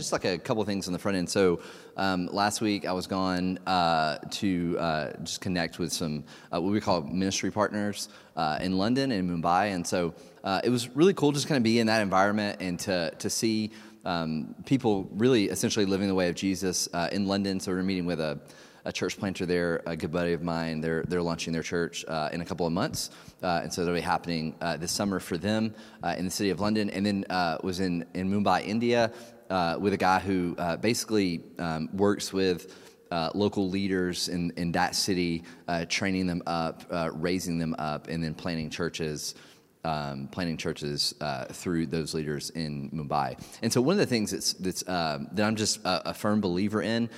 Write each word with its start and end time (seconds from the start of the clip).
Just 0.00 0.12
like 0.12 0.24
a 0.24 0.38
couple 0.38 0.62
of 0.62 0.66
things 0.66 0.86
on 0.86 0.94
the 0.94 0.98
front 0.98 1.18
end. 1.18 1.28
So 1.28 1.60
um, 1.98 2.26
last 2.32 2.62
week 2.62 2.86
I 2.86 2.92
was 2.92 3.06
gone 3.06 3.58
uh, 3.66 4.16
to 4.30 4.78
uh, 4.78 5.12
just 5.22 5.42
connect 5.42 5.78
with 5.78 5.92
some 5.92 6.24
uh, 6.50 6.58
what 6.58 6.72
we 6.72 6.80
call 6.80 7.02
ministry 7.02 7.50
partners 7.50 8.08
uh, 8.34 8.58
in 8.62 8.78
London 8.78 9.12
and 9.12 9.28
Mumbai, 9.28 9.74
and 9.74 9.86
so 9.86 10.14
uh, 10.42 10.62
it 10.64 10.70
was 10.70 10.88
really 10.96 11.12
cool 11.12 11.32
just 11.32 11.48
kind 11.48 11.58
of 11.58 11.62
be 11.62 11.80
in 11.80 11.86
that 11.88 12.00
environment 12.00 12.62
and 12.62 12.78
to 12.78 13.12
to 13.18 13.28
see 13.28 13.72
um, 14.06 14.54
people 14.64 15.06
really 15.12 15.50
essentially 15.50 15.84
living 15.84 16.08
the 16.08 16.14
way 16.14 16.30
of 16.30 16.34
Jesus 16.34 16.88
uh, 16.94 17.10
in 17.12 17.26
London. 17.26 17.60
So 17.60 17.70
we 17.70 17.78
are 17.78 17.82
meeting 17.82 18.06
with 18.06 18.20
a 18.20 18.40
a 18.86 18.92
church 18.92 19.18
planter 19.18 19.44
there, 19.44 19.82
a 19.84 19.94
good 19.94 20.10
buddy 20.10 20.32
of 20.32 20.42
mine. 20.42 20.80
They're 20.80 21.04
they're 21.08 21.20
launching 21.20 21.52
their 21.52 21.62
church 21.62 22.06
uh, 22.08 22.30
in 22.32 22.40
a 22.40 22.44
couple 22.46 22.66
of 22.66 22.72
months, 22.72 23.10
uh, 23.42 23.60
and 23.62 23.70
so 23.70 23.82
that'll 23.82 23.94
be 23.94 24.00
happening 24.00 24.54
uh, 24.62 24.78
this 24.78 24.92
summer 24.92 25.20
for 25.20 25.36
them 25.36 25.74
in 26.16 26.24
the 26.24 26.30
city 26.30 26.48
of 26.48 26.58
London. 26.58 26.88
And 26.88 27.04
then 27.04 27.26
was 27.62 27.80
in 27.80 28.06
in 28.14 28.30
Mumbai, 28.30 28.66
India, 28.66 29.12
uh, 29.50 29.76
with 29.78 29.92
a 29.92 29.98
guy 29.98 30.18
who 30.20 30.54
uh, 30.58 30.76
basically 30.76 31.42
um, 31.58 31.88
works 31.92 32.32
with 32.32 32.74
uh, 33.10 33.30
local 33.34 33.68
leaders 33.68 34.28
in, 34.28 34.52
in 34.56 34.72
that 34.72 34.94
city, 34.94 35.42
uh, 35.66 35.84
training 35.88 36.26
them 36.26 36.42
up, 36.46 36.84
uh, 36.90 37.10
raising 37.12 37.58
them 37.58 37.74
up, 37.78 38.08
and 38.08 38.22
then 38.22 38.34
planting 38.34 38.70
churches. 38.70 39.34
Um, 39.82 40.28
planting 40.30 40.58
churches 40.58 41.14
uh, 41.22 41.46
through 41.46 41.86
those 41.86 42.12
leaders 42.12 42.50
in 42.50 42.90
Mumbai, 42.90 43.42
and 43.62 43.72
so 43.72 43.80
one 43.80 43.94
of 43.94 43.98
the 43.98 44.04
things 44.04 44.30
that's, 44.30 44.52
that's 44.52 44.86
um, 44.86 45.28
that 45.32 45.46
I'm 45.46 45.56
just 45.56 45.82
a, 45.86 46.10
a 46.10 46.12
firm 46.12 46.42
believer 46.42 46.82
in, 46.82 47.08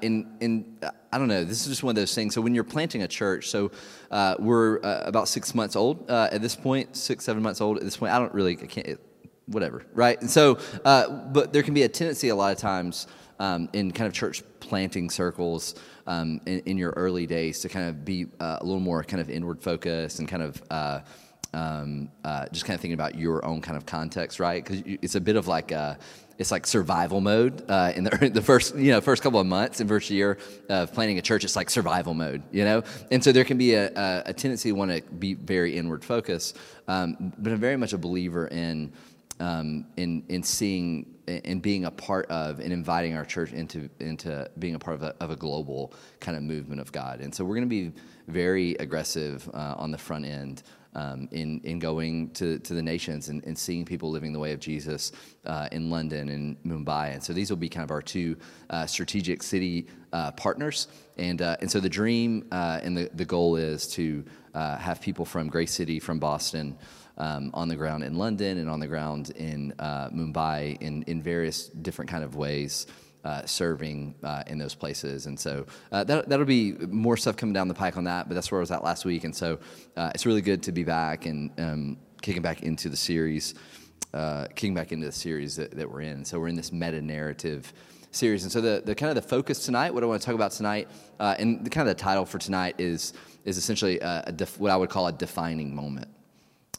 in, 0.00 0.34
in 0.40 0.78
I 1.12 1.18
don't 1.18 1.28
know, 1.28 1.44
this 1.44 1.60
is 1.60 1.66
just 1.66 1.82
one 1.82 1.90
of 1.90 1.96
those 1.96 2.14
things. 2.14 2.32
So 2.34 2.40
when 2.40 2.54
you're 2.54 2.64
planting 2.64 3.02
a 3.02 3.06
church, 3.06 3.48
so 3.48 3.70
we're 4.38 4.78
about 4.78 5.28
six 5.28 5.54
months 5.54 5.76
old 5.76 6.10
at 6.10 6.40
this 6.40 6.56
point, 6.56 6.96
six 6.96 7.22
seven 7.22 7.42
months 7.42 7.60
old 7.60 7.76
at 7.76 7.82
this 7.82 7.98
point. 7.98 8.14
I 8.14 8.18
don't 8.18 8.32
really, 8.32 8.56
I 8.62 8.64
can't 8.64 8.98
whatever, 9.46 9.84
right? 9.94 10.20
And 10.20 10.30
so, 10.30 10.58
uh, 10.84 11.08
but 11.08 11.52
there 11.52 11.62
can 11.62 11.74
be 11.74 11.84
a 11.84 11.88
tendency 11.88 12.28
a 12.28 12.34
lot 12.34 12.52
of 12.52 12.58
times 12.58 13.06
um, 13.38 13.68
in 13.72 13.92
kind 13.92 14.06
of 14.06 14.12
church 14.12 14.42
planting 14.60 15.10
circles 15.10 15.74
um, 16.06 16.40
in, 16.46 16.60
in, 16.60 16.78
your 16.78 16.92
early 16.92 17.26
days 17.26 17.60
to 17.60 17.68
kind 17.68 17.88
of 17.88 18.04
be 18.04 18.26
uh, 18.40 18.58
a 18.60 18.64
little 18.64 18.80
more 18.80 19.04
kind 19.04 19.20
of 19.20 19.28
inward 19.28 19.62
focused 19.62 20.18
and 20.18 20.28
kind 20.28 20.42
of. 20.42 20.62
Uh, 20.70 21.00
um, 21.54 22.10
uh, 22.22 22.46
just 22.52 22.66
kind 22.66 22.74
of 22.74 22.82
thinking 22.82 22.92
about 22.94 23.14
your 23.14 23.42
own 23.42 23.62
kind 23.62 23.78
of 23.78 23.86
context, 23.86 24.40
right? 24.40 24.62
Because 24.62 24.82
it's 24.84 25.14
a 25.14 25.20
bit 25.20 25.36
of 25.36 25.48
like 25.48 25.70
a, 25.70 25.96
it's 26.38 26.50
like 26.50 26.66
survival 26.66 27.22
mode 27.22 27.64
uh, 27.70 27.92
in 27.96 28.04
the, 28.04 28.30
the 28.34 28.42
first 28.42 28.76
you 28.76 28.90
know 28.90 29.00
first 29.00 29.22
couple 29.22 29.40
of 29.40 29.46
months 29.46 29.80
in 29.80 29.88
first 29.88 30.10
year 30.10 30.38
of 30.68 30.92
planning 30.92 31.18
a 31.18 31.22
church. 31.22 31.44
It's 31.44 31.56
like 31.56 31.70
survival 31.70 32.12
mode, 32.12 32.42
you 32.52 32.64
know, 32.64 32.82
and 33.10 33.24
so 33.24 33.32
there 33.32 33.44
can 33.44 33.56
be 33.56 33.74
a, 33.74 33.90
a, 33.94 34.22
a 34.26 34.32
tendency 34.34 34.68
to 34.68 34.74
want 34.74 34.90
to 34.90 35.02
be 35.12 35.32
very 35.32 35.76
inward 35.76 36.04
focused, 36.04 36.58
um, 36.88 37.32
but 37.38 37.52
I'm 37.52 37.60
very 37.60 37.76
much 37.76 37.94
a 37.94 37.98
believer 37.98 38.48
in 38.48 38.92
um, 39.40 39.86
in 39.96 40.24
in 40.28 40.42
seeing 40.42 41.16
and 41.26 41.60
being 41.60 41.84
a 41.84 41.90
part 41.90 42.26
of 42.30 42.60
and 42.60 42.72
inviting 42.72 43.14
our 43.16 43.24
church 43.24 43.52
into 43.52 43.88
into 44.00 44.48
being 44.58 44.74
a 44.74 44.78
part 44.78 44.94
of 44.94 45.02
a, 45.02 45.14
of 45.20 45.30
a 45.30 45.36
global 45.36 45.92
kind 46.20 46.36
of 46.36 46.42
movement 46.42 46.80
of 46.80 46.92
God. 46.92 47.20
And 47.20 47.34
so 47.34 47.44
we're 47.44 47.56
going 47.56 47.68
to 47.68 47.68
be 47.68 47.92
very 48.28 48.74
aggressive 48.76 49.48
uh, 49.52 49.74
on 49.76 49.90
the 49.90 49.98
front 49.98 50.24
end. 50.24 50.62
Um, 50.94 51.28
in, 51.30 51.60
in 51.62 51.78
going 51.78 52.30
to, 52.30 52.58
to 52.60 52.72
the 52.72 52.82
nations 52.82 53.28
and, 53.28 53.44
and 53.44 53.58
seeing 53.58 53.84
people 53.84 54.10
living 54.10 54.32
the 54.32 54.38
way 54.38 54.52
of 54.52 54.60
Jesus 54.60 55.12
uh, 55.44 55.68
in 55.70 55.90
London 55.90 56.30
and 56.30 56.56
Mumbai. 56.64 57.12
And 57.12 57.22
so 57.22 57.34
these 57.34 57.50
will 57.50 57.58
be 57.58 57.68
kind 57.68 57.84
of 57.84 57.90
our 57.90 58.00
two 58.00 58.34
uh, 58.70 58.86
strategic 58.86 59.42
city 59.42 59.88
uh, 60.14 60.30
partners. 60.32 60.88
And, 61.18 61.42
uh, 61.42 61.58
and 61.60 61.70
so 61.70 61.80
the 61.80 61.90
dream 61.90 62.46
uh, 62.50 62.80
and 62.82 62.96
the, 62.96 63.10
the 63.12 63.26
goal 63.26 63.56
is 63.56 63.86
to 63.88 64.24
have 64.54 65.02
people 65.02 65.26
from 65.26 65.48
Grace 65.48 65.74
City, 65.74 66.00
from 66.00 66.18
Boston, 66.18 66.78
um, 67.18 67.50
on 67.54 67.68
the 67.68 67.76
ground 67.76 68.04
in 68.04 68.16
London 68.16 68.58
and 68.58 68.68
on 68.68 68.80
the 68.80 68.86
ground 68.86 69.30
in 69.30 69.72
uh, 69.78 70.08
Mumbai 70.10 70.80
in, 70.80 71.02
in 71.04 71.22
various 71.22 71.68
different 71.68 72.10
kind 72.10 72.24
of 72.24 72.36
ways. 72.36 72.86
Uh, 73.24 73.44
serving 73.44 74.14
uh, 74.22 74.44
in 74.46 74.56
those 74.56 74.76
places. 74.76 75.26
And 75.26 75.40
so 75.40 75.66
uh, 75.90 76.04
that, 76.04 76.28
that'll 76.28 76.46
be 76.46 76.74
more 76.74 77.16
stuff 77.16 77.36
coming 77.36 77.52
down 77.52 77.66
the 77.66 77.74
pike 77.74 77.96
on 77.96 78.04
that, 78.04 78.28
but 78.28 78.36
that's 78.36 78.52
where 78.52 78.60
I 78.60 78.62
was 78.62 78.70
at 78.70 78.84
last 78.84 79.04
week. 79.04 79.24
And 79.24 79.34
so 79.34 79.58
uh, 79.96 80.12
it's 80.14 80.26
really 80.26 80.42
good 80.42 80.62
to 80.62 80.70
be 80.70 80.84
back 80.84 81.26
and 81.26 81.50
um, 81.58 81.96
kicking 82.22 82.40
back 82.40 82.62
into 82.62 82.88
the 82.88 82.96
series, 82.96 83.54
uh, 84.14 84.46
kicking 84.54 84.74
back 84.74 84.92
into 84.92 85.06
the 85.06 85.12
series 85.12 85.56
that, 85.56 85.72
that 85.72 85.90
we're 85.90 86.02
in. 86.02 86.24
So 86.24 86.38
we're 86.38 86.46
in 86.46 86.54
this 86.54 86.70
meta 86.70 87.02
narrative 87.02 87.72
series. 88.12 88.44
And 88.44 88.52
so 88.52 88.60
the, 88.60 88.80
the 88.84 88.94
kind 88.94 89.10
of 89.10 89.16
the 89.16 89.28
focus 89.28 89.64
tonight, 89.64 89.92
what 89.92 90.04
I 90.04 90.06
want 90.06 90.22
to 90.22 90.26
talk 90.26 90.36
about 90.36 90.52
tonight, 90.52 90.88
uh, 91.18 91.34
and 91.36 91.64
the 91.64 91.70
kind 91.70 91.88
of 91.88 91.96
the 91.96 92.00
title 92.00 92.26
for 92.26 92.38
tonight 92.38 92.76
is, 92.78 93.12
is 93.44 93.58
essentially 93.58 93.98
a, 93.98 94.22
a 94.28 94.32
def, 94.32 94.56
what 94.60 94.70
I 94.70 94.76
would 94.76 94.90
call 94.90 95.08
a 95.08 95.12
defining 95.12 95.74
moment. 95.74 96.06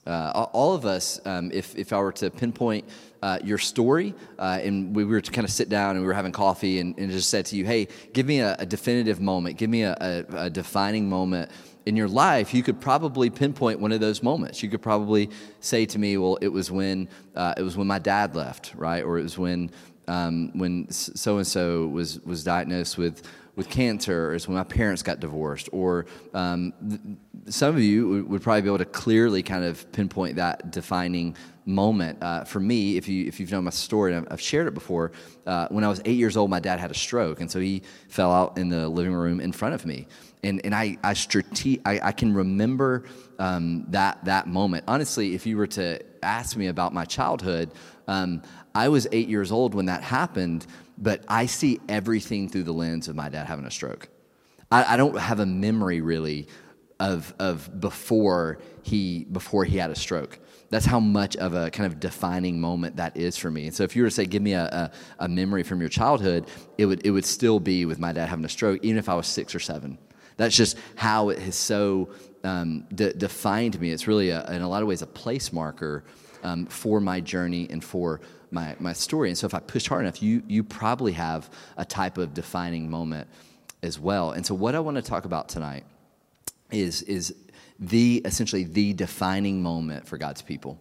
Uh, 0.08 0.48
all 0.54 0.74
of 0.74 0.86
us, 0.86 1.20
um, 1.26 1.52
if, 1.54 1.76
if 1.76 1.92
I 1.92 2.00
were 2.00 2.14
to 2.14 2.30
pinpoint 2.30 2.86
uh, 3.22 3.40
your 3.44 3.58
story, 3.58 4.14
uh, 4.40 4.60
and 4.62 4.96
we 4.96 5.04
were 5.04 5.22
to 5.22 5.32
kind 5.32 5.46
of 5.46 5.52
sit 5.52 5.70
down 5.70 5.92
and 5.92 6.02
we 6.02 6.08
were 6.08 6.14
having 6.14 6.32
coffee 6.32 6.80
and, 6.80 6.98
and 6.98 7.12
just 7.12 7.30
said 7.30 7.46
to 7.48 7.56
you, 7.56 7.66
hey, 7.66 7.88
give 8.14 8.26
me 8.26 8.40
a, 8.40 8.56
a 8.60 8.66
definitive 8.66 9.20
moment, 9.20 9.58
give 9.58 9.70
me 9.70 9.84
a, 9.84 9.96
a, 10.00 10.46
a, 10.46 10.50
defining 10.50 11.10
moment 11.10 11.52
in 11.86 11.96
your 11.96 12.08
life, 12.08 12.54
you 12.54 12.64
could 12.64 12.82
probably 12.82 13.30
pinpoint 13.30 13.80
one 13.80 13.92
of 13.92 14.00
those 14.00 14.22
moments. 14.22 14.62
You 14.62 14.70
could 14.70 14.82
probably 14.82 15.30
say 15.62 15.86
to 15.86 16.00
me, 16.00 16.18
well, 16.18 16.38
it 16.42 16.50
was 16.50 16.70
when, 16.70 17.08
uh, 17.36 17.54
it 17.58 17.62
was 17.62 17.78
when 17.78 17.88
my 17.88 18.00
dad 18.00 18.36
left, 18.36 18.74
right? 18.76 19.04
Or 19.04 19.18
it 19.18 19.24
was 19.24 19.38
when, 19.38 19.72
um, 20.08 20.52
when 20.54 20.90
so 20.90 21.38
and 21.38 21.46
so 21.46 21.88
was 21.88 22.20
was 22.22 22.44
diagnosed 22.44 22.98
with 22.98 23.24
with 23.56 23.70
cancer, 23.70 24.30
or 24.30 24.36
it's 24.36 24.48
when 24.48 24.56
my 24.56 24.64
parents 24.64 25.02
got 25.02 25.20
divorced, 25.20 25.68
or 25.72 26.06
um, 26.34 27.18
some 27.50 27.76
of 27.76 27.82
you 27.82 28.26
would 28.28 28.42
probably 28.42 28.62
be 28.62 28.68
able 28.68 28.78
to 28.80 28.86
clearly 28.86 29.44
kind 29.44 29.64
of 29.64 29.90
pinpoint 29.92 30.36
that 30.36 30.72
defining 30.72 31.36
moment. 31.66 32.22
Uh, 32.22 32.44
for 32.44 32.60
me, 32.60 32.98
if 32.98 33.08
you 33.08 33.26
if 33.26 33.40
you've 33.40 33.52
known 33.52 33.64
my 33.64 33.70
story, 33.72 34.16
I've, 34.16 34.28
I've 34.32 34.42
shared 34.42 34.68
it 34.68 34.74
before, 34.74 35.12
uh, 35.46 35.68
when 35.70 35.84
I 35.84 35.88
was 35.88 36.02
eight 36.06 36.18
years 36.18 36.38
old, 36.38 36.50
my 36.50 36.60
dad 36.60 36.80
had 36.80 36.92
a 36.92 36.96
stroke, 36.96 37.42
and 37.42 37.50
so 37.50 37.60
he 37.60 37.84
fell 38.10 38.32
out 38.32 38.58
in 38.58 38.70
the 38.70 38.88
living 38.88 39.14
room 39.14 39.40
in 39.40 39.52
front 39.52 39.76
of 39.76 39.86
me, 39.86 40.08
and 40.44 40.62
and 40.66 40.74
I 40.74 40.98
I, 41.04 41.14
strate- 41.14 41.82
I, 41.86 42.00
I 42.04 42.12
can 42.12 42.34
remember 42.34 43.06
um, 43.40 43.86
that 43.90 44.24
that 44.26 44.48
moment. 44.48 44.86
Honestly, 44.88 45.36
if 45.36 45.46
you 45.46 45.58
were 45.58 45.68
to 45.68 46.00
ask 46.24 46.58
me 46.58 46.68
about 46.68 46.94
my 46.94 47.06
childhood, 47.06 47.72
um, 48.08 48.42
I 48.74 48.90
was 48.90 49.08
eight 49.12 49.28
years 49.28 49.52
old 49.52 49.74
when 49.74 49.86
that 49.86 50.04
happened, 50.04 50.66
but 50.98 51.24
I 51.28 51.46
see 51.46 51.80
everything 51.90 52.50
through 52.50 52.64
the 52.64 52.74
lens 52.74 53.08
of 53.08 53.16
my 53.16 53.30
dad 53.30 53.48
having 53.48 53.66
a 53.66 53.72
stroke. 53.72 54.10
I, 54.72 54.94
I 54.94 54.98
don't 54.98 55.18
have 55.18 55.40
a 55.40 55.46
memory 55.46 56.02
really 56.02 56.48
of, 57.00 57.34
of 57.40 57.80
before 57.80 58.60
he 58.84 59.26
before 59.26 59.66
he 59.66 59.78
had 59.78 59.92
a 59.92 59.96
stroke. 59.96 60.40
That's 60.70 60.86
how 60.86 61.00
much 61.00 61.38
of 61.38 61.54
a 61.54 61.70
kind 61.70 61.92
of 61.92 62.00
defining 62.00 62.60
moment 62.60 62.98
that 62.98 63.16
is 63.16 63.38
for 63.38 63.50
me. 63.50 63.68
And 63.68 63.76
so, 63.76 63.84
if 63.84 63.96
you 63.96 64.04
were 64.04 64.10
to 64.10 64.14
say, 64.14 64.26
"Give 64.26 64.42
me 64.42 64.54
a, 64.54 64.64
a, 64.66 64.92
a 65.20 65.28
memory 65.28 65.64
from 65.64 65.80
your 65.80 65.90
childhood," 65.90 66.48
it 66.78 66.86
would 66.86 67.06
it 67.06 67.12
would 67.12 67.26
still 67.26 67.60
be 67.60 67.86
with 67.86 68.00
my 68.00 68.12
dad 68.12 68.28
having 68.28 68.46
a 68.46 68.50
stroke, 68.50 68.84
even 68.84 68.98
if 68.98 69.10
I 69.10 69.16
was 69.16 69.28
six 69.28 69.54
or 69.56 69.60
seven. 69.60 69.98
That's 70.38 70.56
just 70.56 70.78
how 70.96 71.30
it 71.30 71.40
has 71.40 71.56
so 71.56 72.10
um, 72.44 72.86
de- 72.94 73.14
defined 73.14 73.80
me. 73.82 73.92
It's 73.92 74.08
really, 74.08 74.30
a, 74.30 74.46
in 74.52 74.62
a 74.62 74.70
lot 74.70 74.84
of 74.84 74.88
ways, 74.88 75.02
a 75.02 75.08
place 75.08 75.52
marker 75.52 76.04
um, 76.44 76.68
for 76.68 77.02
my 77.02 77.20
journey 77.20 77.68
and 77.72 77.84
for 77.84 78.22
my, 78.52 78.76
my 78.80 78.94
story. 78.94 79.30
And 79.30 79.38
so, 79.38 79.48
if 79.48 79.54
I 79.54 79.60
push 79.60 79.88
hard 79.88 80.02
enough, 80.02 80.22
you 80.22 80.44
you 80.48 80.64
probably 80.64 81.14
have 81.14 81.50
a 81.78 81.86
type 81.86 82.18
of 82.18 82.34
defining 82.34 82.90
moment 82.90 83.28
as 83.84 84.00
well. 84.00 84.32
And 84.32 84.46
so, 84.46 84.54
what 84.54 84.76
I 84.76 84.80
want 84.80 84.96
to 84.96 85.04
talk 85.04 85.26
about 85.26 85.50
tonight 85.50 85.86
is, 86.72 87.02
is 87.04 87.36
the 87.80 88.22
essentially 88.26 88.64
the 88.64 88.94
defining 88.94 89.62
moment 89.62 90.08
for 90.08 90.18
God's 90.18 90.42
people. 90.42 90.80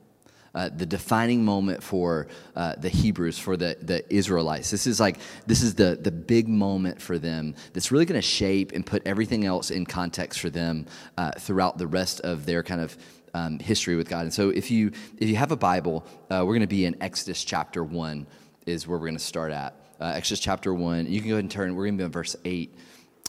Uh, 0.54 0.70
the 0.74 0.86
defining 0.86 1.44
moment 1.44 1.82
for 1.82 2.28
uh, 2.54 2.74
the 2.76 2.88
Hebrews, 2.88 3.38
for 3.38 3.58
the, 3.58 3.76
the 3.82 4.02
Israelites. 4.10 4.70
This 4.70 4.86
is 4.86 4.98
like, 4.98 5.18
this 5.46 5.62
is 5.62 5.74
the, 5.74 5.98
the 6.00 6.10
big 6.10 6.48
moment 6.48 7.02
for 7.02 7.18
them 7.18 7.54
that's 7.74 7.92
really 7.92 8.06
going 8.06 8.18
to 8.18 8.26
shape 8.26 8.72
and 8.72 8.84
put 8.84 9.06
everything 9.06 9.44
else 9.44 9.70
in 9.70 9.84
context 9.84 10.40
for 10.40 10.48
them 10.48 10.86
uh, 11.18 11.32
throughout 11.32 11.76
the 11.76 11.86
rest 11.86 12.20
of 12.20 12.46
their 12.46 12.62
kind 12.62 12.80
of 12.80 12.96
um, 13.34 13.58
history 13.58 13.96
with 13.96 14.08
God. 14.08 14.22
And 14.22 14.32
so 14.32 14.48
if 14.48 14.70
you, 14.70 14.92
if 15.18 15.28
you 15.28 15.36
have 15.36 15.52
a 15.52 15.56
Bible, 15.56 16.06
uh, 16.30 16.42
we're 16.46 16.54
going 16.54 16.60
to 16.60 16.66
be 16.66 16.86
in 16.86 16.96
Exodus 17.02 17.44
chapter 17.44 17.84
1 17.84 18.26
is 18.64 18.88
where 18.88 18.98
we're 18.98 19.08
going 19.08 19.18
to 19.18 19.22
start 19.22 19.52
at. 19.52 19.74
Uh, 20.00 20.12
Exodus 20.16 20.40
chapter 20.40 20.72
1. 20.72 21.06
You 21.06 21.20
can 21.20 21.28
go 21.28 21.34
ahead 21.34 21.44
and 21.44 21.50
turn, 21.50 21.74
we're 21.74 21.84
going 21.84 21.98
to 21.98 22.02
be 22.02 22.06
in 22.06 22.12
verse 22.12 22.34
8. 22.46 22.74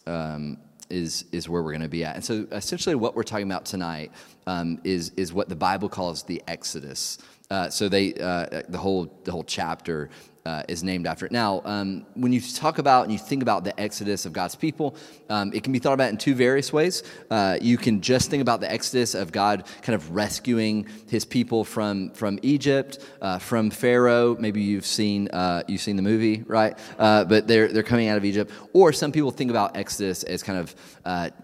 Um, 0.05 0.59
is 0.89 1.25
is 1.31 1.49
where 1.49 1.61
we're 1.61 1.71
going 1.71 1.81
to 1.81 1.87
be 1.87 2.03
at. 2.03 2.15
And 2.15 2.23
so, 2.23 2.47
essentially, 2.51 2.95
what 2.95 3.15
we're 3.15 3.23
talking 3.23 3.49
about 3.49 3.65
tonight 3.65 4.11
um, 4.45 4.79
is 4.83 5.11
is 5.17 5.33
what 5.33 5.49
the 5.49 5.55
Bible 5.55 5.89
calls 5.89 6.23
the 6.23 6.41
Exodus. 6.47 7.17
Uh, 7.49 7.69
so 7.69 7.87
they 7.87 8.13
uh, 8.15 8.61
the 8.67 8.77
whole 8.77 9.07
the 9.23 9.31
whole 9.31 9.43
chapter 9.43 10.09
uh, 10.45 10.63
is 10.67 10.83
named 10.83 11.05
after 11.07 11.25
it. 11.25 11.31
Now, 11.31 11.61
um, 11.65 12.05
when 12.13 12.31
you 12.31 12.39
talk 12.39 12.77
about 12.77 13.03
and 13.03 13.11
you 13.11 13.17
think 13.17 13.41
about 13.41 13.65
the 13.65 13.77
exodus 13.79 14.25
of 14.25 14.31
God's 14.31 14.55
people, 14.55 14.95
um, 15.29 15.51
it 15.53 15.63
can 15.63 15.73
be 15.73 15.79
thought 15.79 15.93
about 15.93 16.09
in 16.09 16.17
two 16.17 16.35
various 16.35 16.71
ways. 16.71 17.03
Uh, 17.29 17.57
you 17.61 17.77
can 17.77 17.99
just 17.99 18.29
think 18.29 18.41
about 18.41 18.61
the 18.61 18.71
exodus 18.71 19.13
of 19.13 19.31
God 19.31 19.65
kind 19.81 19.93
of 19.93 20.11
rescuing 20.11 20.87
His 21.09 21.23
people 21.23 21.63
from 21.63 22.11
from 22.11 22.37
Egypt, 22.41 22.99
uh, 23.21 23.39
from 23.39 23.69
Pharaoh. 23.69 24.35
Maybe 24.37 24.61
you've 24.61 24.85
seen 24.85 25.29
you've 25.67 25.81
seen 25.81 25.95
the 25.95 26.01
movie, 26.01 26.43
right? 26.47 26.77
But 26.97 27.47
they're 27.47 27.69
they're 27.69 27.81
coming 27.81 28.09
out 28.09 28.17
of 28.17 28.25
Egypt. 28.25 28.51
Or 28.73 28.91
some 28.91 29.13
people 29.13 29.31
think 29.31 29.51
about 29.51 29.77
Exodus 29.77 30.23
as 30.23 30.43
kind 30.43 30.59
of 30.59 30.75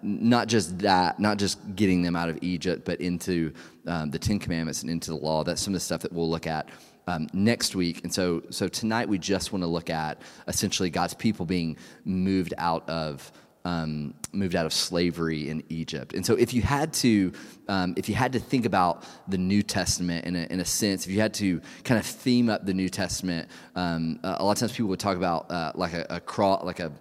not 0.02 0.50
just 0.50 0.80
that, 0.80 1.18
not 1.18 1.38
just 1.38 1.76
getting 1.78 2.02
them 2.02 2.18
out 2.18 2.28
of 2.28 2.40
Egypt, 2.42 2.84
but 2.84 3.00
into 3.00 3.54
um, 3.88 4.12
the 4.12 4.20
Ten 4.20 4.40
Commandments 4.40 4.82
and 4.82 4.92
into 4.92 5.12
the 5.12 5.18
law. 5.18 5.44
That's 5.44 5.62
some 5.62 5.74
of 5.74 5.76
the 5.76 5.86
stuff 5.86 6.02
that 6.02 6.12
we'll 6.12 6.30
look 6.30 6.48
at 6.48 6.70
um, 7.08 7.28
next 7.34 7.76
week. 7.76 8.04
And 8.04 8.14
so, 8.14 8.44
so 8.50 8.68
tonight 8.68 9.10
we 9.10 9.18
just 9.18 9.52
want 9.52 9.64
to 9.64 9.68
look 9.68 9.90
at 9.90 10.22
essentially 10.48 10.90
God's 10.90 11.14
people 11.14 11.46
being 11.46 11.78
moved 12.06 12.54
out 12.58 12.88
of 12.90 13.32
um, 13.66 14.14
moved 14.34 14.56
out 14.56 14.66
of 14.66 14.74
slavery 14.74 15.50
in 15.50 15.64
Egypt. 15.70 16.14
And 16.14 16.26
so, 16.26 16.36
if 16.36 16.54
you 16.54 16.62
had 16.62 16.92
to, 16.96 17.32
um, 17.70 17.94
if 17.96 18.10
you 18.10 18.16
had 18.16 18.34
to 18.34 18.40
think 18.40 18.66
about 18.66 19.06
the 19.28 19.38
New 19.38 19.64
Testament 19.64 20.26
in 20.26 20.36
a, 20.36 20.44
in 20.50 20.60
a 20.60 20.66
sense, 20.66 21.06
if 21.06 21.12
you 21.12 21.22
had 21.22 21.34
to 21.36 21.62
kind 21.84 22.00
of 22.00 22.06
theme 22.06 22.50
up 22.50 22.66
the 22.66 22.74
New 22.74 22.90
Testament, 22.90 23.48
um, 23.76 24.20
a 24.24 24.44
lot 24.44 24.52
of 24.52 24.58
times 24.58 24.74
people 24.74 24.90
would 24.90 25.00
talk 25.00 25.16
about 25.16 25.50
uh, 25.50 25.72
like 25.76 25.94
a, 25.94 26.06
a 26.10 26.20
cross, 26.20 26.64
like 26.64 26.80
a 26.80 26.92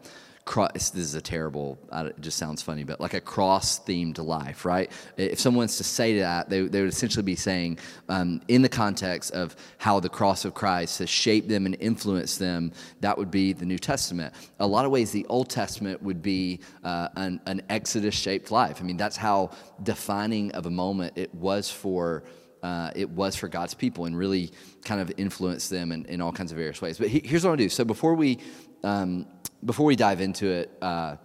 cross, 0.45 0.91
this 0.91 1.05
is 1.05 1.15
a 1.15 1.21
terrible, 1.21 1.79
it 1.93 2.21
just 2.21 2.37
sounds 2.37 2.63
funny, 2.63 2.83
but 2.83 3.01
like 3.01 3.15
a 3.15 3.21
cross 3.21 3.79
themed 3.79 4.19
life, 4.19 4.65
right? 4.65 4.91
If 5.17 5.39
someone 5.39 5.63
wants 5.63 5.79
to 5.79 5.85
say 5.85 6.19
that, 6.19 6.51
they, 6.51 6.63
they 6.63 6.81
would 6.81 6.93
essentially 6.93 7.23
be 7.23 7.37
saying, 7.37 7.79
um, 8.09 8.41
in 8.49 8.63
the 8.63 8.69
context 8.69 9.33
of 9.33 9.55
how 9.79 10.01
the 10.01 10.09
cross 10.09 10.45
of 10.45 10.55
Christ 10.55 10.99
has 10.99 11.09
shaped 11.09 11.49
them 11.49 11.67
and 11.67 11.77
influenced 11.79 12.39
them, 12.39 12.73
that 13.01 13.17
would 13.17 13.31
be 13.31 13.53
the 13.53 13.65
New 13.65 13.79
Testament. 13.79 14.35
A 14.59 14.67
lot 14.67 14.85
of 14.85 14.91
ways, 14.91 15.13
the 15.13 15.27
Old 15.29 15.49
Testament 15.49 16.03
would 16.03 16.23
be 16.23 16.61
uh, 16.83 17.09
an, 17.17 17.41
an 17.47 17.63
Exodus 17.69 18.15
shaped 18.15 18.51
life. 18.51 18.79
I 18.81 18.85
mean, 18.85 18.97
that's 18.97 19.17
how 19.17 19.51
defining 19.83 20.51
of 20.53 20.67
a 20.67 20.71
moment 20.71 21.13
it 21.17 21.33
was 21.35 21.71
for. 21.71 22.25
Uh, 22.63 22.91
it 22.95 23.11
was 23.11 23.35
for 23.35 23.49
God's 23.49 23.75
people 23.75 24.05
and 24.05 24.17
really 24.17 24.53
kind 24.85 25.01
of 25.01 25.13
influenced 25.17 25.71
them 25.71 25.91
in, 25.91 26.05
in 26.07 26.21
all 26.21 26.33
kinds 26.33 26.53
of 26.53 26.59
various 26.59 26.81
ways. 26.81 26.99
But 26.99 27.09
he, 27.09 27.21
here's 27.25 27.45
what 27.45 27.53
I 27.53 27.57
do. 27.57 27.69
So 27.69 27.85
before 27.85 28.15
we 28.15 28.39
um, 28.85 29.27
before 29.65 29.87
we 29.87 29.97
dive 29.97 30.21
into 30.21 30.47
it, 30.49 30.71
uh, 30.81 31.17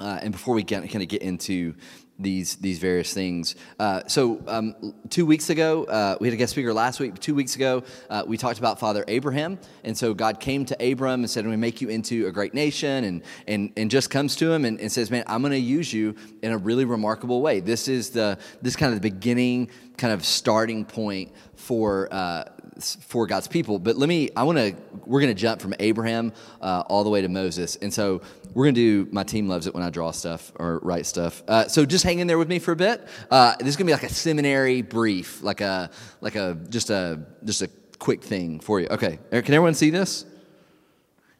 uh, 0.00 0.18
and 0.22 0.32
before 0.32 0.54
we 0.54 0.64
kind 0.64 0.84
of 0.84 1.08
get 1.08 1.22
into 1.22 1.74
these 2.18 2.56
these 2.56 2.78
various 2.78 3.12
things. 3.12 3.56
Uh, 3.78 4.02
so 4.06 4.40
um, 4.46 4.94
two 5.10 5.26
weeks 5.26 5.50
ago, 5.50 5.84
uh, 5.84 6.16
we 6.20 6.28
had 6.28 6.34
a 6.34 6.36
guest 6.36 6.52
speaker 6.52 6.72
last 6.72 7.00
week. 7.00 7.18
Two 7.18 7.34
weeks 7.34 7.56
ago, 7.56 7.82
uh, 8.08 8.22
we 8.26 8.36
talked 8.36 8.58
about 8.58 8.78
Father 8.78 9.04
Abraham, 9.08 9.58
and 9.82 9.96
so 9.96 10.14
God 10.14 10.38
came 10.38 10.64
to 10.66 10.92
Abram 10.92 11.20
and 11.20 11.30
said, 11.30 11.40
"I'm 11.40 11.46
going 11.46 11.58
to 11.58 11.60
make 11.60 11.80
you 11.80 11.88
into 11.88 12.26
a 12.26 12.32
great 12.32 12.54
nation," 12.54 13.04
and 13.04 13.22
and 13.48 13.72
and 13.76 13.90
just 13.90 14.10
comes 14.10 14.36
to 14.36 14.52
him 14.52 14.64
and, 14.64 14.80
and 14.80 14.90
says, 14.90 15.10
"Man, 15.10 15.24
I'm 15.26 15.42
going 15.42 15.52
to 15.52 15.58
use 15.58 15.92
you 15.92 16.14
in 16.42 16.52
a 16.52 16.58
really 16.58 16.84
remarkable 16.84 17.42
way." 17.42 17.60
This 17.60 17.88
is 17.88 18.10
the 18.10 18.38
this 18.62 18.76
kind 18.76 18.94
of 18.94 19.00
the 19.00 19.10
beginning, 19.10 19.70
kind 19.96 20.12
of 20.12 20.24
starting 20.24 20.84
point 20.84 21.32
for 21.56 22.08
uh, 22.12 22.44
for 22.80 23.26
God's 23.26 23.48
people. 23.48 23.78
But 23.78 23.96
let 23.96 24.08
me, 24.08 24.30
I 24.36 24.42
want 24.42 24.58
to, 24.58 24.74
we're 25.06 25.20
going 25.20 25.34
to 25.34 25.40
jump 25.40 25.60
from 25.60 25.74
Abraham 25.78 26.32
uh, 26.60 26.82
all 26.86 27.04
the 27.04 27.10
way 27.10 27.22
to 27.22 27.28
Moses. 27.28 27.76
And 27.76 27.92
so 27.92 28.20
we're 28.52 28.64
going 28.64 28.74
to 28.74 29.04
do, 29.04 29.12
my 29.12 29.22
team 29.22 29.48
loves 29.48 29.66
it 29.66 29.74
when 29.74 29.82
I 29.82 29.90
draw 29.90 30.10
stuff 30.10 30.52
or 30.56 30.80
write 30.82 31.06
stuff. 31.06 31.42
Uh, 31.46 31.68
so 31.68 31.86
just 31.86 32.04
hang 32.04 32.18
in 32.18 32.26
there 32.26 32.38
with 32.38 32.48
me 32.48 32.58
for 32.58 32.72
a 32.72 32.76
bit. 32.76 33.06
Uh, 33.30 33.54
this 33.58 33.68
is 33.68 33.76
going 33.76 33.86
to 33.86 33.90
be 33.90 33.92
like 33.92 34.02
a 34.02 34.14
seminary 34.14 34.82
brief, 34.82 35.42
like 35.42 35.60
a, 35.60 35.90
like 36.20 36.36
a, 36.36 36.58
just 36.68 36.90
a, 36.90 37.26
just 37.44 37.62
a 37.62 37.70
quick 37.98 38.22
thing 38.22 38.60
for 38.60 38.80
you. 38.80 38.88
Okay. 38.90 39.18
Can 39.30 39.54
everyone 39.54 39.74
see 39.74 39.90
this? 39.90 40.26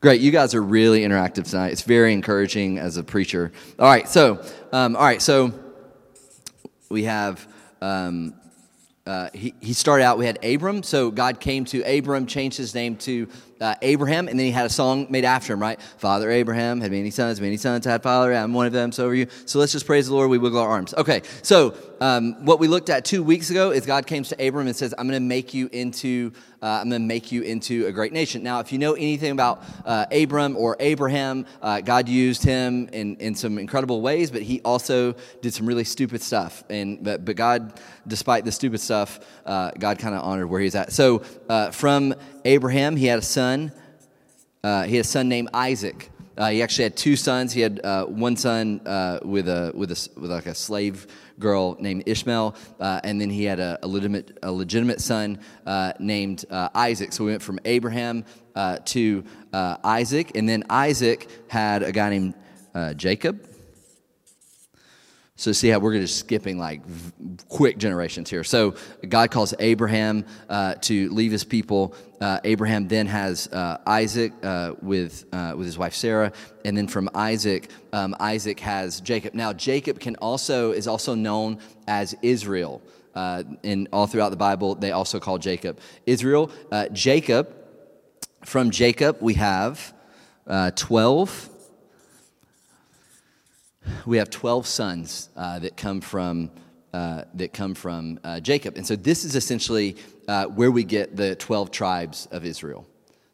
Great, 0.01 0.21
you 0.21 0.31
guys 0.31 0.55
are 0.55 0.63
really 0.63 1.01
interactive 1.01 1.49
tonight. 1.49 1.73
It's 1.73 1.81
very 1.81 2.13
encouraging 2.13 2.79
as 2.79 2.99
a 2.99 3.03
preacher. 3.03 3.53
All 3.79 3.87
right, 3.87 4.07
so, 4.07 4.45
um, 4.71 4.97
all 4.97 5.03
right, 5.03 5.23
so 5.23 5.51
we 6.91 7.05
have 7.05 7.49
um, 7.81 8.35
uh, 9.07 9.29
he, 9.35 9.55
he 9.61 9.73
started 9.73 10.05
out, 10.05 10.17
we 10.19 10.27
had 10.27 10.43
Abram. 10.45 10.83
So 10.83 11.11
God 11.11 11.41
came 11.41 11.65
to 11.67 11.83
Abram, 11.83 12.27
changed 12.27 12.57
his 12.57 12.75
name 12.75 12.97
to 12.99 13.29
uh, 13.65 13.75
Abraham, 13.81 14.29
and 14.29 14.39
then 14.39 14.45
he 14.45 14.53
had 14.53 14.67
a 14.67 14.71
song 14.71 15.07
made 15.09 15.25
after 15.25 15.55
him, 15.55 15.61
right? 15.63 15.81
Father 15.97 16.31
Abraham 16.31 16.83
had 16.83 16.91
many 16.91 17.11
sons, 17.11 17.41
many 17.41 17.57
sons 17.57 17.87
had 17.87 18.03
father. 18.03 18.35
I'm 18.35 18.53
one 18.53 18.67
of 18.67 18.75
them, 18.75 18.93
so 18.93 19.07
are 19.07 19.15
you. 19.15 19.27
So 19.47 19.59
let's 19.59 19.73
just 19.73 19.87
praise 19.87 20.07
the 20.07 20.15
Lord. 20.15 20.29
We 20.29 20.37
wiggle 20.37 20.61
our 20.61 20.69
arms. 20.69 20.93
Okay, 20.93 21.23
so 21.41 21.75
um, 22.03 22.45
what 22.45 22.61
we 22.61 22.69
looked 22.69 22.91
at 22.91 23.07
two 23.07 23.23
weeks 23.23 23.49
ago 23.49 23.71
is 23.71 23.87
God 23.87 24.07
came 24.07 24.23
to 24.25 24.47
Abram 24.47 24.67
and 24.67 24.77
says, 24.77 24.93
I'm 24.99 25.09
going 25.09 25.19
to 25.19 25.27
make 25.27 25.55
you 25.55 25.71
into 25.73 26.33
uh, 26.65 26.79
I'm 26.81 26.89
going 26.89 27.03
to 27.03 27.07
make 27.07 27.31
you 27.31 27.43
into 27.43 27.87
a 27.89 27.93
great 27.93 28.15
nation. 28.15 28.43
Now, 28.43 28.61
if 28.61 28.73
you 28.73 28.79
know 28.79 28.95
anything 28.95 29.33
about 29.33 29.63
uh, 29.85 30.07
Abram 30.11 30.57
or 30.57 30.79
Abraham, 30.81 31.45
uh, 31.61 31.83
God 31.83 32.09
used 32.09 32.43
him 32.43 32.89
in, 32.91 33.17
in 33.17 33.35
some 33.35 33.59
incredible 33.59 34.01
ways, 34.01 34.31
but 34.31 34.41
he 34.41 34.63
also 34.63 35.15
did 35.43 35.53
some 35.53 35.67
really 35.67 35.85
stupid 35.85 36.23
stuff. 36.23 36.65
And 36.71 37.05
but, 37.05 37.23
but 37.23 37.37
God, 37.37 37.79
despite 38.07 38.47
the 38.47 38.53
stupid 38.53 38.81
stuff, 38.81 39.21
uh, 39.45 39.73
God 39.79 39.99
kind 39.99 40.15
of 40.15 40.25
honored 40.25 40.49
where 40.49 40.63
he's 40.63 40.75
at. 40.75 40.91
So 40.93 41.23
uh, 41.51 41.71
from 41.71 42.15
Abraham, 42.45 42.97
he 42.97 43.07
had 43.07 43.19
a 43.19 43.23
son. 43.23 43.73
Uh, 44.63 44.85
he 44.85 44.97
had 44.97 45.05
a 45.05 45.09
son 45.09 45.29
named 45.29 45.49
Isaac. 45.55 46.11
Uh, 46.37 46.51
he 46.51 46.63
actually 46.63 46.85
had 46.85 46.97
two 46.97 47.17
sons. 47.17 47.53
He 47.53 47.61
had 47.61 47.81
uh, 47.85 48.07
one 48.07 48.37
son 48.37 48.81
uh, 48.87 49.21
with 49.23 49.49
a 49.49 49.73
with 49.75 49.91
a 49.93 50.09
with 50.21 50.31
like 50.31 50.47
a 50.47 50.55
slave 50.55 51.07
girl 51.39 51.77
named 51.81 52.03
Ishmael, 52.07 52.55
uh, 52.81 53.01
and 53.05 53.21
then 53.21 53.31
he 53.31 53.45
had 53.45 53.61
a, 53.61 53.79
a 53.83 53.87
legitimate 53.87 54.39
a 54.43 54.51
legitimate 54.51 55.01
son 55.01 55.39
uh, 55.65 55.93
named 55.99 56.45
Isaac. 56.51 57.13
So 57.13 57.25
we 57.25 57.31
went 57.31 57.43
from 57.43 57.61
Abraham 57.65 58.25
to 58.85 59.25
Isaac, 59.53 60.33
and 60.37 60.49
then 60.49 60.65
Isaac 60.69 61.29
had 61.49 61.83
a 61.83 61.93
guy 61.93 62.11
named 62.11 62.35
Jacob. 62.97 63.54
So 65.37 65.51
see 65.51 65.69
how 65.69 65.81
we're 65.81 65.99
just 65.99 66.19
skipping 66.19 66.59
like 66.59 66.81
quick 67.49 67.77
generations 67.77 68.31
here. 68.31 68.45
So 68.45 68.77
God 69.09 69.33
calls 69.33 69.53
Abraham 69.59 70.25
uh, 70.49 70.75
to 70.83 71.11
leave 71.11 71.33
his 71.33 71.43
people. 71.43 71.97
Uh, 72.21 72.39
Abraham 72.45 72.87
then 72.87 73.09
has 73.09 73.49
uh, 73.49 73.79
Isaac 73.85 74.33
uh, 74.45 74.75
with 74.81 75.25
uh, 75.33 75.55
with 75.57 75.67
his 75.67 75.77
wife 75.77 75.93
Sarah, 75.93 76.33
and 76.65 76.77
then 76.77 76.87
from 76.87 77.11
Isaac, 77.15 77.69
um, 77.93 78.15
Isaac 78.21 78.61
has 78.61 79.01
Jacob. 79.01 79.35
Now 79.35 79.53
Jacob 79.53 79.99
can 79.99 80.15
also 80.17 80.71
is 80.71 80.87
also 80.87 81.17
known 81.17 81.59
as 81.89 82.15
Israel. 82.23 82.81
uh, 83.15 83.43
all 83.93 84.07
throughout 84.07 84.31
the 84.31 84.37
Bible, 84.37 84.75
they 84.75 84.93
also 84.93 85.21
call 85.21 85.39
Jacob 85.39 85.79
Israel. 86.07 86.51
Jacob, 86.93 87.55
from 88.45 88.71
Jacob, 88.71 89.19
we 89.21 89.35
have 89.35 89.93
twelve 90.75 91.49
we 94.07 94.19
have 94.19 94.31
12 94.31 94.67
sons 94.67 95.31
uh, 95.37 95.59
that 95.61 95.77
come 95.77 96.01
from, 96.01 96.51
uh, 96.93 97.25
that 97.35 97.53
come 97.53 97.75
from 97.75 98.19
uh, 98.25 98.41
Jacob. 98.41 98.77
And 98.77 98.87
so 98.87 98.97
this 98.97 99.25
is 99.25 99.35
essentially 99.35 99.97
uh, 100.29 100.47
where 100.47 100.71
we 100.71 100.85
get 100.85 101.17
the 101.17 101.37
12 101.37 101.71
tribes 101.71 102.27
of 102.31 102.45
Israel. 102.45 102.87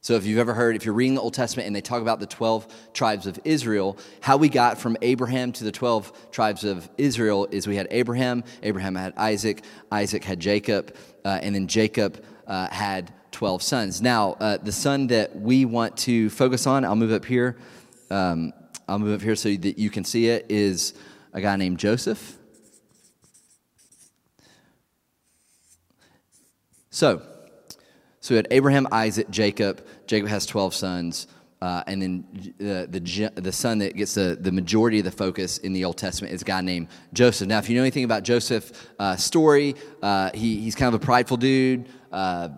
So 0.02 0.14
if 0.14 0.24
you've 0.24 0.38
ever 0.38 0.54
heard, 0.54 0.76
if 0.76 0.86
you're 0.86 0.94
reading 0.94 1.14
the 1.14 1.20
Old 1.20 1.34
Testament 1.34 1.66
and 1.66 1.76
they 1.76 1.82
talk 1.82 2.00
about 2.00 2.20
the 2.20 2.26
12 2.26 2.92
tribes 2.94 3.26
of 3.26 3.38
Israel, 3.44 3.98
how 4.20 4.38
we 4.38 4.48
got 4.48 4.78
from 4.78 4.96
Abraham 5.02 5.52
to 5.52 5.64
the 5.64 5.72
12 5.72 6.30
tribes 6.30 6.64
of 6.64 6.88
Israel 6.96 7.46
is 7.50 7.66
we 7.66 7.76
had 7.76 7.86
Abraham, 7.90 8.42
Abraham 8.62 8.94
had 8.94 9.12
Isaac, 9.18 9.62
Isaac 9.92 10.24
had 10.24 10.40
Jacob, 10.40 10.96
uh, 11.24 11.38
and 11.42 11.54
then 11.54 11.66
Jacob 11.66 12.24
uh, 12.46 12.68
had 12.70 13.12
12 13.32 13.62
sons. 13.62 14.00
Now, 14.00 14.34
the 14.62 14.72
son 14.72 15.08
that 15.08 15.36
we 15.36 15.66
want 15.66 15.96
to 15.98 16.30
focus 16.30 16.66
on, 16.66 16.84
I'll 16.84 16.96
move 16.96 17.12
up 17.12 17.24
here. 17.24 17.56
Um, 18.10 18.52
I'll 18.90 18.98
move 18.98 19.14
up 19.14 19.22
here 19.22 19.36
so 19.36 19.54
that 19.54 19.78
you 19.78 19.88
can 19.88 20.02
see 20.02 20.26
it, 20.26 20.46
is 20.48 20.94
a 21.32 21.40
guy 21.40 21.54
named 21.54 21.78
Joseph. 21.78 22.36
So, 26.90 27.22
so 28.18 28.34
we 28.34 28.36
had 28.36 28.48
Abraham, 28.50 28.88
Isaac, 28.90 29.30
Jacob. 29.30 29.86
Jacob 30.08 30.28
has 30.28 30.44
12 30.44 30.74
sons. 30.74 31.28
Uh, 31.62 31.82
and 31.86 32.00
then 32.00 32.24
the, 32.56 32.86
the, 32.90 33.32
the 33.38 33.52
son 33.52 33.78
that 33.78 33.94
gets 33.94 34.14
the, 34.14 34.36
the 34.40 34.50
majority 34.50 34.98
of 34.98 35.04
the 35.04 35.10
focus 35.10 35.58
in 35.58 35.74
the 35.74 35.84
Old 35.84 35.98
Testament 35.98 36.32
is 36.32 36.40
a 36.40 36.44
guy 36.44 36.62
named 36.62 36.88
Joseph. 37.12 37.48
Now, 37.48 37.58
if 37.58 37.68
you 37.68 37.76
know 37.76 37.82
anything 37.82 38.04
about 38.04 38.22
Joseph's 38.22 38.72
uh, 38.98 39.14
story, 39.16 39.74
uh, 40.02 40.30
he, 40.32 40.56
he's 40.58 40.74
kind 40.74 40.94
of 40.94 41.02
a 41.02 41.04
prideful 41.04 41.36
dude. 41.36 41.86
Uh, 42.10 42.48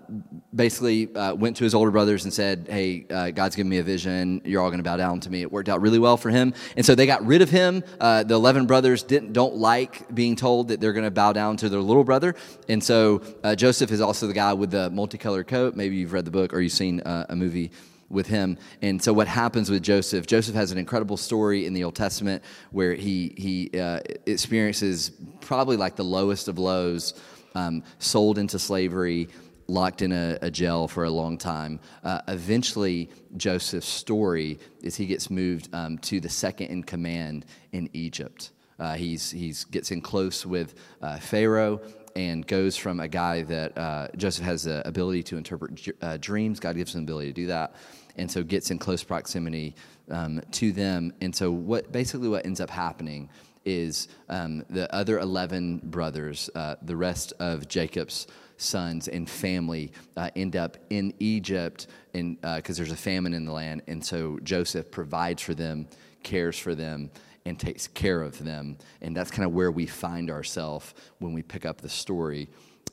basically, 0.54 1.14
uh, 1.16 1.34
went 1.34 1.56
to 1.56 1.64
his 1.64 1.74
older 1.74 1.90
brothers 1.90 2.22
and 2.22 2.32
said, 2.32 2.68
Hey, 2.70 3.04
uh, 3.10 3.32
God's 3.32 3.56
given 3.56 3.68
me 3.68 3.78
a 3.78 3.82
vision. 3.82 4.40
You're 4.44 4.62
all 4.62 4.70
going 4.70 4.78
to 4.78 4.88
bow 4.88 4.96
down 4.96 5.18
to 5.20 5.30
me. 5.30 5.42
It 5.42 5.50
worked 5.50 5.68
out 5.68 5.82
really 5.82 5.98
well 5.98 6.16
for 6.16 6.30
him. 6.30 6.54
And 6.76 6.86
so 6.86 6.94
they 6.94 7.04
got 7.04 7.26
rid 7.26 7.42
of 7.42 7.50
him. 7.50 7.82
the 7.98 8.24
11 8.30 8.66
brothers 8.66 9.02
didn't, 9.02 9.32
don't 9.32 9.56
like 9.56 10.14
being 10.14 10.36
told 10.36 10.68
that 10.68 10.80
they're 10.80 10.94
going 10.94 11.04
to 11.04 11.10
bow 11.10 11.32
down 11.32 11.56
to 11.58 11.68
their 11.68 11.80
little 11.80 12.04
brother. 12.04 12.36
And 12.68 12.82
so 12.82 13.20
Joseph 13.56 13.90
is 13.90 14.00
also 14.00 14.28
the 14.28 14.32
guy 14.32 14.52
with 14.54 14.70
the 14.70 14.88
multicolored 14.90 15.48
coat. 15.48 15.74
Maybe 15.74 15.96
you've 15.96 16.12
read 16.12 16.24
the 16.24 16.30
book 16.30 16.54
or 16.54 16.60
you've 16.60 16.72
seen 16.72 17.02
a 17.04 17.34
movie 17.34 17.72
with 18.12 18.26
him. 18.26 18.58
And 18.82 19.02
so, 19.02 19.12
what 19.12 19.26
happens 19.26 19.70
with 19.70 19.82
Joseph? 19.82 20.26
Joseph 20.26 20.54
has 20.54 20.70
an 20.70 20.78
incredible 20.78 21.16
story 21.16 21.66
in 21.66 21.72
the 21.72 21.84
Old 21.84 21.96
Testament 21.96 22.44
where 22.70 22.94
he 22.94 23.34
he 23.36 23.78
uh, 23.78 24.00
experiences 24.26 25.10
probably 25.40 25.76
like 25.76 25.96
the 25.96 26.04
lowest 26.04 26.48
of 26.48 26.58
lows, 26.58 27.14
um, 27.54 27.82
sold 27.98 28.38
into 28.38 28.58
slavery, 28.58 29.28
locked 29.66 30.02
in 30.02 30.12
a, 30.12 30.38
a, 30.42 30.50
jail 30.50 30.86
for 30.86 31.04
a 31.04 31.10
long 31.10 31.38
time. 31.38 31.80
Uh, 32.04 32.20
eventually, 32.28 33.10
Joseph's 33.36 33.88
story 33.88 34.58
is 34.82 34.96
he 34.96 35.06
gets 35.06 35.30
moved 35.30 35.68
um, 35.74 35.98
to 35.98 36.20
the 36.20 36.28
second 36.28 36.68
in 36.68 36.82
command 36.82 37.46
in 37.72 37.88
Egypt. 37.92 38.52
Uh, 38.78 38.94
he's 38.94 39.30
he's 39.30 39.64
gets 39.64 39.90
in 39.90 40.00
close 40.00 40.44
with 40.44 40.74
uh, 41.00 41.18
Pharaoh 41.18 41.80
and 42.14 42.46
goes 42.46 42.76
from 42.76 43.00
a 43.00 43.08
guy 43.08 43.42
that 43.42 43.76
uh, 43.78 44.08
Joseph 44.16 44.44
has 44.44 44.64
the 44.64 44.86
ability 44.86 45.22
to 45.22 45.36
interpret 45.36 45.88
uh, 46.02 46.18
dreams. 46.18 46.60
God 46.60 46.76
gives 46.76 46.94
him 46.94 47.00
the 47.00 47.10
ability 47.10 47.28
to 47.28 47.32
do 47.32 47.46
that 47.46 47.74
and 48.16 48.30
so 48.30 48.42
gets 48.42 48.70
in 48.70 48.78
close 48.78 49.02
proximity 49.02 49.74
um, 50.10 50.40
to 50.52 50.72
them. 50.72 51.12
And 51.20 51.34
so, 51.34 51.50
what 51.50 51.92
basically 51.92 52.28
what 52.28 52.44
ends 52.44 52.60
up 52.60 52.70
happening 52.70 53.30
is 53.64 54.08
um, 54.28 54.64
the 54.70 54.92
other 54.94 55.20
11 55.20 55.82
brothers, 55.84 56.50
uh, 56.54 56.76
the 56.82 56.96
rest 56.96 57.32
of 57.38 57.68
Jacob's 57.68 58.26
sons 58.56 59.08
and 59.08 59.28
family 59.28 59.92
uh, 60.16 60.30
end 60.36 60.56
up 60.56 60.76
in 60.90 61.12
Egypt 61.18 61.86
because 62.12 62.40
uh, 62.44 62.60
there's 62.76 62.92
a 62.92 62.96
famine 62.96 63.34
in 63.34 63.44
the 63.44 63.52
land. 63.52 63.82
And 63.86 64.04
so 64.04 64.38
Joseph 64.42 64.90
provides 64.90 65.42
for 65.42 65.54
them, 65.54 65.88
cares 66.22 66.58
for 66.58 66.74
them, 66.74 67.10
and 67.44 67.58
takes 67.58 67.88
care 67.88 68.22
of 68.22 68.42
them. 68.44 68.78
And 69.00 69.16
that's 69.16 69.30
kind 69.30 69.44
of 69.44 69.52
where 69.52 69.70
we 69.70 69.86
find 69.86 70.30
ourselves 70.30 70.94
when 71.18 71.32
we 71.32 71.42
pick 71.42 71.66
up 71.66 71.80
the 71.80 71.88
story 71.88 72.48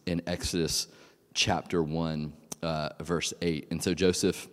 in 0.06 0.22
Exodus 0.26 0.88
chapter 1.34 1.84
1, 1.84 2.34
uh, 2.64 2.90
verse 3.02 3.34
8. 3.42 3.68
And 3.72 3.84
so 3.84 3.94
Joseph 3.94 4.48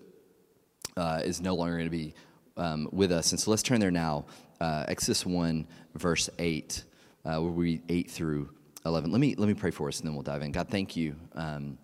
uh, 0.97 1.21
is 1.25 1.41
no 1.41 1.55
longer 1.55 1.75
going 1.75 1.87
to 1.87 1.91
be 1.91 2.15
um, 2.57 2.89
with 2.93 3.13
us. 3.13 3.33
And 3.33 3.41
so 3.41 3.51
let's 3.51 3.63
turn 3.63 3.81
there 3.81 3.91
now. 3.91 4.27
Uh, 4.61 4.85
Exodus 4.89 5.27
1, 5.27 5.67
verse 5.95 6.31
8, 6.39 6.85
uh, 7.25 7.39
where 7.41 7.43
we 7.43 7.65
read 7.65 7.83
8 7.89 8.11
through 8.11 8.51
11. 8.85 9.11
Let 9.11 9.21
me, 9.21 9.35
let 9.37 9.49
me 9.49 9.55
pray 9.55 9.71
for 9.71 9.89
us 9.89 10.01
and 10.01 10.09
then 10.09 10.15
we'll 10.15 10.23
dive 10.23 10.43
in. 10.43 10.53
God, 10.53 10.69
thank 10.69 10.97
you. 10.97 11.17
Um, 11.35 11.77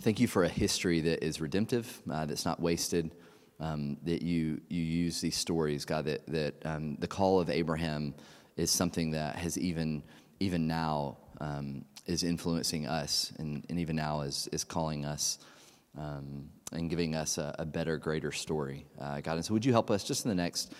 thank 0.00 0.20
you 0.20 0.28
for 0.28 0.44
a 0.44 0.48
history 0.48 1.00
that 1.00 1.24
is 1.24 1.40
redemptive, 1.40 2.00
uh, 2.10 2.24
that's 2.24 2.46
not 2.46 2.60
wasted, 2.60 3.10
um, 3.60 3.98
that 4.04 4.22
you, 4.22 4.60
you 4.68 4.82
use 4.82 5.20
these 5.20 5.36
stories, 5.36 5.84
God, 5.84 6.06
that, 6.06 6.26
that 6.28 6.54
um, 6.64 6.96
the 6.96 7.08
call 7.08 7.40
of 7.40 7.50
Abraham 7.50 8.14
is 8.56 8.70
something 8.70 9.10
that 9.10 9.36
has 9.36 9.58
even, 9.58 10.02
even 10.40 10.66
now 10.66 11.18
um, 11.40 11.84
is 12.06 12.22
influencing 12.22 12.86
us 12.86 13.32
and, 13.38 13.66
and 13.68 13.78
even 13.78 13.96
now 13.96 14.22
is, 14.22 14.48
is 14.52 14.64
calling 14.64 15.04
us 15.04 15.38
um, 15.98 16.48
and 16.72 16.90
giving 16.90 17.14
us 17.14 17.38
a, 17.38 17.54
a 17.58 17.64
better, 17.64 17.96
greater 17.96 18.32
story, 18.32 18.86
uh, 19.00 19.20
God. 19.20 19.36
And 19.36 19.44
so 19.44 19.54
would 19.54 19.64
you 19.64 19.72
help 19.72 19.90
us 19.90 20.04
just 20.04 20.24
in 20.24 20.28
the 20.28 20.34
next 20.34 20.72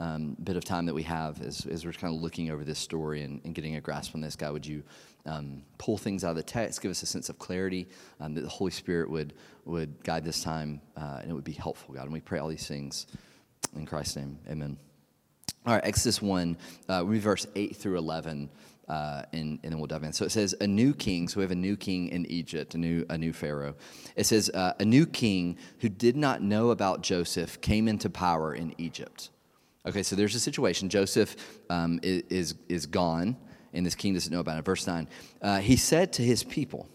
um, 0.00 0.36
bit 0.42 0.56
of 0.56 0.64
time 0.64 0.86
that 0.86 0.94
we 0.94 1.02
have 1.04 1.40
as, 1.42 1.66
as 1.66 1.84
we're 1.84 1.92
kind 1.92 2.14
of 2.14 2.20
looking 2.20 2.50
over 2.50 2.64
this 2.64 2.78
story 2.78 3.22
and, 3.22 3.40
and 3.44 3.54
getting 3.54 3.76
a 3.76 3.80
grasp 3.80 4.14
on 4.14 4.20
this, 4.20 4.36
God, 4.36 4.52
would 4.52 4.66
you 4.66 4.82
um, 5.26 5.62
pull 5.78 5.96
things 5.96 6.24
out 6.24 6.30
of 6.30 6.36
the 6.36 6.42
text, 6.42 6.82
give 6.82 6.90
us 6.90 7.02
a 7.02 7.06
sense 7.06 7.28
of 7.28 7.38
clarity, 7.38 7.88
um, 8.20 8.34
that 8.34 8.42
the 8.42 8.48
Holy 8.48 8.70
Spirit 8.70 9.10
would, 9.10 9.34
would 9.64 10.02
guide 10.02 10.24
this 10.24 10.42
time, 10.42 10.80
uh, 10.96 11.18
and 11.22 11.30
it 11.30 11.34
would 11.34 11.44
be 11.44 11.52
helpful, 11.52 11.94
God. 11.94 12.04
And 12.04 12.12
we 12.12 12.20
pray 12.20 12.38
all 12.38 12.48
these 12.48 12.66
things 12.66 13.06
in 13.76 13.86
Christ's 13.86 14.16
name. 14.16 14.38
Amen. 14.50 14.76
All 15.66 15.74
right, 15.74 15.84
Exodus 15.84 16.20
1, 16.20 16.58
uh, 16.90 17.06
read 17.06 17.22
verse 17.22 17.46
8 17.54 17.74
through 17.76 17.96
11. 17.96 18.50
Uh, 18.88 19.22
and, 19.32 19.58
and, 19.62 19.72
then 19.72 19.78
we'll 19.78 19.86
dive 19.86 20.02
in. 20.02 20.12
So 20.12 20.26
it 20.26 20.30
says 20.30 20.54
a 20.60 20.66
new 20.66 20.92
king. 20.92 21.26
So 21.26 21.38
we 21.38 21.44
have 21.44 21.50
a 21.50 21.54
new 21.54 21.74
king 21.74 22.08
in 22.08 22.26
Egypt, 22.26 22.74
a 22.74 22.78
new 22.78 23.06
a 23.08 23.16
new 23.16 23.32
pharaoh. 23.32 23.76
It 24.14 24.24
says 24.24 24.50
uh, 24.50 24.74
a 24.78 24.84
new 24.84 25.06
king 25.06 25.56
who 25.78 25.88
did 25.88 26.16
not 26.16 26.42
know 26.42 26.70
about 26.70 27.02
Joseph 27.02 27.62
came 27.62 27.88
into 27.88 28.10
power 28.10 28.54
in 28.54 28.74
Egypt. 28.76 29.30
Okay, 29.86 30.02
so 30.02 30.16
there's 30.16 30.34
a 30.34 30.40
situation. 30.40 30.88
Joseph 30.88 31.36
um, 31.68 32.00
is, 32.02 32.54
is 32.68 32.86
gone, 32.86 33.36
and 33.74 33.84
this 33.84 33.94
king 33.94 34.14
doesn't 34.14 34.32
know 34.32 34.40
about 34.40 34.58
it. 34.58 34.64
Verse 34.64 34.86
9 34.86 35.08
uh, 35.42 35.58
He 35.58 35.76
said 35.76 36.12
to 36.14 36.22
his 36.22 36.42
people, 36.42 36.88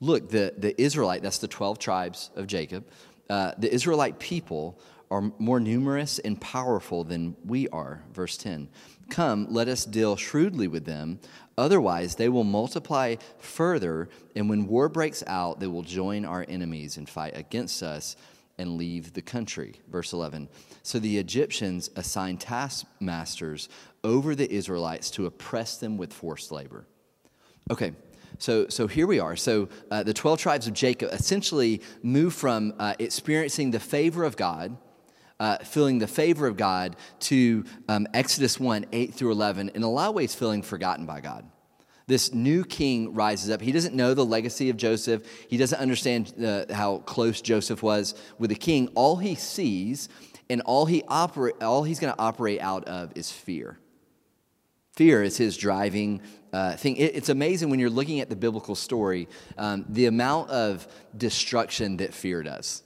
Look, 0.00 0.28
the, 0.30 0.54
the 0.56 0.80
Israelite, 0.80 1.22
that's 1.22 1.38
the 1.38 1.48
12 1.48 1.78
tribes 1.78 2.30
of 2.36 2.46
Jacob, 2.46 2.86
uh, 3.30 3.52
the 3.58 3.72
Israelite 3.72 4.18
people 4.18 4.78
are 5.10 5.32
more 5.38 5.58
numerous 5.58 6.18
and 6.20 6.40
powerful 6.40 7.04
than 7.04 7.36
we 7.44 7.68
are. 7.68 8.02
Verse 8.12 8.36
10 8.36 8.68
Come, 9.10 9.46
let 9.50 9.68
us 9.68 9.84
deal 9.84 10.16
shrewdly 10.16 10.68
with 10.68 10.84
them. 10.84 11.18
Otherwise, 11.58 12.14
they 12.14 12.28
will 12.28 12.44
multiply 12.44 13.16
further, 13.38 14.08
and 14.36 14.48
when 14.48 14.66
war 14.66 14.88
breaks 14.88 15.22
out, 15.26 15.60
they 15.60 15.66
will 15.66 15.82
join 15.82 16.24
our 16.24 16.46
enemies 16.48 16.96
and 16.96 17.08
fight 17.08 17.36
against 17.36 17.82
us 17.82 18.16
and 18.56 18.76
leave 18.76 19.12
the 19.12 19.22
country. 19.22 19.74
Verse 19.90 20.12
11. 20.12 20.48
So 20.82 20.98
the 20.98 21.18
Egyptians 21.18 21.90
assigned 21.96 22.40
taskmasters 22.40 23.68
over 24.04 24.34
the 24.34 24.50
Israelites 24.50 25.10
to 25.12 25.26
oppress 25.26 25.76
them 25.76 25.96
with 25.96 26.12
forced 26.12 26.52
labor. 26.52 26.86
Okay, 27.70 27.92
so, 28.38 28.68
so 28.68 28.86
here 28.86 29.06
we 29.06 29.18
are. 29.18 29.36
So 29.36 29.68
uh, 29.90 30.02
the 30.02 30.14
12 30.14 30.38
tribes 30.38 30.66
of 30.66 30.72
Jacob 30.72 31.10
essentially 31.12 31.82
move 32.02 32.32
from 32.32 32.74
uh, 32.78 32.94
experiencing 32.98 33.70
the 33.70 33.80
favor 33.80 34.24
of 34.24 34.36
God. 34.36 34.76
Uh, 35.40 35.56
feeling 35.64 35.98
the 35.98 36.06
favor 36.06 36.46
of 36.46 36.56
God 36.56 36.96
to 37.18 37.64
um, 37.88 38.06
Exodus 38.14 38.60
1 38.60 38.84
8 38.92 39.14
through 39.14 39.32
11, 39.32 39.70
in 39.74 39.82
a 39.82 39.90
lot 39.90 40.10
of 40.10 40.14
ways 40.14 40.34
feeling 40.34 40.60
forgotten 40.60 41.06
by 41.06 41.20
God 41.20 41.44
this 42.10 42.34
new 42.34 42.64
king 42.64 43.14
rises 43.14 43.50
up. 43.50 43.60
He 43.60 43.70
doesn't 43.70 43.94
know 43.94 44.14
the 44.14 44.24
legacy 44.24 44.68
of 44.68 44.76
Joseph. 44.76 45.22
He 45.48 45.56
doesn't 45.56 45.78
understand 45.78 46.34
uh, 46.44 46.64
how 46.74 46.98
close 46.98 47.40
Joseph 47.40 47.84
was 47.84 48.14
with 48.36 48.50
the 48.50 48.56
king. 48.56 48.88
All 48.96 49.16
he 49.16 49.36
sees 49.36 50.08
and 50.50 50.60
all 50.62 50.86
he 50.86 51.04
operate, 51.06 51.62
all 51.62 51.84
he's 51.84 52.00
going 52.00 52.12
to 52.12 52.18
operate 52.18 52.60
out 52.60 52.84
of 52.86 53.12
is 53.14 53.30
fear. 53.30 53.78
Fear 54.96 55.22
is 55.22 55.36
his 55.36 55.56
driving 55.56 56.20
uh, 56.52 56.74
thing. 56.74 56.96
It, 56.96 57.14
it's 57.14 57.28
amazing 57.28 57.70
when 57.70 57.78
you're 57.78 57.88
looking 57.88 58.18
at 58.18 58.28
the 58.28 58.36
biblical 58.36 58.74
story, 58.74 59.28
um, 59.56 59.86
the 59.88 60.06
amount 60.06 60.50
of 60.50 60.88
destruction 61.16 61.98
that 61.98 62.12
fear 62.12 62.42
does. 62.42 62.82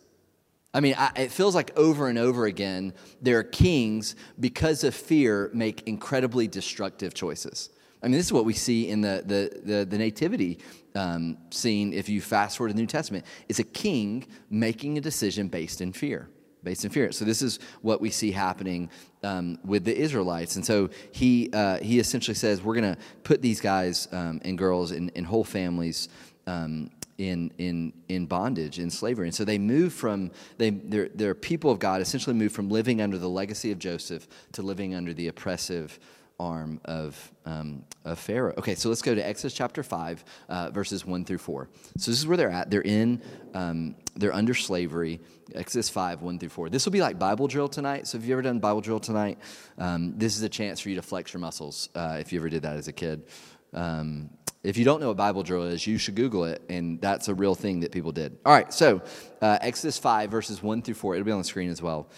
I 0.75 0.81
mean, 0.81 0.97
I, 0.99 1.13
it 1.17 1.33
feels 1.33 1.55
like 1.55 1.77
over 1.79 2.09
and 2.09 2.19
over 2.19 2.47
again, 2.47 2.93
there 3.23 3.39
are 3.39 3.45
kings, 3.45 4.17
because 4.41 4.83
of 4.83 4.95
fear, 4.95 5.51
make 5.55 5.87
incredibly 5.87 6.49
destructive 6.49 7.15
choices. 7.15 7.71
I 8.03 8.09
mean, 8.09 8.19
this 8.19 8.27
is 8.27 8.33
what 8.33 8.45
we 8.45 8.53
see 8.53 8.89
in 8.91 9.01
the, 9.01 9.23
the, 9.25 9.61
the, 9.65 9.85
the 9.85 9.97
nativity 9.97 10.59
um, 10.97 11.39
scene 11.51 11.95
if 11.95 12.09
you 12.09 12.21
fast 12.21 12.59
forward 12.59 12.69
to 12.69 12.75
the 12.75 12.81
New 12.81 12.87
Testament. 12.89 13.25
It's 13.49 13.61
a 13.61 13.65
king 13.65 14.27
making 14.51 14.99
a 14.99 15.01
decision 15.01 15.49
based 15.49 15.81
in 15.81 15.93
fear. 15.93 16.29
Based 16.65 16.85
in 16.85 16.91
fear. 16.91 17.13
So, 17.13 17.25
this 17.25 17.41
is 17.43 17.61
what 17.83 18.01
we 18.01 18.11
see 18.11 18.33
happening 18.33 18.91
um, 19.23 19.59
with 19.65 19.85
the 19.85 19.95
Israelites. 19.97 20.57
And 20.57 20.65
so, 20.65 20.89
he, 21.13 21.51
uh, 21.53 21.79
he 21.79 21.99
essentially 21.99 22.35
says, 22.35 22.63
We're 22.63 22.75
going 22.75 22.95
to 22.95 23.01
put 23.23 23.43
these 23.43 23.61
guys 23.61 24.09
um, 24.13 24.41
and 24.45 24.57
girls 24.57 24.91
and, 24.91 25.13
and 25.15 25.27
whole 25.27 25.45
families 25.45 26.09
um, 26.47 26.91
in 27.19 27.53
in 27.59 27.93
in 28.09 28.27
bondage 28.27 28.79
in 28.79 28.91
slavery 28.91 29.27
and 29.27 29.35
so 29.35 29.45
they 29.45 29.59
move 29.59 29.93
from 29.93 30.31
they 30.59 30.71
they're, 30.71 31.09
they're 31.15 31.35
people 31.35 31.71
of 31.71 31.79
god 31.79 32.01
essentially 32.01 32.35
move 32.35 32.53
from 32.53 32.69
living 32.69 33.01
under 33.01 33.19
the 33.19 33.29
legacy 33.29 33.71
of 33.71 33.79
joseph 33.79 34.27
to 34.53 34.63
living 34.63 34.95
under 34.95 35.15
the 35.15 35.29
oppressive 35.29 35.99
arm 36.41 36.81
of, 36.85 37.33
um, 37.45 37.85
of 38.05 38.19
Pharaoh. 38.19 38.55
Okay, 38.59 38.75
so 38.75 38.89
let's 38.89 39.03
go 39.03 39.15
to 39.15 39.27
Exodus 39.27 39.55
chapter 39.55 39.83
5, 39.83 40.25
uh, 40.49 40.71
verses 40.71 41.07
1 41.07 41.25
through 41.25 41.39
4. 41.39 41.69
So 41.99 42.11
this 42.11 42.19
is 42.19 42.27
where 42.27 42.37
they're 42.37 42.51
at. 42.51 42.71
They're 42.71 42.83
in, 42.83 43.23
um, 43.55 43.95
they're 44.17 44.35
under 44.35 44.55
slavery. 44.55 45.21
Exodus 45.55 45.89
5, 45.89 46.23
1 46.23 46.39
through 46.39 46.49
4. 46.49 46.71
This 46.71 46.85
will 46.85 46.93
be 46.93 47.01
like 47.01 47.19
Bible 47.19 47.47
drill 47.47 47.69
tonight. 47.69 48.07
So 48.07 48.19
if 48.19 48.25
you've 48.25 48.33
ever 48.33 48.43
done 48.43 48.59
Bible 48.59 48.81
drill 48.81 49.01
tonight, 49.01 49.39
um, 49.79 50.15
this 50.17 50.37
is 50.37 50.43
a 50.43 50.49
chance 50.49 50.81
for 50.81 50.89
you 50.89 50.97
to 50.97 51.03
flex 51.03 51.33
your 51.33 51.41
muscles 51.41 51.89
uh, 51.95 52.17
if 52.19 52.33
you 52.33 52.41
ever 52.41 52.49
did 52.49 52.63
that 52.63 52.77
as 52.77 52.89
a 52.89 52.93
kid. 52.93 53.25
Um, 53.73 54.31
if 54.65 54.79
you 54.79 54.85
don't 54.85 55.01
know 55.01 55.09
what 55.09 55.19
Bible 55.19 55.43
drill 55.43 55.65
is, 55.65 55.87
you 55.87 55.99
should 55.99 56.15
Google 56.15 56.45
it, 56.45 56.63
and 56.71 56.99
that's 57.01 57.29
a 57.29 57.35
real 57.35 57.55
thing 57.55 57.81
that 57.81 57.93
people 57.93 58.13
did. 58.13 58.39
All 58.47 58.53
right, 58.53 58.73
so 58.73 59.03
uh, 59.43 59.59
Exodus 59.61 59.99
5, 59.99 60.31
verses 60.31 60.63
1 60.63 60.83
through 60.83 60.95
4. 60.95 61.15
It'll 61.15 61.25
be 61.25 61.33
on 61.33 61.39
the 61.39 61.45
screen 61.45 61.69
as 61.69 61.83
well 61.83 62.09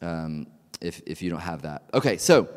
um, 0.00 0.46
if, 0.80 1.02
if 1.06 1.20
you 1.20 1.28
don't 1.28 1.40
have 1.40 1.62
that. 1.62 1.84
Okay, 1.92 2.16
so 2.16 2.48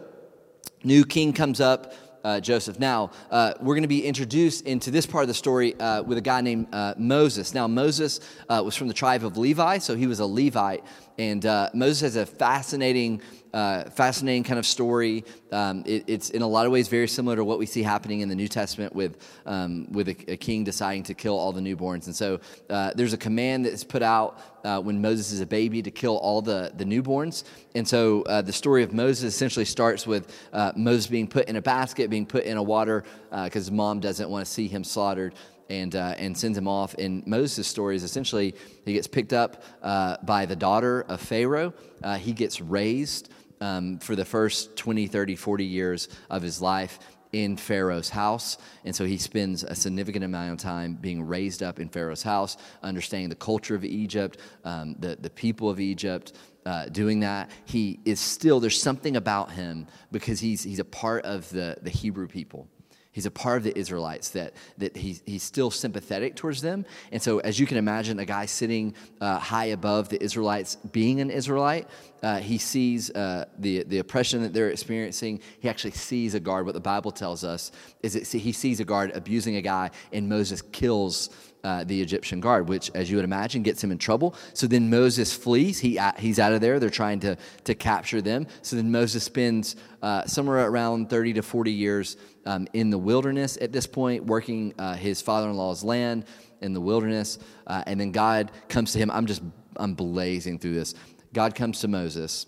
new 0.86 1.04
king 1.04 1.34
comes 1.34 1.60
up, 1.60 1.94
uh, 2.24 2.40
Joseph. 2.40 2.80
Now, 2.80 3.12
uh, 3.32 3.54
we're 3.60 3.76
going 3.76 3.84
to 3.84 3.90
be 3.90 4.06
introduced 4.06 4.66
into 4.66 4.92
this 4.92 5.06
part 5.06 5.24
of 5.24 5.28
the 5.28 5.34
story 5.34 5.78
uh, 5.78 6.04
with 6.04 6.18
a 6.18 6.22
guy 6.22 6.40
named 6.40 6.74
uh, 6.74 6.94
Moses. 6.98 7.54
Now, 7.54 7.68
Moses 7.68 8.22
uh, 8.48 8.62
was 8.64 8.78
from 8.78 8.88
the 8.88 8.94
tribe 8.94 9.26
of 9.26 9.38
Levi, 9.38 9.80
so 9.80 9.94
he 9.96 10.08
was 10.08 10.22
a 10.22 10.26
Levite. 10.26 10.86
And 11.18 11.46
uh, 11.46 11.70
Moses 11.74 12.02
has 12.02 12.16
a 12.16 12.26
fascinating 12.26 13.22
uh, 13.54 13.90
fascinating 13.90 14.44
kind 14.44 14.58
of 14.58 14.66
story. 14.66 15.24
Um, 15.52 15.84
it, 15.86 16.06
it's 16.08 16.32
in 16.32 16.42
a 16.42 16.48
lot 16.48 16.66
of 16.66 16.72
ways 16.72 16.88
very 16.88 17.08
similar 17.08 17.36
to 17.36 17.46
what 17.46 17.60
we 17.60 17.66
see 17.66 17.84
happening 17.84 18.22
in 18.22 18.30
the 18.30 18.36
New 18.36 18.48
Testament 18.48 18.96
with, 18.96 19.18
um, 19.46 19.88
with 19.92 20.10
a, 20.10 20.16
a, 20.28 20.38
king 20.38 20.64
deciding 20.64 21.04
to 21.04 21.14
kill 21.14 21.38
all 21.38 21.52
the 21.52 21.62
newborns. 21.62 22.08
And 22.08 22.16
so 22.16 22.40
uh, 22.70 22.92
there's 22.96 23.14
a 23.14 23.18
command 23.18 23.66
that 23.66 23.74
is 23.74 23.84
put 23.84 24.02
out 24.02 24.42
uh, 24.64 24.82
when 24.82 25.02
Moses 25.02 25.32
is 25.32 25.42
a 25.42 25.46
baby 25.46 25.82
to 25.84 25.92
kill 25.92 26.18
all 26.18 26.42
the, 26.42 26.72
the 26.76 26.86
newborns. 26.86 27.44
And 27.76 27.88
so 27.88 28.24
uh, 28.24 28.42
the 28.42 28.54
story 28.54 28.82
of 28.82 28.94
Moses 28.94 29.36
essentially 29.36 29.66
starts 29.66 30.08
with 30.08 30.36
uh, 30.52 30.72
Moses 30.76 31.08
being 31.08 31.28
put 31.28 31.48
in 31.48 31.56
a 31.56 31.62
basket, 31.62 32.10
being 32.10 32.26
put 32.26 32.46
in 32.46 32.58
a 32.58 32.64
water 32.64 33.04
because 33.44 33.70
mom 33.72 34.00
doesn't 34.00 34.30
want 34.30 34.46
to 34.46 34.52
see 34.52 34.68
him 34.68 34.84
slaughtered 34.84 35.34
and, 35.70 35.96
uh, 35.96 36.16
and 36.18 36.38
sends 36.38 36.58
him 36.58 36.68
off. 36.68 36.94
And 36.96 37.26
Moses' 37.26 37.68
story 37.68 37.96
is 37.96 38.04
essentially 38.04 38.56
he 38.86 38.94
gets 38.94 39.08
picked 39.08 39.34
up 39.34 39.64
uh, 39.82 40.18
by 40.24 40.46
the 40.46 40.56
daughter 40.56 41.02
of 41.08 41.22
Pharaoh. 41.22 41.74
Uh, 42.04 42.18
he 42.18 42.34
gets 42.34 42.62
raised 42.62 43.30
um, 43.64 43.98
for 44.00 44.16
the 44.16 44.26
first 44.26 44.76
20, 44.76 45.08
30, 45.08 45.36
40 45.38 45.66
years 45.66 46.10
of 46.30 46.42
his 46.42 46.62
life 46.62 47.00
in 47.32 47.56
Pharaoh's 47.56 48.10
house. 48.10 48.58
And 48.84 48.96
so 48.96 49.06
he 49.06 49.18
spends 49.18 49.64
a 49.64 49.74
significant 49.74 50.26
amount 50.26 50.52
of 50.52 50.58
time 50.58 50.96
being 50.96 51.26
raised 51.26 51.64
up 51.64 51.80
in 51.80 51.88
Pharaoh's 51.90 52.22
house, 52.22 52.58
understanding 52.84 53.30
the 53.30 53.36
culture 53.36 53.74
of 53.74 53.86
Egypt, 53.86 54.38
um, 54.66 54.96
the, 55.00 55.18
the 55.20 55.30
people 55.30 55.70
of 55.70 55.80
Egypt. 55.80 56.34
Uh, 56.66 56.86
doing 56.88 57.22
that, 57.22 57.50
he 57.66 58.00
is 58.06 58.20
still, 58.20 58.60
there's 58.60 58.82
something 58.82 59.16
about 59.16 59.52
him 59.52 59.88
because 60.12 60.40
he's, 60.40 60.62
he's 60.64 60.80
a 60.80 60.86
part 60.86 61.26
of 61.26 61.50
the, 61.50 61.78
the 61.82 61.90
Hebrew 61.90 62.28
people. 62.28 62.68
He's 63.14 63.28
a 63.28 63.32
part 63.32 63.58
of 63.58 63.64
the 63.64 63.78
Israelites 63.78 64.30
that, 64.32 64.54
that 64.80 64.98
he, 64.98 65.20
he's 65.26 65.44
still 65.44 65.70
sympathetic 65.70 66.36
towards 66.36 66.62
them. 66.62 66.84
And 67.12 67.22
so, 67.22 67.38
as 67.40 67.60
you 67.60 67.68
can 67.68 67.78
imagine, 67.78 68.20
a 68.20 68.26
guy 68.26 68.48
sitting 68.48 68.96
uh, 69.22 69.38
high 69.38 69.66
above 69.66 70.10
the 70.10 70.22
Israelites 70.22 70.76
being 70.92 71.22
an 71.22 71.30
Israelite, 71.30 71.88
uh, 72.24 72.40
he 72.40 72.58
sees 72.58 73.12
uh, 73.12 73.46
the, 73.60 73.84
the 73.84 74.00
oppression 74.00 74.42
that 74.42 74.52
they're 74.52 74.70
experiencing. 74.70 75.42
He 75.60 75.70
actually 75.70 75.92
sees 75.92 76.34
a 76.34 76.40
guard. 76.40 76.66
What 76.66 76.74
the 76.74 76.82
Bible 76.82 77.12
tells 77.12 77.44
us 77.44 77.72
is 78.02 78.14
that 78.14 78.26
he 78.40 78.52
sees 78.52 78.80
a 78.80 78.86
guard 78.86 79.12
abusing 79.14 79.58
a 79.58 79.62
guy, 79.62 79.92
and 80.12 80.28
Moses 80.28 80.64
kills 80.64 81.30
uh, 81.64 81.84
the 81.84 82.02
Egyptian 82.02 82.40
guard, 82.40 82.68
which, 82.68 82.92
as 82.94 83.10
you 83.10 83.16
would 83.16 83.26
imagine, 83.26 83.64
gets 83.64 83.84
him 83.84 83.92
in 83.92 83.98
trouble. 83.98 84.36
So 84.54 84.68
then 84.68 84.90
Moses 84.90 85.34
flees. 85.34 85.80
He, 85.80 85.98
uh, 85.98 86.12
he's 86.18 86.40
out 86.40 86.54
of 86.54 86.62
there. 86.62 86.80
They're 86.80 86.90
trying 86.90 87.20
to, 87.22 87.38
to 87.64 87.76
capture 87.76 88.22
them. 88.22 88.48
So 88.62 88.76
then 88.76 88.92
Moses 88.92 89.24
spends 89.24 89.76
uh, 90.02 90.26
somewhere 90.26 90.68
around 90.68 91.10
30 91.10 91.34
to 91.34 91.42
40 91.42 91.72
years 91.72 92.18
um, 92.46 92.68
in 92.74 92.90
the 92.90 92.98
wilderness 92.98 93.58
at 93.62 93.72
this 93.72 93.88
point, 93.88 94.26
working 94.26 94.74
uh, 94.78 94.96
his 94.96 95.22
father 95.22 95.50
in 95.50 95.56
law's 95.56 95.84
land 95.84 96.26
in 96.62 96.74
the 96.74 96.82
wilderness. 96.82 97.40
Uh, 97.68 97.84
and 97.86 98.00
then 98.00 98.12
God 98.12 98.52
comes 98.70 98.94
to 98.94 99.00
him. 99.00 99.10
I'm 99.12 99.26
just, 99.26 99.42
I'm 99.76 99.94
blazing 99.94 100.60
through 100.60 100.76
this. 100.76 100.96
God 101.34 101.56
comes 101.56 101.80
to 101.82 101.88
Moses 101.88 102.46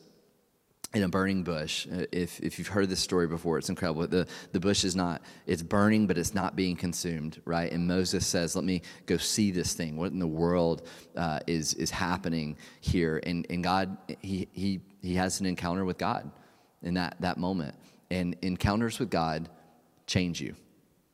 in 0.95 1.03
a 1.03 1.09
burning 1.09 1.43
bush. 1.43 1.85
Uh, 1.87 2.05
if, 2.11 2.39
if 2.39 2.57
you've 2.57 2.69
heard 2.69 2.87
this 2.87 3.01
story 3.01 3.27
before, 3.27 3.57
it's 3.57 3.67
incredible. 3.69 4.07
The, 4.07 4.25
the 4.53 4.59
bush 4.61 4.85
is 4.85 4.95
not, 4.95 5.21
it's 5.45 5.61
burning, 5.61 6.07
but 6.07 6.17
it's 6.17 6.33
not 6.33 6.55
being 6.55 6.77
consumed, 6.77 7.41
right? 7.43 7.69
And 7.69 7.85
Moses 7.85 8.25
says, 8.25 8.55
Let 8.55 8.63
me 8.63 8.81
go 9.05 9.17
see 9.17 9.51
this 9.51 9.73
thing. 9.73 9.97
What 9.97 10.13
in 10.13 10.19
the 10.19 10.27
world 10.27 10.87
uh, 11.17 11.41
is, 11.47 11.73
is 11.73 11.91
happening 11.91 12.57
here? 12.79 13.19
And, 13.23 13.45
and 13.49 13.61
God, 13.61 13.97
he, 14.21 14.47
he, 14.53 14.79
he 15.01 15.15
has 15.15 15.41
an 15.41 15.45
encounter 15.45 15.83
with 15.83 15.97
God 15.97 16.31
in 16.81 16.93
that, 16.93 17.17
that 17.19 17.37
moment. 17.37 17.75
And 18.09 18.37
encounters 18.41 18.97
with 18.97 19.09
God 19.09 19.49
change 20.07 20.39
you. 20.39 20.55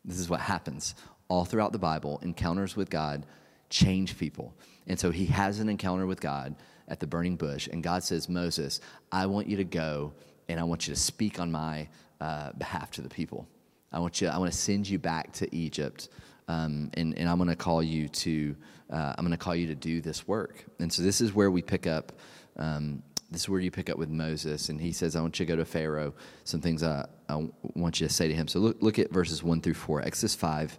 This 0.06 0.20
is 0.20 0.30
what 0.30 0.42
happens 0.42 0.94
all 1.28 1.44
throughout 1.44 1.72
the 1.72 1.80
Bible. 1.80 2.20
Encounters 2.22 2.76
with 2.76 2.90
God 2.92 3.26
change 3.72 4.18
people. 4.20 4.54
And 4.86 5.00
so 5.00 5.10
he 5.10 5.26
has 5.28 5.60
an 5.60 5.70
encounter 5.70 6.06
with 6.06 6.22
God 6.22 6.56
at 6.88 7.00
the 7.00 7.08
burning 7.08 7.38
bush, 7.38 7.68
and 7.68 7.82
God 7.82 8.04
says, 8.04 8.30
Moses, 8.30 8.82
I 9.12 9.26
want 9.26 9.48
you 9.48 9.58
to 9.58 9.64
go 9.64 10.14
and 10.50 10.60
I 10.60 10.64
want 10.64 10.88
you 10.88 10.94
to 10.94 11.00
speak 11.00 11.40
on 11.40 11.52
my 11.52 11.88
uh, 12.20 12.52
behalf 12.54 12.92
to 12.92 13.02
the 13.02 13.10
people. 13.10 13.48
I 13.92 14.00
want 14.00 14.22
you. 14.22 14.28
I 14.28 14.38
want 14.38 14.52
to 14.52 14.58
send 14.58 14.88
you 14.88 15.00
back 15.00 15.32
to 15.34 15.54
Egypt, 15.56 16.10
um, 16.48 16.92
and, 16.94 17.18
and 17.18 17.28
I'm 17.28 17.38
going 17.38 17.50
to 17.50 17.56
call 17.56 17.82
you 17.82 18.08
to. 18.08 18.56
Uh, 18.90 19.14
I'm 19.18 19.26
going 19.26 19.32
to 19.32 19.44
call 19.44 19.56
you 19.56 19.68
to 19.68 19.76
do 19.76 20.02
this 20.02 20.28
work. 20.28 20.66
And 20.80 20.92
so 20.92 21.02
this 21.02 21.22
is 21.22 21.34
where 21.34 21.50
we 21.50 21.62
pick 21.62 21.88
up. 21.88 22.12
Um, 22.58 23.04
this 23.32 23.42
is 23.42 23.50
where 23.50 23.62
you 23.62 23.72
pick 23.72 23.90
up 23.90 23.98
with 23.98 24.10
Moses, 24.10 24.70
and 24.70 24.80
he 24.80 24.92
says, 24.92 25.16
"I 25.16 25.22
want 25.22 25.40
you 25.40 25.46
to 25.46 25.52
go 25.52 25.56
to 25.58 25.66
Pharaoh. 25.66 26.14
Some 26.44 26.62
things 26.62 26.84
I, 26.84 27.06
I 27.30 27.48
want 27.76 28.00
you 28.00 28.08
to 28.08 28.14
say 28.14 28.28
to 28.28 28.34
him." 28.34 28.48
So 28.48 28.60
look, 28.60 28.82
look 28.82 29.00
at 29.00 29.12
verses 29.12 29.44
one 29.44 29.62
through 29.62 29.76
four. 29.76 30.02
Exodus 30.02 30.36
five, 30.36 30.78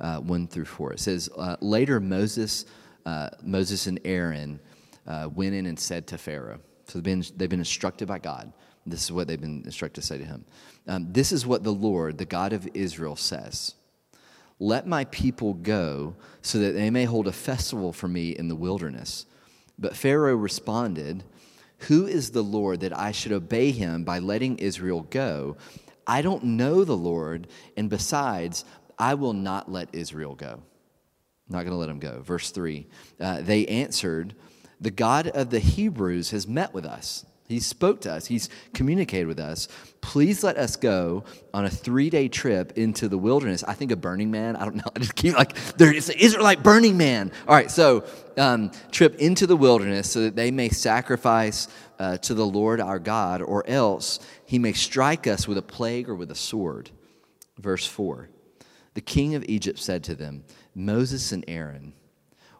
uh, 0.00 0.18
one 0.18 0.46
through 0.46 0.66
four. 0.66 0.92
It 0.92 1.00
says, 1.00 1.28
uh, 1.36 1.56
"Later 1.60 2.00
Moses, 2.00 2.66
uh, 3.06 3.30
Moses 3.42 3.86
and 3.86 4.00
Aaron." 4.04 4.60
uh, 5.06 5.28
went 5.34 5.54
in 5.54 5.66
and 5.66 5.78
said 5.78 6.06
to 6.08 6.18
Pharaoh. 6.18 6.60
So 6.86 6.98
they've 6.98 7.04
been, 7.04 7.24
they've 7.36 7.48
been 7.48 7.58
instructed 7.58 8.08
by 8.08 8.18
God. 8.18 8.52
This 8.86 9.04
is 9.04 9.12
what 9.12 9.28
they've 9.28 9.40
been 9.40 9.62
instructed 9.64 10.00
to 10.02 10.06
say 10.06 10.18
to 10.18 10.24
him. 10.24 10.44
Um, 10.86 11.12
this 11.12 11.32
is 11.32 11.46
what 11.46 11.64
the 11.64 11.72
Lord, 11.72 12.18
the 12.18 12.26
God 12.26 12.52
of 12.52 12.68
Israel, 12.74 13.16
says 13.16 13.74
Let 14.58 14.86
my 14.86 15.04
people 15.06 15.54
go 15.54 16.16
so 16.42 16.58
that 16.58 16.72
they 16.72 16.90
may 16.90 17.04
hold 17.04 17.26
a 17.26 17.32
festival 17.32 17.92
for 17.92 18.08
me 18.08 18.30
in 18.30 18.48
the 18.48 18.56
wilderness. 18.56 19.24
But 19.78 19.96
Pharaoh 19.96 20.36
responded, 20.36 21.24
Who 21.88 22.06
is 22.06 22.30
the 22.30 22.42
Lord 22.42 22.80
that 22.80 22.96
I 22.96 23.12
should 23.12 23.32
obey 23.32 23.70
him 23.70 24.04
by 24.04 24.18
letting 24.18 24.58
Israel 24.58 25.06
go? 25.08 25.56
I 26.06 26.20
don't 26.20 26.44
know 26.44 26.84
the 26.84 26.96
Lord, 26.96 27.48
and 27.78 27.88
besides, 27.88 28.66
I 28.98 29.14
will 29.14 29.32
not 29.32 29.70
let 29.70 29.88
Israel 29.92 30.34
go. 30.34 30.62
I'm 31.48 31.56
not 31.56 31.60
going 31.60 31.72
to 31.72 31.76
let 31.76 31.90
him 31.90 31.98
go. 31.98 32.20
Verse 32.22 32.50
3 32.50 32.86
uh, 33.20 33.42
They 33.42 33.66
answered, 33.66 34.34
the 34.80 34.90
God 34.90 35.28
of 35.28 35.50
the 35.50 35.60
Hebrews 35.60 36.30
has 36.30 36.46
met 36.46 36.74
with 36.74 36.84
us. 36.84 37.24
He 37.48 37.60
spoke 37.60 38.00
to 38.02 38.12
us. 38.12 38.26
He's 38.26 38.48
communicated 38.72 39.26
with 39.26 39.38
us. 39.38 39.68
Please 40.00 40.42
let 40.42 40.56
us 40.56 40.76
go 40.76 41.24
on 41.52 41.66
a 41.66 41.70
three 41.70 42.08
day 42.08 42.28
trip 42.28 42.72
into 42.76 43.06
the 43.06 43.18
wilderness. 43.18 43.62
I 43.64 43.74
think 43.74 43.92
a 43.92 43.96
Burning 43.96 44.30
Man. 44.30 44.56
I 44.56 44.64
don't 44.64 44.76
know. 44.76 44.84
I 44.96 44.98
just 44.98 45.14
keep 45.14 45.34
like, 45.34 45.54
there's 45.76 46.08
an 46.08 46.16
Israelite 46.18 46.62
Burning 46.62 46.96
Man. 46.96 47.32
All 47.46 47.54
right, 47.54 47.70
so 47.70 48.04
um, 48.38 48.70
trip 48.90 49.16
into 49.16 49.46
the 49.46 49.56
wilderness 49.56 50.10
so 50.10 50.22
that 50.22 50.36
they 50.36 50.50
may 50.50 50.70
sacrifice 50.70 51.68
uh, 51.98 52.16
to 52.18 52.34
the 52.34 52.46
Lord 52.46 52.80
our 52.80 52.98
God, 52.98 53.42
or 53.42 53.68
else 53.68 54.20
he 54.46 54.58
may 54.58 54.72
strike 54.72 55.26
us 55.26 55.46
with 55.46 55.58
a 55.58 55.62
plague 55.62 56.08
or 56.08 56.14
with 56.14 56.30
a 56.30 56.34
sword. 56.34 56.90
Verse 57.58 57.86
4 57.86 58.28
The 58.94 59.00
king 59.00 59.34
of 59.34 59.44
Egypt 59.48 59.78
said 59.78 60.04
to 60.04 60.14
them, 60.14 60.44
Moses 60.74 61.32
and 61.32 61.44
Aaron, 61.48 61.94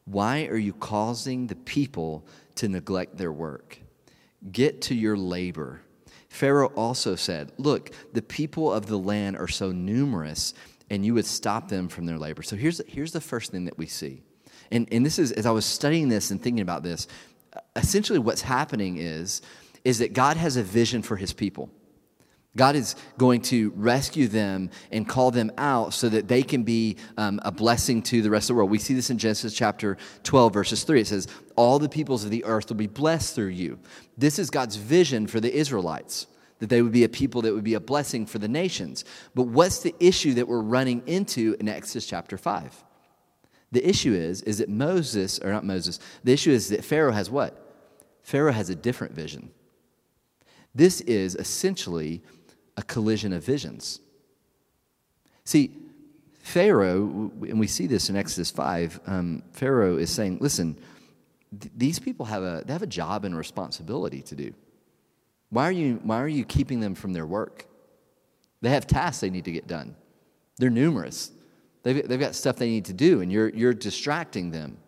why 0.04 0.46
are 0.46 0.56
you 0.56 0.72
causing 0.74 1.46
the 1.46 1.56
people 1.56 2.26
to 2.56 2.68
neglect 2.68 3.16
their 3.16 3.32
work? 3.32 3.78
Get 4.52 4.82
to 4.82 4.94
your 4.94 5.16
labor. 5.16 5.80
Pharaoh 6.28 6.72
also 6.74 7.14
said, 7.14 7.52
Look, 7.56 7.90
the 8.12 8.20
people 8.20 8.72
of 8.72 8.86
the 8.86 8.98
land 8.98 9.36
are 9.36 9.48
so 9.48 9.72
numerous, 9.72 10.52
and 10.90 11.06
you 11.06 11.14
would 11.14 11.24
stop 11.24 11.68
them 11.68 11.88
from 11.88 12.04
their 12.04 12.18
labor. 12.18 12.42
So 12.42 12.56
here's, 12.56 12.82
here's 12.86 13.12
the 13.12 13.20
first 13.20 13.52
thing 13.52 13.64
that 13.64 13.78
we 13.78 13.86
see. 13.86 14.22
And, 14.70 14.88
and 14.92 15.06
this 15.06 15.18
is, 15.18 15.32
as 15.32 15.46
I 15.46 15.52
was 15.52 15.64
studying 15.64 16.08
this 16.08 16.30
and 16.30 16.42
thinking 16.42 16.60
about 16.60 16.82
this, 16.82 17.06
essentially 17.76 18.18
what's 18.18 18.42
happening 18.42 18.98
is, 18.98 19.40
is 19.84 20.00
that 20.00 20.12
God 20.12 20.36
has 20.36 20.56
a 20.56 20.62
vision 20.62 21.02
for 21.02 21.16
his 21.16 21.32
people. 21.32 21.70
God 22.56 22.76
is 22.76 22.94
going 23.18 23.40
to 23.42 23.72
rescue 23.74 24.28
them 24.28 24.70
and 24.92 25.08
call 25.08 25.30
them 25.30 25.50
out 25.58 25.92
so 25.92 26.08
that 26.08 26.28
they 26.28 26.42
can 26.42 26.62
be 26.62 26.96
um, 27.16 27.40
a 27.44 27.50
blessing 27.50 28.00
to 28.02 28.22
the 28.22 28.30
rest 28.30 28.44
of 28.44 28.54
the 28.54 28.58
world. 28.58 28.70
We 28.70 28.78
see 28.78 28.94
this 28.94 29.10
in 29.10 29.18
Genesis 29.18 29.54
chapter 29.54 29.96
12, 30.22 30.52
verses 30.52 30.84
3. 30.84 31.00
It 31.00 31.06
says, 31.08 31.26
All 31.56 31.78
the 31.78 31.88
peoples 31.88 32.24
of 32.24 32.30
the 32.30 32.44
earth 32.44 32.68
will 32.68 32.76
be 32.76 32.86
blessed 32.86 33.34
through 33.34 33.48
you. 33.48 33.78
This 34.16 34.38
is 34.38 34.50
God's 34.50 34.76
vision 34.76 35.26
for 35.26 35.40
the 35.40 35.52
Israelites, 35.52 36.28
that 36.60 36.68
they 36.68 36.80
would 36.80 36.92
be 36.92 37.04
a 37.04 37.08
people 37.08 37.42
that 37.42 37.52
would 37.52 37.64
be 37.64 37.74
a 37.74 37.80
blessing 37.80 38.24
for 38.24 38.38
the 38.38 38.48
nations. 38.48 39.04
But 39.34 39.48
what's 39.48 39.80
the 39.80 39.94
issue 39.98 40.34
that 40.34 40.46
we're 40.46 40.60
running 40.60 41.02
into 41.06 41.56
in 41.58 41.68
Exodus 41.68 42.06
chapter 42.06 42.38
5? 42.38 42.84
The 43.72 43.88
issue 43.88 44.14
is, 44.14 44.42
is 44.42 44.58
that 44.58 44.68
Moses, 44.68 45.40
or 45.40 45.50
not 45.50 45.64
Moses, 45.64 45.98
the 46.22 46.32
issue 46.32 46.52
is 46.52 46.68
that 46.68 46.84
Pharaoh 46.84 47.10
has 47.10 47.28
what? 47.28 47.60
Pharaoh 48.22 48.52
has 48.52 48.70
a 48.70 48.76
different 48.76 49.14
vision. 49.14 49.50
This 50.74 51.00
is 51.02 51.34
essentially 51.36 52.22
a 52.76 52.82
collision 52.82 53.32
of 53.32 53.44
visions. 53.44 54.00
See, 55.44 55.76
Pharaoh, 56.44 57.30
and 57.42 57.58
we 57.58 57.66
see 57.66 57.86
this 57.86 58.10
in 58.10 58.16
Exodus 58.16 58.50
5, 58.50 59.00
um, 59.06 59.42
Pharaoh 59.52 59.96
is 59.96 60.10
saying, 60.10 60.38
listen, 60.40 60.78
th- 61.58 61.72
these 61.76 61.98
people 61.98 62.26
have 62.26 62.42
a, 62.42 62.62
they 62.66 62.72
have 62.72 62.82
a 62.82 62.86
job 62.86 63.24
and 63.24 63.36
responsibility 63.36 64.22
to 64.22 64.34
do. 64.34 64.52
Why 65.50 65.68
are, 65.68 65.72
you, 65.72 66.00
why 66.02 66.20
are 66.20 66.28
you 66.28 66.44
keeping 66.44 66.80
them 66.80 66.94
from 66.94 67.12
their 67.12 67.26
work? 67.26 67.66
They 68.60 68.70
have 68.70 68.86
tasks 68.86 69.20
they 69.20 69.30
need 69.30 69.44
to 69.44 69.52
get 69.52 69.66
done. 69.66 69.94
They're 70.58 70.70
numerous. 70.70 71.30
They've, 71.82 72.06
they've 72.06 72.20
got 72.20 72.34
stuff 72.34 72.56
they 72.56 72.68
need 72.68 72.86
to 72.86 72.92
do, 72.92 73.20
and 73.20 73.30
you're, 73.30 73.50
you're 73.50 73.74
distracting 73.74 74.50
them. 74.50 74.78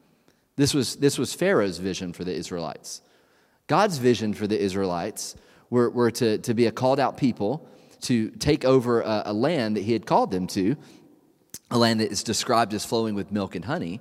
This 0.56 0.74
was, 0.74 0.96
this 0.96 1.18
was 1.18 1.34
Pharaoh's 1.34 1.78
vision 1.78 2.12
for 2.12 2.24
the 2.24 2.34
Israelites. 2.34 3.02
God's 3.66 3.98
vision 3.98 4.32
for 4.32 4.46
the 4.46 4.58
Israelites 4.58 5.36
were, 5.70 5.90
were 5.90 6.10
to, 6.12 6.38
to 6.38 6.54
be 6.54 6.66
a 6.66 6.72
called 6.72 7.00
out 7.00 7.16
people 7.16 7.68
to 8.06 8.30
take 8.30 8.64
over 8.64 9.02
a, 9.02 9.22
a 9.26 9.32
land 9.32 9.76
that 9.76 9.82
he 9.82 9.92
had 9.92 10.06
called 10.06 10.30
them 10.30 10.46
to, 10.48 10.76
a 11.70 11.78
land 11.78 12.00
that 12.00 12.10
is 12.10 12.22
described 12.22 12.74
as 12.74 12.84
flowing 12.84 13.14
with 13.14 13.32
milk 13.32 13.54
and 13.54 13.64
honey 13.64 14.00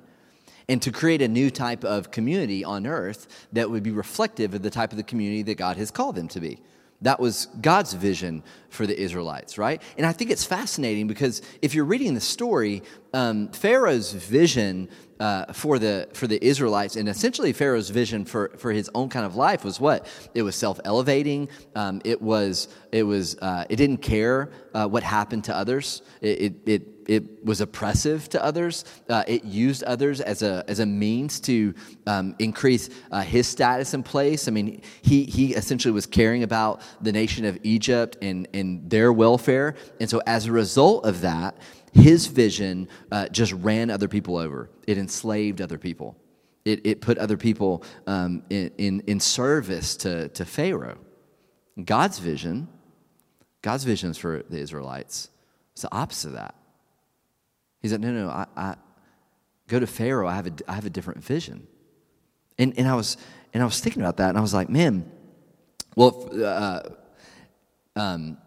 and 0.68 0.82
to 0.82 0.92
create 0.92 1.22
a 1.22 1.28
new 1.28 1.50
type 1.50 1.84
of 1.84 2.12
community 2.12 2.64
on 2.64 2.88
earth 2.88 3.48
that 3.54 3.70
would 3.70 3.84
be 3.84 3.92
reflective 3.92 4.54
of 4.54 4.62
the 4.62 4.70
type 4.70 4.92
of 4.92 4.98
the 4.98 5.04
community 5.04 5.44
that 5.44 5.56
God 5.56 5.78
has 5.78 5.92
called 5.92 6.16
them 6.16 6.28
to 6.30 6.40
be. 6.40 6.60
That 7.06 7.20
was 7.20 7.46
God's 7.62 7.94
vision 7.94 8.42
for 8.70 8.88
the 8.88 9.00
Israelites, 9.00 9.60
right? 9.60 9.80
And 9.96 10.08
I 10.08 10.12
think 10.12 10.32
it's 10.32 10.44
fascinating 10.44 11.06
because 11.06 11.44
if 11.62 11.76
you're 11.76 11.86
reading 11.86 12.16
the 12.16 12.20
story, 12.20 12.82
um, 13.14 13.50
Pharaoh's 13.50 14.12
vision 14.12 14.90
uh, 15.20 15.54
for 15.54 15.78
the 15.78 16.10
for 16.14 16.26
the 16.26 16.44
Israelites, 16.44 16.96
and 16.96 17.08
essentially 17.08 17.54
Pharaoh's 17.54 17.92
vision 17.92 18.26
for 18.26 18.54
for 18.58 18.72
his 18.72 18.90
own 18.96 19.10
kind 19.10 19.24
of 19.24 19.36
life 19.36 19.64
was 19.64 19.80
what 19.80 20.08
it 20.34 20.42
was 20.42 20.56
self 20.56 20.80
elevating. 20.84 21.48
Um, 21.76 22.02
it 22.04 22.20
was 22.24 22.70
it 22.92 23.04
was 23.04 23.38
uh, 23.38 23.66
it 23.70 23.76
didn't 23.76 24.00
care 24.00 24.50
uh, 24.74 24.88
what 24.88 25.04
happened 25.04 25.44
to 25.44 25.56
others. 25.56 26.02
It 26.22 26.42
it, 26.42 26.54
it, 26.66 26.95
it 27.08 27.44
was 27.44 27.62
oppressive 27.62 28.30
to 28.30 28.44
others. 28.44 28.86
Uh, 29.10 29.24
it 29.28 29.44
used 29.44 29.84
others 29.84 30.22
as 30.22 30.42
a 30.42 30.64
as 30.68 30.80
a 30.80 30.86
means 30.86 31.40
to 31.42 31.74
um, 32.08 32.36
increase 32.40 32.90
uh, 33.12 33.22
his 33.22 33.48
status 33.48 33.94
and 33.94 34.04
place. 34.04 34.48
I 34.48 34.52
mean, 34.52 34.82
he 35.02 35.24
he 35.24 35.54
essentially 35.54 35.92
was 35.92 36.06
caring 36.06 36.44
about 36.44 36.82
the 37.02 37.12
nation 37.12 37.46
of 37.46 37.58
Egypt 37.64 38.18
and 38.22 38.48
and 38.54 38.90
their 38.90 39.12
welfare, 39.14 39.76
and 40.00 40.10
so 40.10 40.22
as 40.26 40.46
a 40.46 40.52
result 40.52 41.06
of 41.06 41.22
that 41.22 41.56
his 41.96 42.28
vision 42.28 42.90
uh, 43.12 43.28
just 43.30 43.54
ran 43.54 43.90
other 43.90 44.10
people 44.10 44.38
over, 44.38 44.70
it 44.86 44.98
enslaved 44.98 45.62
other 45.62 45.78
people, 45.78 46.18
it, 46.66 46.86
it 46.86 47.02
put 47.02 47.18
other 47.18 47.38
people 47.38 47.84
um, 48.06 48.44
in, 48.50 48.70
in, 48.78 49.00
in 49.08 49.20
service 49.20 49.96
to, 49.96 50.28
to 50.30 50.44
Pharaoh. 50.44 50.98
God's 51.84 52.20
vision, 52.20 52.68
God's 53.62 53.86
visions 53.86 54.18
for 54.18 54.44
the 54.50 54.58
Israelites, 54.58 55.30
is 55.76 55.84
the 55.84 55.94
opposite 55.94 56.30
of 56.30 56.34
that. 56.34 56.56
He 57.86 57.90
said, 57.90 58.02
No, 58.02 58.12
no, 58.12 58.30
I, 58.30 58.48
I 58.58 58.76
go 59.68 59.80
to 59.80 59.86
Pharaoh. 59.86 60.28
I 60.28 60.34
have 60.34 60.48
a, 60.48 60.54
I 60.68 60.74
have 60.74 60.88
a 60.88 60.90
different 60.90 61.24
vision. 61.24 61.68
And, 62.58 62.74
and, 62.80 62.88
I 62.88 62.96
was, 62.96 63.16
and 63.54 63.62
I 63.62 63.66
was 63.68 63.80
thinking 63.80 64.02
about 64.02 64.18
that, 64.18 64.30
and 64.30 64.40
I 64.40 64.42
was 64.42 64.56
like, 64.56 64.70
Man, 64.70 65.12
well, 65.96 66.28
uh, 66.34 66.82
um, 67.96 68.40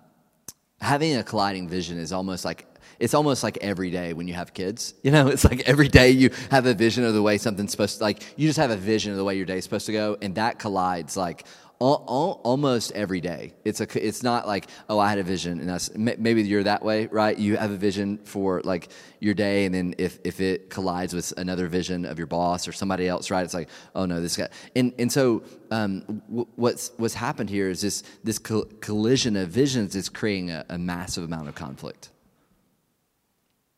having 0.80 1.14
a 1.14 1.22
colliding 1.22 1.68
vision 1.68 1.98
is 1.98 2.12
almost 2.12 2.44
like 2.44 2.66
it's 2.98 3.14
almost 3.14 3.44
like 3.44 3.58
every 3.58 3.92
day 3.92 4.12
when 4.12 4.26
you 4.26 4.34
have 4.34 4.52
kids. 4.52 4.94
You 5.04 5.12
know, 5.12 5.28
it's 5.28 5.44
like 5.44 5.60
every 5.68 5.86
day 5.86 6.10
you 6.10 6.30
have 6.50 6.66
a 6.66 6.74
vision 6.74 7.04
of 7.04 7.14
the 7.14 7.22
way 7.22 7.38
something's 7.38 7.70
supposed 7.70 7.98
to, 7.98 8.02
like, 8.02 8.24
you 8.36 8.48
just 8.48 8.58
have 8.58 8.72
a 8.72 8.76
vision 8.76 9.12
of 9.12 9.18
the 9.18 9.24
way 9.24 9.36
your 9.36 9.46
day's 9.46 9.62
supposed 9.62 9.86
to 9.86 9.92
go, 9.92 10.16
and 10.20 10.34
that 10.34 10.58
collides 10.58 11.16
like 11.16 11.46
almost 11.80 12.92
every 12.92 13.20
day. 13.20 13.54
It's 13.64 13.80
a, 13.80 14.06
it's 14.06 14.22
not 14.22 14.46
like, 14.46 14.68
oh, 14.88 14.98
I 14.98 15.08
had 15.10 15.18
a 15.18 15.22
vision, 15.22 15.60
and 15.60 15.68
that's 15.68 15.94
maybe 15.94 16.42
you're 16.42 16.64
that 16.64 16.84
way, 16.84 17.06
right? 17.06 17.38
You 17.38 17.56
have 17.56 17.70
a 17.70 17.76
vision 17.76 18.18
for 18.18 18.60
like 18.64 18.88
your 19.20 19.34
day, 19.34 19.64
and 19.64 19.74
then 19.74 19.94
if, 19.96 20.18
if 20.24 20.40
it 20.40 20.70
collides 20.70 21.14
with 21.14 21.32
another 21.36 21.68
vision 21.68 22.04
of 22.04 22.18
your 22.18 22.26
boss 22.26 22.66
or 22.66 22.72
somebody 22.72 23.06
else, 23.06 23.30
right? 23.30 23.44
It's 23.44 23.54
like, 23.54 23.68
oh 23.94 24.06
no, 24.06 24.20
this 24.20 24.36
guy. 24.36 24.48
And 24.74 24.92
and 24.98 25.10
so 25.10 25.42
um, 25.70 26.22
what's 26.56 26.90
what's 26.96 27.14
happened 27.14 27.50
here 27.50 27.70
is 27.70 27.80
this 27.80 28.02
this 28.24 28.38
collision 28.38 29.36
of 29.36 29.48
visions 29.48 29.94
is 29.94 30.08
creating 30.08 30.50
a, 30.50 30.64
a 30.68 30.78
massive 30.78 31.24
amount 31.24 31.48
of 31.48 31.54
conflict. 31.54 32.10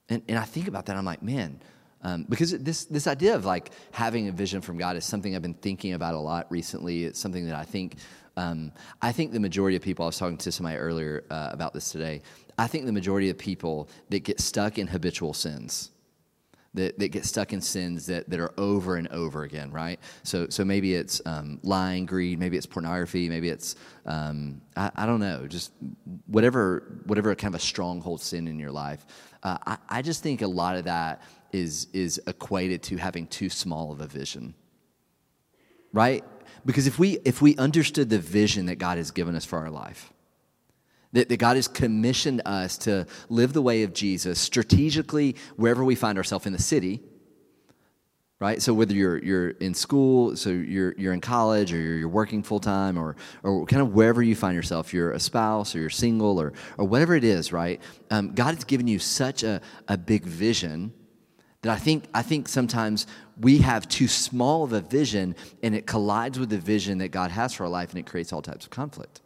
And, 0.08 0.22
and 0.26 0.38
I 0.38 0.44
think 0.44 0.68
about 0.68 0.86
that, 0.86 0.96
I'm 0.96 1.04
like, 1.04 1.22
man, 1.22 1.60
um, 2.02 2.24
because 2.28 2.52
this, 2.58 2.84
this 2.86 3.06
idea 3.06 3.34
of 3.34 3.44
like 3.44 3.70
having 3.92 4.28
a 4.28 4.32
vision 4.32 4.60
from 4.60 4.78
God 4.78 4.96
is 4.96 5.04
something 5.04 5.36
I've 5.36 5.42
been 5.42 5.54
thinking 5.54 5.92
about 5.92 6.14
a 6.14 6.18
lot 6.18 6.46
recently. 6.50 7.04
It's 7.04 7.18
something 7.18 7.46
that 7.46 7.54
I 7.54 7.64
think, 7.64 7.96
um, 8.36 8.72
I 9.02 9.12
think 9.12 9.32
the 9.32 9.40
majority 9.40 9.76
of 9.76 9.82
people, 9.82 10.04
I 10.04 10.06
was 10.06 10.18
talking 10.18 10.38
to 10.38 10.52
somebody 10.52 10.78
earlier 10.78 11.24
uh, 11.30 11.50
about 11.52 11.74
this 11.74 11.90
today, 11.90 12.22
I 12.58 12.66
think 12.66 12.86
the 12.86 12.92
majority 12.92 13.30
of 13.30 13.38
people 13.38 13.88
that 14.08 14.20
get 14.20 14.40
stuck 14.40 14.78
in 14.78 14.86
habitual 14.86 15.34
sins, 15.34 15.90
that, 16.72 16.98
that 16.98 17.08
get 17.08 17.24
stuck 17.24 17.52
in 17.52 17.60
sins 17.60 18.06
that, 18.06 18.30
that 18.30 18.38
are 18.38 18.52
over 18.56 18.96
and 18.96 19.08
over 19.08 19.42
again, 19.42 19.70
right? 19.70 19.98
So, 20.22 20.48
so 20.48 20.64
maybe 20.64 20.94
it's 20.94 21.20
um, 21.26 21.58
lying, 21.62 22.06
greed, 22.06 22.38
maybe 22.38 22.56
it's 22.56 22.66
pornography, 22.66 23.28
maybe 23.28 23.48
it's, 23.48 23.76
um, 24.06 24.60
I, 24.76 24.90
I, 24.94 25.06
don't 25.06 25.20
know, 25.20 25.46
just 25.46 25.72
whatever, 26.26 27.00
whatever 27.06 27.34
kind 27.34 27.54
of 27.54 27.60
a 27.60 27.62
stronghold 27.62 28.20
sin 28.20 28.46
in 28.46 28.58
your 28.58 28.70
life. 28.70 29.04
Uh, 29.42 29.58
I, 29.66 29.78
I 29.88 30.02
just 30.02 30.22
think 30.22 30.42
a 30.42 30.46
lot 30.46 30.76
of 30.76 30.84
that 30.84 31.22
is, 31.52 31.86
is 31.92 32.20
equated 32.26 32.82
to 32.84 32.96
having 32.96 33.26
too 33.26 33.48
small 33.48 33.92
of 33.92 34.00
a 34.00 34.06
vision, 34.06 34.54
right? 35.92 36.24
Because 36.64 36.86
if 36.86 36.98
we, 36.98 37.18
if 37.24 37.40
we 37.40 37.56
understood 37.56 38.10
the 38.10 38.18
vision 38.18 38.66
that 38.66 38.76
God 38.76 38.98
has 38.98 39.10
given 39.10 39.34
us 39.34 39.44
for 39.44 39.58
our 39.58 39.70
life, 39.70 40.12
that, 41.12 41.28
that 41.28 41.38
God 41.38 41.56
has 41.56 41.66
commissioned 41.66 42.42
us 42.44 42.78
to 42.78 43.06
live 43.28 43.52
the 43.52 43.62
way 43.62 43.82
of 43.82 43.92
Jesus 43.92 44.38
strategically 44.38 45.36
wherever 45.56 45.84
we 45.84 45.94
find 45.94 46.18
ourselves 46.18 46.46
in 46.46 46.52
the 46.52 46.62
city, 46.62 47.00
right? 48.38 48.62
So 48.62 48.72
whether 48.72 48.94
you're 48.94 49.18
you're 49.18 49.50
in 49.50 49.74
school, 49.74 50.36
so 50.36 50.50
you're 50.50 50.94
you're 50.96 51.12
in 51.12 51.20
college, 51.20 51.72
or 51.72 51.78
you're, 51.78 51.96
you're 51.96 52.08
working 52.08 52.42
full 52.42 52.60
time, 52.60 52.96
or 52.96 53.16
or 53.42 53.66
kind 53.66 53.82
of 53.82 53.92
wherever 53.92 54.22
you 54.22 54.34
find 54.36 54.54
yourself, 54.54 54.94
you're 54.94 55.12
a 55.12 55.20
spouse, 55.20 55.74
or 55.74 55.80
you're 55.80 55.90
single, 55.90 56.40
or 56.40 56.52
or 56.78 56.86
whatever 56.86 57.14
it 57.14 57.24
is, 57.24 57.52
right? 57.52 57.80
Um, 58.10 58.32
God 58.32 58.54
has 58.54 58.64
given 58.64 58.86
you 58.86 58.98
such 58.98 59.42
a 59.42 59.60
a 59.88 59.98
big 59.98 60.24
vision 60.24 60.92
that 61.62 61.72
I 61.72 61.76
think 61.76 62.04
I 62.14 62.22
think 62.22 62.48
sometimes 62.48 63.06
we 63.38 63.58
have 63.58 63.88
too 63.88 64.08
small 64.08 64.64
of 64.64 64.72
a 64.72 64.80
vision, 64.80 65.34
and 65.62 65.74
it 65.74 65.86
collides 65.86 66.38
with 66.38 66.50
the 66.50 66.58
vision 66.58 66.98
that 66.98 67.08
God 67.08 67.30
has 67.30 67.54
for 67.54 67.64
our 67.64 67.70
life, 67.70 67.90
and 67.90 67.98
it 67.98 68.06
creates 68.06 68.32
all 68.32 68.42
types 68.42 68.64
of 68.64 68.70
conflict. 68.70 69.20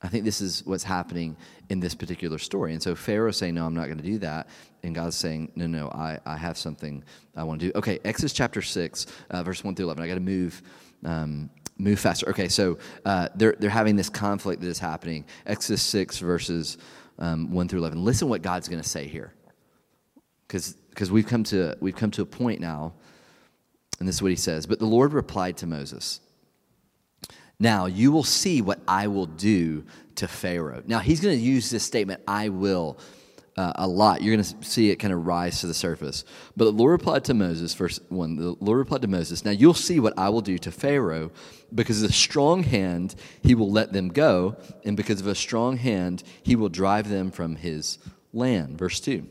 I 0.00 0.08
think 0.08 0.24
this 0.24 0.40
is 0.40 0.64
what's 0.64 0.84
happening 0.84 1.36
in 1.70 1.80
this 1.80 1.94
particular 1.94 2.38
story. 2.38 2.72
And 2.72 2.82
so 2.82 2.94
Pharaoh's 2.94 3.36
saying, 3.36 3.54
No, 3.54 3.66
I'm 3.66 3.74
not 3.74 3.86
going 3.86 3.98
to 3.98 4.04
do 4.04 4.18
that. 4.18 4.48
And 4.82 4.94
God's 4.94 5.16
saying, 5.16 5.52
No, 5.56 5.66
no, 5.66 5.88
I, 5.88 6.18
I 6.24 6.36
have 6.36 6.56
something 6.56 7.02
I 7.36 7.42
want 7.42 7.60
to 7.60 7.66
do. 7.66 7.72
Okay, 7.76 7.98
Exodus 8.04 8.32
chapter 8.32 8.62
6, 8.62 9.06
uh, 9.30 9.42
verse 9.42 9.64
1 9.64 9.74
through 9.74 9.86
11. 9.86 10.02
I 10.02 10.06
got 10.06 10.14
to 10.14 10.20
move. 10.20 10.62
Um, 11.04 11.50
move 11.80 12.00
faster. 12.00 12.28
Okay, 12.30 12.48
so 12.48 12.76
uh, 13.04 13.28
they're, 13.36 13.54
they're 13.56 13.70
having 13.70 13.94
this 13.94 14.10
conflict 14.10 14.60
that 14.62 14.68
is 14.68 14.80
happening. 14.80 15.24
Exodus 15.46 15.80
6, 15.82 16.18
verses 16.18 16.76
um, 17.20 17.52
1 17.52 17.68
through 17.68 17.78
11. 17.78 18.04
Listen 18.04 18.28
what 18.28 18.42
God's 18.42 18.68
going 18.68 18.82
to 18.82 18.88
say 18.88 19.06
here. 19.06 19.32
Because 20.48 20.76
we've, 21.10 21.26
come 21.26 21.44
to, 21.44 21.76
we've 21.80 21.94
come 21.94 22.10
to 22.12 22.22
a 22.22 22.26
point 22.26 22.60
now, 22.60 22.92
and 24.00 24.08
this 24.08 24.16
is 24.16 24.22
what 24.22 24.30
he 24.30 24.36
says. 24.36 24.66
But 24.66 24.80
the 24.80 24.86
Lord 24.86 25.12
replied 25.12 25.56
to 25.58 25.66
Moses. 25.66 26.20
Now 27.60 27.86
you 27.86 28.12
will 28.12 28.24
see 28.24 28.62
what 28.62 28.80
I 28.86 29.06
will 29.08 29.26
do 29.26 29.84
to 30.16 30.28
Pharaoh. 30.28 30.82
Now 30.86 30.98
he's 30.98 31.20
going 31.20 31.36
to 31.36 31.42
use 31.42 31.70
this 31.70 31.84
statement, 31.84 32.20
I 32.26 32.48
will, 32.48 32.98
uh, 33.56 33.72
a 33.76 33.86
lot. 33.88 34.22
You're 34.22 34.36
going 34.36 34.44
to 34.44 34.64
see 34.64 34.90
it 34.90 34.96
kind 34.96 35.12
of 35.12 35.26
rise 35.26 35.60
to 35.60 35.66
the 35.66 35.74
surface. 35.74 36.24
But 36.56 36.66
the 36.66 36.72
Lord 36.72 36.92
replied 36.92 37.24
to 37.24 37.34
Moses, 37.34 37.74
verse 37.74 37.98
1, 38.08 38.36
the 38.36 38.56
Lord 38.60 38.78
replied 38.78 39.02
to 39.02 39.08
Moses, 39.08 39.44
Now 39.44 39.50
you'll 39.50 39.74
see 39.74 39.98
what 39.98 40.16
I 40.16 40.28
will 40.28 40.40
do 40.40 40.58
to 40.58 40.70
Pharaoh, 40.70 41.32
because 41.74 42.02
of 42.02 42.10
a 42.10 42.12
strong 42.12 42.62
hand 42.62 43.16
he 43.42 43.54
will 43.54 43.70
let 43.70 43.92
them 43.92 44.08
go, 44.08 44.56
and 44.84 44.96
because 44.96 45.20
of 45.20 45.26
a 45.26 45.34
strong 45.34 45.76
hand 45.76 46.22
he 46.42 46.54
will 46.54 46.68
drive 46.68 47.08
them 47.08 47.30
from 47.32 47.56
his 47.56 47.98
land. 48.32 48.78
Verse 48.78 49.00
2. 49.00 49.26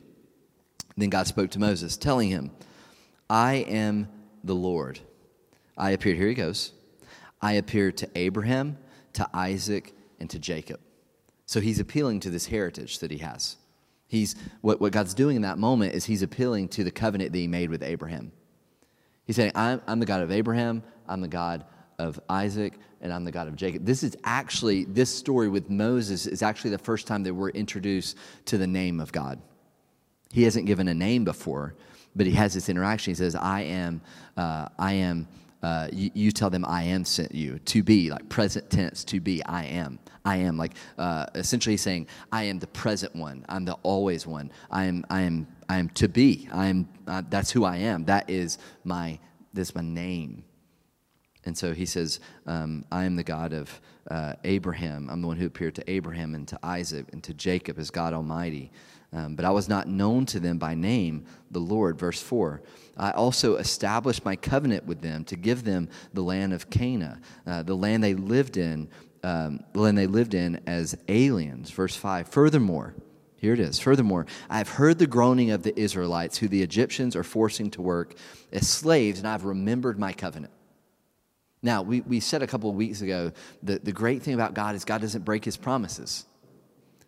Then 0.97 1.09
God 1.09 1.27
spoke 1.27 1.51
to 1.51 1.59
Moses, 1.59 1.95
telling 1.95 2.29
him, 2.29 2.51
I 3.29 3.55
am 3.67 4.09
the 4.43 4.55
Lord. 4.55 4.99
I 5.77 5.91
appeared, 5.91 6.17
here 6.17 6.27
he 6.27 6.33
goes 6.33 6.73
I 7.41 7.53
appeared 7.53 7.97
to 7.97 8.09
Abraham, 8.15 8.77
to 9.13 9.29
Isaac, 9.33 9.93
and 10.19 10.29
to 10.31 10.39
Jacob. 10.39 10.79
So 11.45 11.61
he's 11.61 11.79
appealing 11.79 12.21
to 12.21 12.29
this 12.29 12.47
heritage 12.47 12.99
that 12.99 13.11
he 13.11 13.19
has. 13.19 13.57
He's, 14.07 14.35
what, 14.61 14.81
what 14.81 14.91
God's 14.91 15.13
doing 15.13 15.35
in 15.35 15.41
that 15.43 15.57
moment 15.57 15.93
is 15.93 16.05
he's 16.05 16.21
appealing 16.21 16.69
to 16.69 16.83
the 16.83 16.91
covenant 16.91 17.31
that 17.31 17.37
he 17.37 17.47
made 17.47 17.69
with 17.69 17.83
Abraham. 17.83 18.31
He's 19.25 19.35
saying, 19.35 19.51
I'm, 19.53 19.81
I'm 19.85 19.99
the 19.99 20.05
God 20.05 20.21
of 20.21 20.31
Abraham, 20.31 20.81
I'm 21.07 21.21
the 21.21 21.27
God 21.27 21.65
of 21.99 22.19
Isaac, 22.29 22.79
and 23.01 23.11
I'm 23.11 23.25
the 23.25 23.31
God 23.31 23.47
of 23.47 23.55
Jacob. 23.55 23.85
This 23.85 24.03
is 24.03 24.15
actually, 24.23 24.85
this 24.85 25.13
story 25.13 25.49
with 25.49 25.69
Moses 25.69 26.25
is 26.25 26.41
actually 26.41 26.71
the 26.71 26.77
first 26.77 27.05
time 27.05 27.23
that 27.23 27.33
we're 27.33 27.49
introduced 27.49 28.17
to 28.45 28.57
the 28.57 28.67
name 28.67 28.99
of 28.99 29.11
God. 29.11 29.41
He 30.31 30.43
hasn't 30.43 30.65
given 30.65 30.87
a 30.87 30.93
name 30.93 31.23
before, 31.23 31.75
but 32.15 32.25
he 32.25 32.33
has 32.33 32.53
this 32.53 32.69
interaction. 32.69 33.11
He 33.11 33.15
says, 33.15 33.35
I 33.35 33.61
am, 33.61 34.01
uh, 34.35 34.67
I 34.77 34.93
am 34.93 35.27
uh, 35.63 35.87
you, 35.91 36.11
you, 36.13 36.31
tell 36.31 36.49
them, 36.49 36.63
I 36.65 36.83
am 36.83 37.03
sent 37.03 37.33
you. 37.33 37.59
To 37.59 37.83
be, 37.83 38.11
like 38.11 38.29
present 38.29 38.69
tense, 38.69 39.03
to 39.05 39.19
be, 39.19 39.43
I 39.45 39.65
am. 39.65 39.99
I 40.23 40.37
am, 40.37 40.57
like 40.57 40.73
uh, 40.97 41.25
essentially 41.33 41.77
saying, 41.77 42.07
I 42.31 42.43
am 42.43 42.59
the 42.59 42.67
present 42.67 43.15
one. 43.15 43.43
I'm 43.49 43.65
the 43.65 43.73
always 43.83 44.27
one. 44.27 44.51
I 44.69 44.85
am, 44.85 45.05
I 45.09 45.21
am, 45.21 45.47
I 45.67 45.77
am 45.77 45.89
to 45.89 46.07
be. 46.07 46.47
I 46.53 46.67
am, 46.67 46.87
uh, 47.07 47.23
that's 47.29 47.51
who 47.51 47.65
I 47.65 47.77
am. 47.77 48.05
That 48.05 48.29
is 48.29 48.59
my, 48.83 49.19
that's 49.53 49.73
my 49.73 49.81
name. 49.81 50.43
And 51.45 51.57
so 51.57 51.73
he 51.73 51.85
says, 51.85 52.19
um, 52.45 52.85
I 52.91 53.05
am 53.05 53.15
the 53.15 53.23
God 53.23 53.53
of 53.53 53.81
uh, 54.11 54.33
Abraham. 54.43 55.09
I'm 55.09 55.21
the 55.21 55.27
one 55.27 55.37
who 55.37 55.47
appeared 55.47 55.75
to 55.75 55.89
Abraham 55.89 56.35
and 56.35 56.47
to 56.49 56.59
Isaac 56.61 57.07
and 57.13 57.23
to 57.23 57.33
Jacob 57.33 57.79
as 57.79 57.89
God 57.89 58.13
Almighty. 58.13 58.71
Um, 59.17 59.35
but 59.35 59.45
I 59.45 59.49
was 59.49 59.67
not 59.67 59.87
known 59.87 60.27
to 60.27 60.39
them 60.39 60.59
by 60.59 60.75
name, 60.75 61.25
the 61.49 61.59
Lord. 61.59 61.97
Verse 61.97 62.21
4 62.21 62.61
I 62.97 63.11
also 63.11 63.55
established 63.55 64.23
my 64.23 64.35
covenant 64.35 64.85
with 64.85 65.01
them 65.01 65.23
to 65.25 65.35
give 65.35 65.63
them 65.63 65.89
the 66.13 66.21
land 66.21 66.53
of 66.53 66.69
Canaan, 66.69 67.21
uh, 67.47 67.63
the 67.63 67.75
land 67.75 68.03
they 68.03 68.13
lived 68.13 68.57
in, 68.57 68.87
um, 69.23 69.63
the 69.73 69.79
land 69.79 69.97
they 69.97 70.05
lived 70.05 70.35
in 70.35 70.61
as 70.67 70.95
aliens. 71.07 71.71
Verse 71.71 71.95
5 71.95 72.27
Furthermore, 72.27 72.93
here 73.37 73.53
it 73.53 73.59
is. 73.59 73.79
Furthermore, 73.79 74.27
I 74.51 74.59
have 74.59 74.69
heard 74.69 74.99
the 74.99 75.07
groaning 75.07 75.49
of 75.49 75.63
the 75.63 75.77
Israelites, 75.79 76.37
who 76.37 76.47
the 76.47 76.61
Egyptians 76.61 77.15
are 77.15 77.23
forcing 77.23 77.71
to 77.71 77.81
work 77.81 78.13
as 78.51 78.69
slaves, 78.69 79.17
and 79.17 79.27
I've 79.27 79.45
remembered 79.45 79.97
my 79.97 80.13
covenant. 80.13 80.53
Now, 81.63 81.81
we, 81.81 82.01
we 82.01 82.19
said 82.19 82.43
a 82.43 82.47
couple 82.47 82.69
of 82.69 82.75
weeks 82.75 83.01
ago 83.01 83.31
that 83.63 83.83
the 83.83 83.91
great 83.91 84.21
thing 84.21 84.35
about 84.35 84.53
God 84.53 84.75
is 84.75 84.85
God 84.85 85.01
doesn't 85.01 85.25
break 85.25 85.43
his 85.43 85.57
promises 85.57 86.25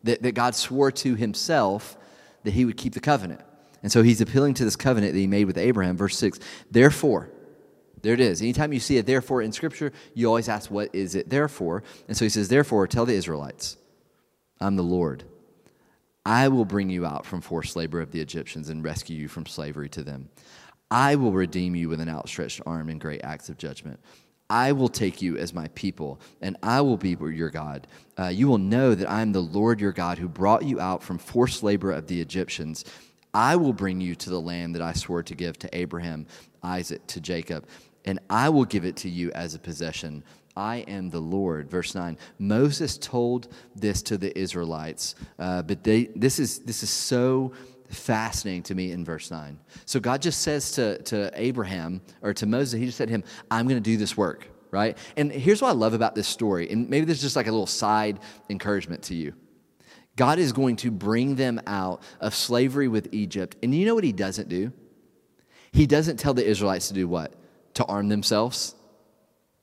that, 0.04 0.22
that 0.24 0.34
God 0.34 0.56
swore 0.56 0.92
to 0.92 1.16
himself 1.16 1.98
that 2.44 2.52
he 2.52 2.66
would 2.66 2.78
keep 2.78 2.94
the 2.94 3.00
covenant. 3.00 3.42
And 3.82 3.92
so 3.92 4.04
he's 4.04 4.22
appealing 4.22 4.56
to 4.56 4.66
this 4.66 4.76
covenant 4.76 5.14
that 5.14 5.20
he 5.20 5.28
made 5.28 5.46
with 5.46 5.58
Abraham. 5.58 5.98
Verse 5.98 6.18
6 6.18 6.40
Therefore, 6.70 7.30
there 8.02 8.14
it 8.14 8.20
is. 8.20 8.42
Anytime 8.42 8.74
you 8.74 8.80
see 8.80 8.98
a 8.98 9.04
therefore 9.04 9.42
in 9.42 9.52
Scripture, 9.52 9.92
you 10.14 10.28
always 10.28 10.50
ask, 10.50 10.70
What 10.72 10.94
is 10.94 11.16
it 11.16 11.30
therefore? 11.30 11.84
And 12.08 12.16
so 12.16 12.26
he 12.26 12.30
says, 12.30 12.48
Therefore, 12.48 12.88
tell 12.88 13.06
the 13.06 13.14
Israelites, 13.14 13.78
I'm 14.60 14.76
the 14.76 14.84
Lord. 14.84 15.24
I 16.26 16.50
will 16.50 16.66
bring 16.66 16.90
you 16.90 17.06
out 17.06 17.26
from 17.26 17.42
forced 17.42 17.76
labor 17.76 18.02
of 18.02 18.12
the 18.12 18.22
Egyptians 18.22 18.70
and 18.70 18.84
rescue 18.84 19.18
you 19.18 19.28
from 19.28 19.46
slavery 19.46 19.90
to 19.90 20.04
them. 20.04 20.30
I 20.92 21.16
will 21.16 21.32
redeem 21.32 21.76
you 21.76 21.88
with 21.90 22.02
an 22.02 22.10
outstretched 22.10 22.62
arm 22.66 22.90
and 22.90 23.00
great 23.00 23.22
acts 23.24 23.50
of 23.50 23.58
judgment. 23.58 24.00
I 24.50 24.72
will 24.72 24.90
take 24.90 25.22
you 25.22 25.38
as 25.38 25.54
my 25.54 25.68
people, 25.70 26.20
and 26.42 26.58
I 26.64 26.82
will 26.82 26.98
be 26.98 27.16
your 27.20 27.52
God. 27.52 27.88
Uh, 28.18 28.28
you 28.28 28.48
will 28.48 28.58
know 28.58 28.96
that 28.96 29.10
I 29.10 29.22
am 29.22 29.32
the 29.32 29.42
Lord 29.42 29.80
your 29.80 29.92
God 29.92 30.18
who 30.18 30.28
brought 30.28 30.64
you 30.64 30.80
out 30.80 31.04
from 31.04 31.20
forced 31.20 31.62
labor 31.62 31.92
of 31.92 32.08
the 32.08 32.20
Egyptians. 32.20 32.84
I 33.34 33.56
will 33.56 33.74
bring 33.74 34.02
you 34.02 34.16
to 34.16 34.30
the 34.30 34.42
land 34.42 34.74
that 34.74 34.82
I 34.82 34.94
swore 34.94 35.22
to 35.22 35.36
give 35.36 35.60
to 35.60 35.78
Abraham, 35.78 36.26
Isaac, 36.64 37.06
to 37.08 37.22
Jacob, 37.22 37.68
and 38.06 38.20
I 38.30 38.50
will 38.50 38.66
give 38.66 38.86
it 38.86 38.96
to 38.98 39.10
you 39.10 39.32
as 39.34 39.54
a 39.54 39.60
possession. 39.60 40.24
I 40.58 40.78
am 40.88 41.12
the 41.12 41.20
Lord. 41.20 41.70
Verse 41.70 41.94
9. 41.94 42.18
Moses 42.40 42.98
told 42.98 43.50
this 43.76 44.02
to 44.04 44.18
the 44.18 44.38
Israelites, 44.38 45.14
uh, 45.38 45.62
but 45.62 45.84
they, 45.84 46.06
this, 46.16 46.40
is, 46.40 46.60
this 46.60 46.82
is 46.82 46.90
so 46.90 47.54
fascinating 47.90 48.64
to 48.64 48.76
me 48.76 48.92
in 48.92 49.04
verse 49.04 49.32
9. 49.32 49.60
So 49.86 50.00
God 50.00 50.22
just 50.22 50.42
says 50.42 50.72
to, 50.74 51.02
to 51.04 51.32
Abraham 51.34 52.02
or 52.22 52.34
to 52.36 52.46
Moses, 52.46 52.80
He 52.80 52.86
just 52.86 52.98
said 52.98 53.08
to 53.08 53.14
him, 53.14 53.24
I'm 53.50 53.68
going 53.68 53.82
to 53.82 53.82
do 53.82 53.98
this 53.98 54.16
work, 54.16 54.48
right? 54.72 54.98
And 55.18 55.32
here's 55.32 55.62
what 55.62 55.70
I 55.70 55.74
love 55.74 55.94
about 55.94 56.16
this 56.16 56.28
story. 56.28 56.70
And 56.70 56.90
maybe 56.90 57.06
this 57.06 57.18
is 57.18 57.24
just 57.24 57.36
like 57.36 57.48
a 57.48 57.52
little 57.52 57.66
side 57.66 58.20
encouragement 58.50 59.04
to 59.04 59.16
you. 59.16 59.34
God 60.16 60.38
is 60.40 60.52
going 60.52 60.76
to 60.78 60.92
bring 60.92 61.36
them 61.36 61.62
out 61.66 62.04
of 62.20 62.36
slavery 62.36 62.88
with 62.88 63.14
Egypt. 63.14 63.56
And 63.64 63.74
you 63.74 63.86
know 63.86 63.96
what 63.96 64.04
He 64.04 64.12
doesn't 64.12 64.50
do? 64.50 64.72
He 65.72 65.86
doesn't 65.86 66.18
tell 66.18 66.34
the 66.34 66.46
Israelites 66.46 66.90
to 66.90 66.94
do 66.94 67.08
what? 67.08 67.34
To 67.76 67.86
arm 67.86 68.10
themselves. 68.10 68.76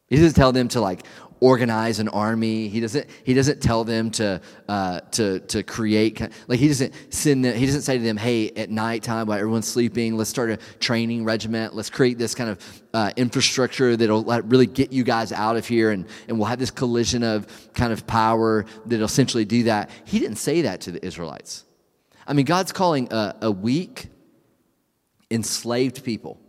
He 0.08 0.16
doesn't 0.16 0.34
tell 0.34 0.52
them 0.52 0.68
to 0.68 0.80
like 0.80 1.04
organize 1.40 1.98
an 1.98 2.08
army. 2.08 2.68
He 2.68 2.80
doesn't, 2.80 3.06
he 3.24 3.34
doesn't 3.34 3.60
tell 3.60 3.84
them 3.84 4.10
to, 4.12 4.40
uh, 4.68 5.00
to, 5.12 5.40
to 5.40 5.62
create, 5.62 6.20
like 6.48 6.58
he 6.58 6.68
doesn't 6.68 6.94
send 7.10 7.44
them, 7.44 7.54
he 7.54 7.66
doesn't 7.66 7.82
say 7.82 7.98
to 7.98 8.04
them, 8.04 8.16
hey, 8.16 8.50
at 8.50 8.70
nighttime 8.70 9.26
while 9.26 9.38
everyone's 9.38 9.68
sleeping, 9.68 10.16
let's 10.16 10.30
start 10.30 10.50
a 10.50 10.56
training 10.78 11.24
regiment. 11.24 11.74
Let's 11.74 11.90
create 11.90 12.18
this 12.18 12.34
kind 12.34 12.50
of 12.50 12.82
uh, 12.94 13.12
infrastructure 13.16 13.96
that'll 13.96 14.24
really 14.42 14.66
get 14.66 14.92
you 14.92 15.04
guys 15.04 15.32
out 15.32 15.56
of 15.56 15.66
here 15.66 15.90
and, 15.90 16.06
and 16.28 16.38
we'll 16.38 16.48
have 16.48 16.58
this 16.58 16.70
collision 16.70 17.22
of 17.22 17.46
kind 17.74 17.92
of 17.92 18.06
power 18.06 18.64
that'll 18.86 19.04
essentially 19.04 19.44
do 19.44 19.64
that. 19.64 19.90
He 20.04 20.18
didn't 20.18 20.36
say 20.36 20.62
that 20.62 20.80
to 20.82 20.90
the 20.92 21.04
Israelites. 21.04 21.64
I 22.26 22.32
mean, 22.32 22.46
God's 22.46 22.72
calling 22.72 23.12
a, 23.12 23.36
a 23.42 23.50
weak, 23.50 24.08
enslaved 25.30 26.02
people, 26.02 26.40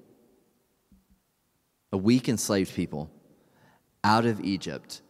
a 1.92 1.98
weak, 1.98 2.30
enslaved 2.30 2.74
people 2.74 3.12
out 4.04 4.26
of 4.26 4.40
Egypt. 4.42 5.02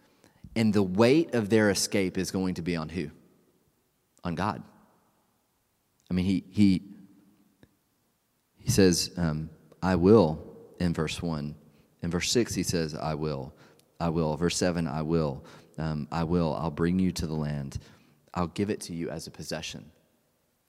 And 0.55 0.73
the 0.73 0.83
weight 0.83 1.35
of 1.35 1.49
their 1.49 1.69
escape 1.69 2.17
is 2.17 2.31
going 2.31 2.55
to 2.55 2.61
be 2.61 2.75
on 2.75 2.89
who? 2.89 3.09
On 4.23 4.35
God. 4.35 4.63
I 6.09 6.13
mean, 6.13 6.25
he, 6.25 6.43
he, 6.49 6.81
he 8.57 8.71
says, 8.71 9.11
um, 9.17 9.49
I 9.81 9.95
will 9.95 10.43
in 10.79 10.93
verse 10.93 11.21
1. 11.21 11.55
In 12.01 12.11
verse 12.11 12.31
6, 12.31 12.55
he 12.55 12.63
says, 12.63 12.95
I 12.95 13.13
will. 13.13 13.53
I 13.99 14.09
will. 14.09 14.35
Verse 14.37 14.57
7, 14.57 14.87
I 14.87 15.01
will. 15.01 15.43
Um, 15.77 16.07
I 16.11 16.23
will. 16.23 16.55
I'll 16.55 16.71
bring 16.71 16.99
you 16.99 17.11
to 17.13 17.27
the 17.27 17.33
land. 17.33 17.79
I'll 18.33 18.47
give 18.47 18.69
it 18.69 18.81
to 18.81 18.93
you 18.93 19.09
as 19.09 19.27
a 19.27 19.31
possession. 19.31 19.91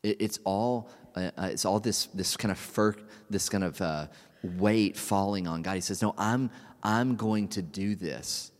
It, 0.02 0.16
it's 0.20 0.38
all. 0.44 0.90
Uh, 1.14 1.30
uh 1.38 1.48
it's 1.50 1.64
all 1.64 1.80
this 1.80 2.06
this 2.06 2.36
kind 2.36 2.52
of 2.52 2.58
fur, 2.58 2.94
this 3.30 3.48
kind 3.48 3.64
of 3.64 3.80
uh, 3.80 4.06
weight 4.42 4.96
falling 4.96 5.46
on 5.46 5.62
God. 5.62 5.74
He 5.74 5.80
says, 5.80 6.02
"No, 6.02 6.14
I'm 6.16 6.50
I'm 6.82 7.16
going 7.16 7.48
to 7.48 7.62
do 7.62 7.94
this. 7.94 8.52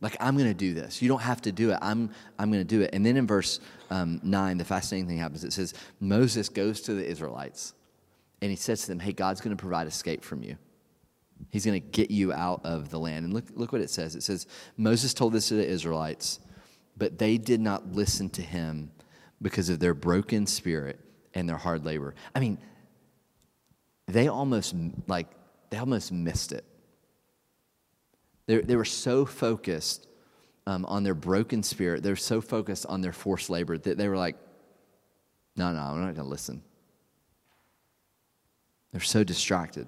Like, 0.00 0.16
I'm 0.20 0.36
going 0.36 0.48
to 0.48 0.54
do 0.54 0.74
this. 0.74 1.02
You 1.02 1.08
don't 1.08 1.22
have 1.22 1.42
to 1.42 1.52
do 1.52 1.72
it. 1.72 1.78
I'm, 1.82 2.10
I'm 2.38 2.52
going 2.52 2.62
to 2.62 2.68
do 2.68 2.82
it. 2.82 2.90
And 2.92 3.04
then 3.04 3.16
in 3.16 3.26
verse 3.26 3.58
um, 3.90 4.20
9, 4.22 4.58
the 4.58 4.64
fascinating 4.64 5.08
thing 5.08 5.18
happens. 5.18 5.42
It 5.42 5.52
says, 5.52 5.74
Moses 5.98 6.48
goes 6.48 6.80
to 6.82 6.94
the 6.94 7.04
Israelites 7.04 7.74
and 8.40 8.50
he 8.50 8.56
says 8.56 8.82
to 8.82 8.88
them, 8.88 9.00
Hey, 9.00 9.12
God's 9.12 9.40
going 9.40 9.56
to 9.56 9.60
provide 9.60 9.88
escape 9.88 10.22
from 10.22 10.44
you. 10.44 10.56
He's 11.50 11.64
going 11.64 11.80
to 11.80 11.88
get 11.88 12.10
you 12.10 12.32
out 12.32 12.60
of 12.64 12.90
the 12.90 12.98
land. 12.98 13.24
And 13.24 13.34
look, 13.34 13.44
look 13.54 13.72
what 13.72 13.80
it 13.80 13.90
says. 13.90 14.14
It 14.14 14.22
says, 14.22 14.46
Moses 14.76 15.14
told 15.14 15.32
this 15.32 15.48
to 15.48 15.54
the 15.54 15.66
Israelites, 15.66 16.40
but 16.96 17.18
they 17.18 17.38
did 17.38 17.60
not 17.60 17.92
listen 17.92 18.28
to 18.30 18.42
him 18.42 18.90
because 19.40 19.68
of 19.68 19.78
their 19.78 19.94
broken 19.94 20.46
spirit 20.46 20.98
and 21.34 21.48
their 21.48 21.56
hard 21.56 21.84
labor. 21.84 22.14
I 22.34 22.40
mean, 22.40 22.58
they 24.06 24.28
almost 24.28 24.74
like 25.06 25.28
they 25.70 25.76
almost 25.76 26.10
missed 26.10 26.52
it. 26.52 26.64
They, 28.48 28.62
they 28.62 28.76
were 28.76 28.84
so 28.86 29.26
focused 29.26 30.08
um, 30.66 30.84
on 30.86 31.02
their 31.02 31.14
broken 31.14 31.62
spirit, 31.62 32.02
they're 32.02 32.16
so 32.16 32.40
focused 32.40 32.86
on 32.86 33.00
their 33.00 33.12
forced 33.12 33.48
labor 33.48 33.78
that 33.78 33.96
they 33.96 34.08
were 34.08 34.16
like, 34.16 34.36
no, 35.56 35.72
no, 35.72 35.80
I'm 35.80 36.00
not 36.00 36.14
going 36.14 36.16
to 36.16 36.22
listen. 36.24 36.62
They're 38.92 39.00
so 39.00 39.22
distracted. 39.22 39.86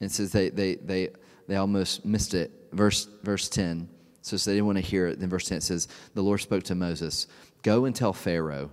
And 0.00 0.10
it 0.10 0.12
says 0.12 0.32
they, 0.32 0.50
they, 0.50 0.76
they, 0.76 1.10
they 1.48 1.56
almost 1.56 2.04
missed 2.04 2.34
it. 2.34 2.50
Verse, 2.72 3.08
verse 3.22 3.48
10 3.48 3.88
says 4.20 4.44
they 4.44 4.52
didn't 4.52 4.66
want 4.66 4.78
to 4.78 4.84
hear 4.84 5.06
it. 5.06 5.20
Then 5.20 5.28
verse 5.28 5.48
10 5.48 5.58
it 5.58 5.62
says, 5.62 5.88
The 6.14 6.22
Lord 6.22 6.40
spoke 6.40 6.64
to 6.64 6.74
Moses, 6.74 7.26
Go 7.62 7.84
and 7.84 7.94
tell 7.94 8.12
Pharaoh, 8.12 8.70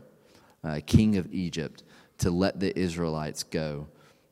uh, 0.63 0.79
king 0.85 1.17
of 1.17 1.31
Egypt, 1.33 1.83
to 2.19 2.31
let 2.31 2.59
the 2.59 2.77
Israelites 2.77 3.43
go. 3.43 3.87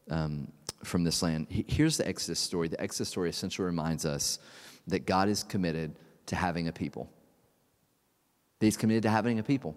Um, 0.09 0.51
from 0.83 1.03
this 1.03 1.21
land. 1.21 1.47
Here's 1.49 1.97
the 1.97 2.07
Exodus 2.07 2.39
story. 2.39 2.67
The 2.67 2.79
Exodus 2.81 3.09
story 3.09 3.29
essentially 3.29 3.65
reminds 3.65 4.05
us 4.05 4.39
that 4.87 5.05
God 5.05 5.29
is 5.29 5.43
committed 5.43 5.95
to 6.27 6.35
having 6.35 6.67
a 6.67 6.71
people. 6.71 7.09
That 8.59 8.67
he's 8.67 8.77
committed 8.77 9.03
to 9.03 9.09
having 9.09 9.39
a 9.39 9.43
people. 9.43 9.75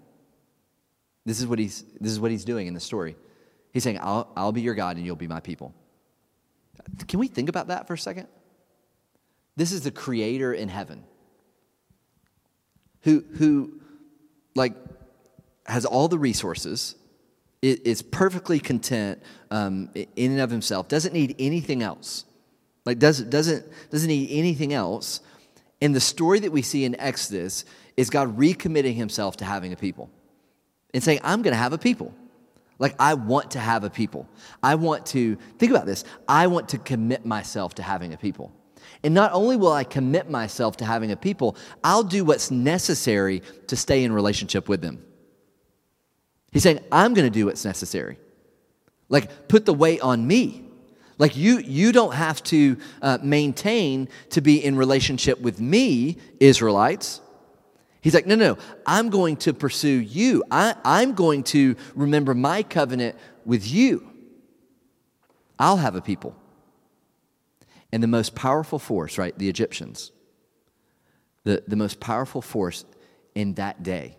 This 1.25 1.39
is 1.39 1.47
what 1.47 1.59
he's, 1.59 1.83
this 1.99 2.11
is 2.11 2.19
what 2.19 2.31
he's 2.31 2.45
doing 2.45 2.67
in 2.67 2.73
the 2.73 2.79
story. 2.79 3.15
He's 3.73 3.83
saying, 3.83 3.99
I'll, 4.01 4.31
I'll 4.35 4.51
be 4.51 4.61
your 4.61 4.75
God 4.75 4.97
and 4.97 5.05
you'll 5.05 5.15
be 5.15 5.27
my 5.27 5.39
people. 5.39 5.73
Can 7.07 7.19
we 7.19 7.27
think 7.27 7.49
about 7.49 7.67
that 7.67 7.87
for 7.87 7.93
a 7.93 7.97
second? 7.97 8.27
This 9.55 9.71
is 9.71 9.81
the 9.81 9.91
creator 9.91 10.53
in 10.53 10.69
heaven 10.69 11.03
who, 13.01 13.23
who 13.37 13.81
like, 14.55 14.73
has 15.65 15.85
all 15.85 16.07
the 16.07 16.17
resources 16.17 16.95
is 17.61 18.01
perfectly 18.01 18.59
content 18.59 19.21
um, 19.51 19.89
in 19.93 20.31
and 20.31 20.41
of 20.41 20.49
himself, 20.49 20.87
doesn't 20.87 21.13
need 21.13 21.35
anything 21.37 21.83
else. 21.83 22.25
Like 22.85 22.97
doesn't 22.97 23.29
doesn't 23.29 23.65
doesn't 23.91 24.07
need 24.07 24.29
anything 24.31 24.73
else. 24.73 25.21
And 25.81 25.95
the 25.95 25.99
story 25.99 26.39
that 26.39 26.51
we 26.51 26.61
see 26.61 26.85
in 26.85 26.99
Exodus 26.99 27.65
is 27.97 28.09
God 28.09 28.37
recommitting 28.37 28.95
himself 28.95 29.37
to 29.37 29.45
having 29.45 29.73
a 29.73 29.75
people. 29.75 30.09
And 30.93 31.03
saying, 31.03 31.19
I'm 31.23 31.41
gonna 31.41 31.55
have 31.55 31.73
a 31.73 31.77
people. 31.77 32.13
Like 32.79 32.95
I 32.99 33.13
want 33.13 33.51
to 33.51 33.59
have 33.59 33.83
a 33.83 33.89
people. 33.89 34.27
I 34.63 34.75
want 34.75 35.05
to 35.07 35.35
think 35.59 35.71
about 35.71 35.85
this. 35.85 36.03
I 36.27 36.47
want 36.47 36.69
to 36.69 36.79
commit 36.79 37.25
myself 37.25 37.75
to 37.75 37.83
having 37.83 38.13
a 38.13 38.17
people. 38.17 38.51
And 39.03 39.13
not 39.13 39.31
only 39.33 39.55
will 39.55 39.71
I 39.71 39.83
commit 39.83 40.29
myself 40.29 40.77
to 40.77 40.85
having 40.85 41.11
a 41.11 41.15
people, 41.15 41.55
I'll 41.83 42.03
do 42.03 42.25
what's 42.25 42.49
necessary 42.49 43.43
to 43.67 43.75
stay 43.75 44.03
in 44.03 44.11
relationship 44.11 44.67
with 44.67 44.81
them. 44.81 45.03
He's 46.51 46.63
saying, 46.63 46.79
I'm 46.91 47.13
going 47.13 47.25
to 47.25 47.33
do 47.33 47.45
what's 47.45 47.63
necessary. 47.63 48.17
Like, 49.09 49.47
put 49.47 49.65
the 49.65 49.73
weight 49.73 50.01
on 50.01 50.25
me. 50.25 50.65
Like, 51.17 51.37
you, 51.37 51.59
you 51.59 51.91
don't 51.91 52.13
have 52.13 52.43
to 52.45 52.77
uh, 53.01 53.19
maintain 53.21 54.09
to 54.31 54.41
be 54.41 54.63
in 54.63 54.75
relationship 54.75 55.39
with 55.39 55.61
me, 55.61 56.17
Israelites. 56.39 57.21
He's 58.01 58.13
like, 58.13 58.25
no, 58.25 58.35
no, 58.35 58.53
no, 58.53 58.61
I'm 58.85 59.09
going 59.09 59.37
to 59.37 59.53
pursue 59.53 59.99
you. 59.99 60.43
I, 60.49 60.75
I'm 60.83 61.13
going 61.13 61.43
to 61.45 61.75
remember 61.93 62.33
my 62.33 62.63
covenant 62.63 63.15
with 63.45 63.67
you. 63.67 64.09
I'll 65.59 65.77
have 65.77 65.95
a 65.95 66.01
people. 66.01 66.35
And 67.91 68.01
the 68.01 68.07
most 68.07 68.33
powerful 68.33 68.79
force, 68.79 69.17
right, 69.17 69.37
the 69.37 69.47
Egyptians, 69.47 70.11
the, 71.43 71.63
the 71.67 71.75
most 71.75 71.99
powerful 71.99 72.41
force 72.41 72.83
in 73.35 73.53
that 73.55 73.83
day 73.83 74.17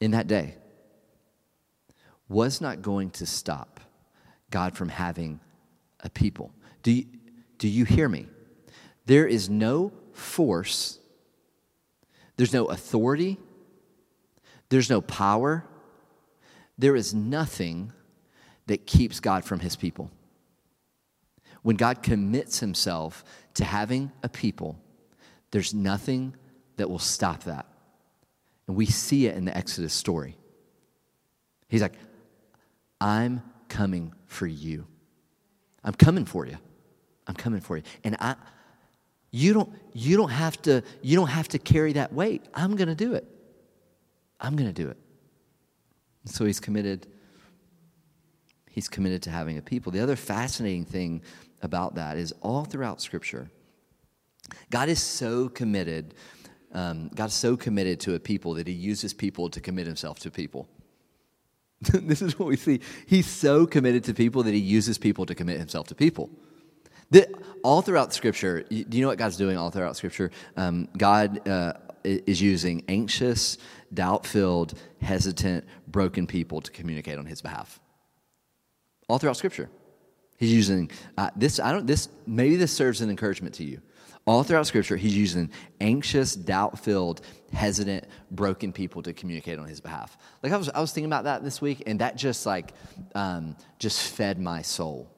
in 0.00 0.12
that 0.12 0.26
day 0.26 0.56
was 2.28 2.60
not 2.60 2.82
going 2.82 3.10
to 3.10 3.26
stop 3.26 3.80
God 4.50 4.76
from 4.76 4.88
having 4.88 5.40
a 6.00 6.10
people. 6.10 6.52
Do 6.82 6.92
you, 6.92 7.06
do 7.58 7.68
you 7.68 7.84
hear 7.84 8.08
me? 8.08 8.26
There 9.06 9.26
is 9.26 9.48
no 9.48 9.92
force, 10.12 10.98
there's 12.36 12.52
no 12.52 12.66
authority, 12.66 13.38
there's 14.68 14.90
no 14.90 15.00
power, 15.00 15.64
there 16.78 16.96
is 16.96 17.14
nothing 17.14 17.92
that 18.66 18.86
keeps 18.86 19.20
God 19.20 19.44
from 19.44 19.60
his 19.60 19.76
people. 19.76 20.10
When 21.62 21.76
God 21.76 22.02
commits 22.02 22.60
himself 22.60 23.24
to 23.54 23.64
having 23.64 24.12
a 24.22 24.28
people, 24.28 24.78
there's 25.50 25.72
nothing 25.72 26.34
that 26.76 26.90
will 26.90 26.98
stop 26.98 27.44
that. 27.44 27.66
And 28.66 28.76
we 28.76 28.86
see 28.86 29.26
it 29.26 29.36
in 29.36 29.44
the 29.44 29.56
Exodus 29.56 29.92
story. 29.92 30.36
He's 31.68 31.82
like, 31.82 31.94
I'm 33.00 33.42
coming 33.68 34.12
for 34.26 34.46
you. 34.46 34.86
I'm 35.84 35.94
coming 35.94 36.24
for 36.24 36.46
you. 36.46 36.58
I'm 37.26 37.34
coming 37.34 37.60
for 37.60 37.76
you. 37.76 37.82
And 38.04 38.16
I 38.20 38.36
you 39.30 39.52
don't 39.52 39.70
you 39.92 40.16
don't 40.16 40.30
have 40.30 40.60
to 40.62 40.82
you 41.02 41.16
don't 41.16 41.28
have 41.28 41.48
to 41.48 41.58
carry 41.58 41.92
that 41.94 42.12
weight. 42.12 42.44
I'm 42.54 42.76
going 42.76 42.88
to 42.88 42.94
do 42.94 43.14
it. 43.14 43.26
I'm 44.40 44.56
going 44.56 44.72
to 44.72 44.82
do 44.82 44.88
it. 44.88 44.96
And 46.24 46.32
so 46.32 46.44
he's 46.44 46.60
committed 46.60 47.06
he's 48.70 48.88
committed 48.88 49.22
to 49.22 49.30
having 49.30 49.58
a 49.58 49.62
people. 49.62 49.92
The 49.92 50.00
other 50.00 50.16
fascinating 50.16 50.84
thing 50.84 51.22
about 51.62 51.94
that 51.96 52.16
is 52.16 52.32
all 52.40 52.64
throughout 52.64 53.00
scripture 53.00 53.50
God 54.70 54.88
is 54.88 55.02
so 55.02 55.48
committed 55.48 56.14
um, 56.76 57.08
God's 57.14 57.34
so 57.34 57.56
committed 57.56 58.00
to 58.00 58.14
a 58.14 58.20
people 58.20 58.54
that 58.54 58.66
he 58.66 58.74
uses 58.74 59.14
people 59.14 59.48
to 59.48 59.60
commit 59.60 59.86
himself 59.86 60.18
to 60.20 60.30
people. 60.30 60.68
this 61.80 62.20
is 62.20 62.38
what 62.38 62.48
we 62.48 62.56
see. 62.56 62.80
He's 63.06 63.26
so 63.26 63.66
committed 63.66 64.04
to 64.04 64.14
people 64.14 64.42
that 64.42 64.52
he 64.52 64.60
uses 64.60 64.98
people 64.98 65.24
to 65.24 65.34
commit 65.34 65.58
himself 65.58 65.86
to 65.88 65.94
people. 65.94 66.30
The, 67.10 67.32
all 67.62 67.80
throughout 67.80 68.12
Scripture, 68.12 68.62
do 68.62 68.84
you 68.90 69.00
know 69.00 69.08
what 69.08 69.16
God's 69.16 69.38
doing 69.38 69.56
all 69.56 69.70
throughout 69.70 69.96
Scripture? 69.96 70.30
Um, 70.56 70.88
God 70.96 71.48
uh, 71.48 71.74
is 72.04 72.42
using 72.42 72.84
anxious, 72.88 73.56
doubt 73.94 74.26
filled, 74.26 74.74
hesitant, 75.00 75.64
broken 75.88 76.26
people 76.26 76.60
to 76.60 76.70
communicate 76.70 77.18
on 77.18 77.24
his 77.24 77.40
behalf. 77.40 77.80
All 79.08 79.18
throughout 79.18 79.38
Scripture. 79.38 79.70
He's 80.36 80.52
using 80.52 80.90
uh, 81.16 81.30
this, 81.36 81.58
I 81.58 81.72
don't, 81.72 81.86
this, 81.86 82.10
maybe 82.26 82.56
this 82.56 82.72
serves 82.72 83.00
an 83.00 83.08
encouragement 83.08 83.54
to 83.54 83.64
you. 83.64 83.80
All 84.26 84.42
throughout 84.42 84.66
Scripture, 84.66 84.96
he's 84.96 85.16
using 85.16 85.50
anxious, 85.80 86.34
doubt 86.34 86.80
filled, 86.80 87.20
hesitant, 87.52 88.06
broken 88.32 88.72
people 88.72 89.00
to 89.02 89.12
communicate 89.12 89.58
on 89.60 89.68
his 89.68 89.80
behalf. 89.80 90.18
Like 90.42 90.52
I 90.52 90.56
was, 90.56 90.68
I 90.68 90.80
was 90.80 90.92
thinking 90.92 91.08
about 91.08 91.24
that 91.24 91.44
this 91.44 91.60
week, 91.60 91.84
and 91.86 92.00
that 92.00 92.16
just 92.16 92.44
like, 92.44 92.72
um, 93.14 93.56
just 93.78 94.10
fed 94.10 94.40
my 94.40 94.62
soul. 94.62 95.08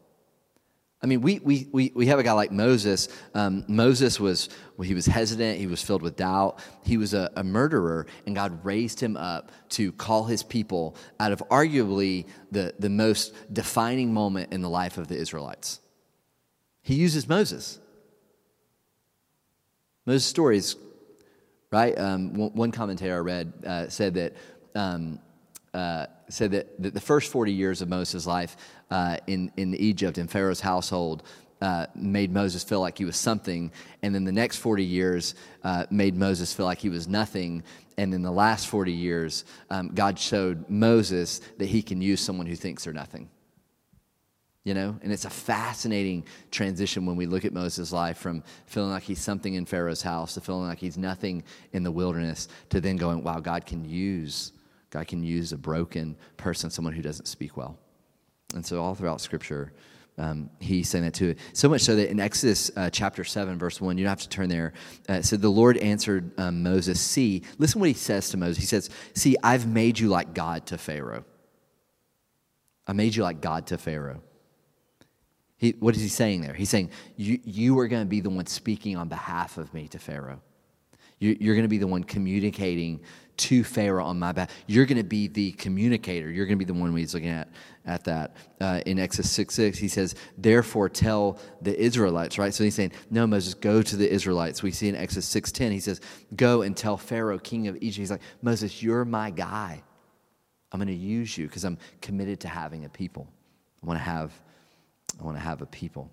I 1.03 1.07
mean, 1.07 1.23
we, 1.23 1.39
we, 1.39 1.69
we, 1.73 1.93
we 1.95 2.07
have 2.09 2.19
a 2.19 2.23
guy 2.23 2.33
like 2.33 2.51
Moses. 2.51 3.09
Um, 3.33 3.65
Moses 3.67 4.21
was, 4.21 4.51
well, 4.77 4.87
he 4.87 4.95
was 4.95 5.07
hesitant, 5.07 5.59
he 5.59 5.69
was 5.69 5.81
filled 5.81 6.03
with 6.03 6.17
doubt, 6.17 6.59
he 6.85 6.99
was 6.99 7.15
a, 7.15 7.31
a, 7.37 7.45
murderer, 7.45 8.07
and 8.27 8.35
God 8.35 8.63
raised 8.65 9.01
him 9.01 9.17
up 9.17 9.53
to 9.71 9.93
call 9.93 10.25
his 10.25 10.43
people 10.43 10.97
out 11.21 11.31
of 11.31 11.39
arguably 11.51 12.27
the, 12.51 12.75
the 12.79 12.91
most 12.91 13.33
defining 13.55 14.13
moment 14.13 14.53
in 14.53 14.61
the 14.61 14.69
life 14.69 14.99
of 14.99 15.07
the 15.07 15.17
Israelites. 15.17 15.81
He 16.83 16.97
uses 16.97 17.29
Moses. 17.29 17.79
Moses' 20.09 20.25
stories, 20.25 20.75
right? 21.71 21.97
Um, 21.99 22.33
one, 22.33 22.73
commentator 22.73 23.17
I 23.17 23.19
read 23.19 23.53
uh, 23.67 23.89
said 23.91 24.15
that. 24.15 24.33
Um, 24.75 25.21
uh, 25.75 26.07
said 26.31 26.51
that, 26.53 26.83
that 26.83 26.95
the 26.95 27.01
first 27.01 27.31
40 27.31 27.53
years 27.53 27.83
of 27.83 27.91
Moses' 27.91 28.27
life 28.27 28.57
uh, 28.91 29.19
in, 29.27 29.53
in 29.59 29.75
Egypt, 29.75 30.17
in 30.17 30.27
Pharaoh's 30.27 30.61
household, 30.61 31.23
uh, 31.61 31.87
made 31.95 32.33
Moses 32.33 32.65
feel 32.65 32.81
like 32.81 32.97
he 32.97 33.05
was 33.05 33.17
something. 33.17 33.71
And 34.03 34.15
then 34.15 34.25
the 34.25 34.33
next 34.33 34.57
40 34.57 34.83
years 34.83 35.35
uh, 35.63 35.85
made 35.91 36.17
Moses 36.17 36.55
feel 36.55 36.65
like 36.65 36.79
he 36.79 36.89
was 36.89 37.07
nothing. 37.07 37.63
And 37.99 38.15
in 38.15 38.23
the 38.23 38.33
last 38.33 38.67
40 38.69 38.93
years, 38.93 39.45
um, 39.69 39.89
God 39.95 40.19
showed 40.19 40.69
Moses 40.71 41.41
that 41.59 41.67
he 41.67 41.83
can 41.83 42.01
use 42.01 42.21
someone 42.23 42.47
who 42.47 42.57
thinks 42.57 42.85
they're 42.85 42.95
nothing. 42.95 43.29
You 44.65 44.75
know, 44.75 44.99
and 45.03 45.13
it's 45.13 45.25
a 45.25 45.31
fascinating 45.31 46.27
transition 46.51 47.07
when 47.07 47.17
we 47.17 47.25
look 47.25 47.47
at 47.47 47.55
Moses' 47.55 47.91
life 47.91 48.19
from 48.19 48.43
feeling 48.67 48.91
like 48.91 49.03
he's 49.03 49.21
something 49.21 49.55
in 49.55 49.65
Pharaoh's 49.65 50.03
house 50.03 50.35
to 50.35 50.43
feeling 50.43 50.67
like 50.67 50.79
he's 50.79 50.99
nothing 50.99 51.43
in 51.73 51.85
the 51.85 51.93
wilderness 51.93 52.49
to 52.69 52.81
then 52.81 52.97
going, 52.97 53.23
wow, 53.23 53.41
God 53.41 53.65
can 53.65 53.85
use 53.85 54.53
God 54.91 55.07
can 55.07 55.23
use 55.23 55.53
a 55.53 55.59
broken 55.59 56.17
person, 56.37 56.71
someone 56.71 56.95
who 56.95 57.03
doesn't 57.03 57.27
speak 57.27 57.57
well. 57.57 57.79
And 58.55 58.65
so, 58.65 58.83
all 58.83 58.95
throughout 58.95 59.21
Scripture, 59.21 59.73
um, 60.17 60.51
he's 60.59 60.89
saying 60.89 61.05
that 61.05 61.15
too. 61.15 61.35
So 61.53 61.69
much 61.69 61.83
so 61.83 61.95
that 61.97 62.11
in 62.11 62.19
Exodus 62.19 62.71
uh, 62.75 62.91
chapter 62.91 63.23
7, 63.23 63.59
verse 63.59 63.81
1, 63.81 63.99
you 63.99 64.05
don't 64.05 64.11
have 64.11 64.23
to 64.23 64.29
turn 64.29 64.49
there. 64.49 64.73
Uh, 65.09 65.15
it 65.15 65.25
said, 65.25 65.43
The 65.43 65.51
Lord 65.51 65.77
answered 65.77 66.33
um, 66.41 66.63
Moses, 66.63 67.01
See, 67.01 67.43
listen 67.59 67.81
what 67.81 67.89
he 67.89 67.95
says 67.95 68.31
to 68.31 68.37
Moses. 68.37 68.59
He 68.59 68.67
says, 68.67 68.89
See, 69.15 69.37
I've 69.43 69.67
made 69.67 69.99
you 69.99 70.09
like 70.09 70.35
God 70.35 70.67
to 70.67 70.79
Pharaoh. 70.79 71.25
I 72.87 72.95
made 72.95 73.15
you 73.15 73.23
like 73.23 73.43
God 73.43 73.67
to 73.67 73.79
Pharaoh. 73.79 74.23
He, 75.59 75.75
what 75.79 75.95
is 75.97 76.03
he 76.03 76.09
saying 76.09 76.41
there? 76.41 76.55
He's 76.55 76.71
saying, 76.71 76.91
You, 77.17 77.39
you 77.45 77.79
are 77.79 77.89
going 77.89 78.03
to 78.03 78.09
be 78.09 78.21
the 78.21 78.31
one 78.31 78.47
speaking 78.47 78.97
on 78.97 79.09
behalf 79.09 79.59
of 79.59 79.75
me 79.75 79.89
to 79.89 79.99
Pharaoh. 79.99 80.41
You, 81.19 81.37
you're 81.41 81.57
going 81.57 81.65
to 81.65 81.69
be 81.69 81.79
the 81.79 81.87
one 81.87 82.05
communicating 82.05 83.01
to 83.39 83.65
Pharaoh 83.65 84.05
on 84.05 84.19
my 84.19 84.33
behalf. 84.33 84.51
You're 84.67 84.87
going 84.87 84.99
to 84.99 85.05
be 85.05 85.27
the 85.27 85.53
communicator. 85.53 86.31
You're 86.31 86.47
going 86.47 86.59
to 86.59 86.65
be 86.65 86.73
the 86.73 86.79
one 86.79 86.97
he's 86.97 87.15
looking 87.15 87.31
at 87.31 87.49
at 87.87 88.05
that. 88.05 88.37
Uh, 88.61 88.81
in 88.87 88.99
Exodus 88.99 89.31
6 89.33 89.55
6, 89.55 89.79
he 89.79 89.89
says, 89.89 90.15
Therefore 90.37 90.89
tell 90.89 91.39
the 91.61 91.77
Israelites, 91.77 92.39
right? 92.39 92.55
So 92.55 92.63
he's 92.63 92.77
saying, 92.77 92.93
No, 93.11 93.27
Moses, 93.27 93.55
go 93.55 93.83
to 93.83 93.97
the 93.97 94.09
Israelites. 94.09 94.63
We 94.63 94.71
see 94.71 94.89
in 94.89 94.95
Exodus 94.95 95.27
6 95.27 95.51
10, 95.51 95.73
he 95.73 95.81
says, 95.81 96.01
Go 96.37 96.63
and 96.63 96.77
tell 96.77 96.97
Pharaoh, 96.97 97.39
king 97.39 97.67
of 97.67 97.77
Egypt. 97.77 97.99
He's 97.99 98.11
like, 98.13 98.23
Moses, 98.43 98.83
you're 98.83 99.05
my 99.05 99.31
guy. 99.31 99.83
I'm 100.71 100.79
going 100.79 100.89
to 100.89 100.95
use 100.95 101.37
you 101.37 101.47
because 101.47 101.65
I'm 101.65 101.79
committed 102.01 102.41
to 102.41 102.49
having 102.49 102.85
a 102.85 102.89
people. 102.89 103.27
I 103.83 103.87
want 103.87 103.99
to 103.99 104.05
have, 104.05 104.33
I 105.21 105.25
want 105.25 105.37
to 105.37 105.43
have 105.43 105.63
a 105.63 105.67
people. 105.67 106.11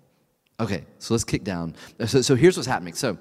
Okay, 0.58 0.84
so 0.98 1.14
let's 1.14 1.24
kick 1.24 1.44
down. 1.44 1.74
So, 2.06 2.22
so 2.22 2.34
here's 2.34 2.56
what's 2.56 2.66
happening. 2.66 2.94
So 2.94 3.18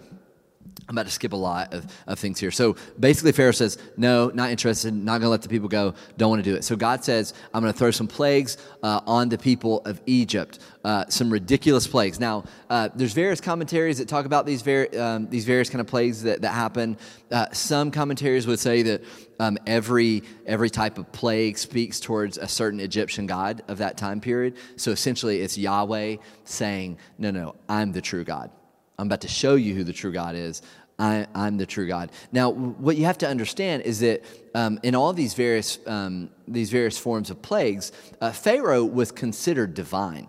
I'm 0.87 0.95
about 0.95 1.07
to 1.07 1.11
skip 1.11 1.33
a 1.33 1.35
lot 1.35 1.73
of, 1.73 1.85
of 2.05 2.19
things 2.19 2.39
here. 2.39 2.51
So 2.51 2.75
basically, 2.99 3.31
Pharaoh 3.31 3.51
says, 3.51 3.79
No, 3.97 4.29
not 4.29 4.51
interested, 4.51 4.93
not 4.93 5.13
going 5.13 5.23
to 5.23 5.29
let 5.29 5.41
the 5.41 5.49
people 5.49 5.67
go, 5.67 5.95
don't 6.17 6.29
want 6.29 6.43
to 6.43 6.49
do 6.49 6.55
it. 6.55 6.63
So 6.63 6.75
God 6.75 7.03
says, 7.03 7.33
I'm 7.53 7.61
going 7.61 7.73
to 7.73 7.77
throw 7.77 7.89
some 7.89 8.07
plagues 8.07 8.57
uh, 8.83 9.01
on 9.07 9.29
the 9.29 9.37
people 9.37 9.81
of 9.85 9.99
Egypt, 10.05 10.59
uh, 10.83 11.05
some 11.09 11.31
ridiculous 11.31 11.87
plagues. 11.87 12.19
Now, 12.19 12.43
uh, 12.69 12.89
there's 12.93 13.13
various 13.13 13.41
commentaries 13.41 13.97
that 13.97 14.07
talk 14.07 14.27
about 14.27 14.45
these, 14.45 14.61
ver- 14.61 14.89
um, 14.99 15.27
these 15.27 15.45
various 15.45 15.71
kind 15.71 15.81
of 15.81 15.87
plagues 15.87 16.21
that, 16.21 16.41
that 16.41 16.53
happen. 16.53 16.97
Uh, 17.31 17.47
some 17.51 17.89
commentaries 17.89 18.45
would 18.45 18.59
say 18.59 18.83
that 18.83 19.03
um, 19.39 19.57
every, 19.65 20.21
every 20.45 20.69
type 20.69 20.99
of 20.99 21.11
plague 21.11 21.57
speaks 21.57 21.99
towards 21.99 22.37
a 22.37 22.47
certain 22.47 22.79
Egyptian 22.79 23.25
god 23.25 23.63
of 23.67 23.79
that 23.79 23.97
time 23.97 24.21
period. 24.21 24.55
So 24.75 24.91
essentially, 24.91 25.41
it's 25.41 25.57
Yahweh 25.57 26.17
saying, 26.43 26.99
No, 27.17 27.31
no, 27.31 27.55
I'm 27.67 27.91
the 27.91 28.01
true 28.01 28.23
God. 28.23 28.51
I'm 28.97 29.07
about 29.07 29.21
to 29.21 29.27
show 29.27 29.55
you 29.55 29.73
who 29.73 29.83
the 29.83 29.93
true 29.93 30.11
God 30.11 30.35
is. 30.35 30.61
I, 30.97 31.27
am 31.35 31.57
the 31.57 31.65
true 31.65 31.87
God. 31.87 32.11
Now, 32.31 32.51
what 32.51 32.95
you 32.95 33.05
have 33.05 33.17
to 33.19 33.27
understand 33.27 33.83
is 33.83 33.99
that 33.99 34.23
um, 34.53 34.79
in 34.81 34.95
all 34.95 35.11
these 35.11 35.33
various 35.33 35.77
um, 35.85 36.29
these 36.47 36.69
various 36.69 36.97
forms 36.97 37.29
of 37.29 37.41
plagues, 37.41 37.91
uh, 38.21 38.31
Pharaoh 38.31 38.85
was 38.85 39.11
considered 39.11 39.73
divine, 39.73 40.27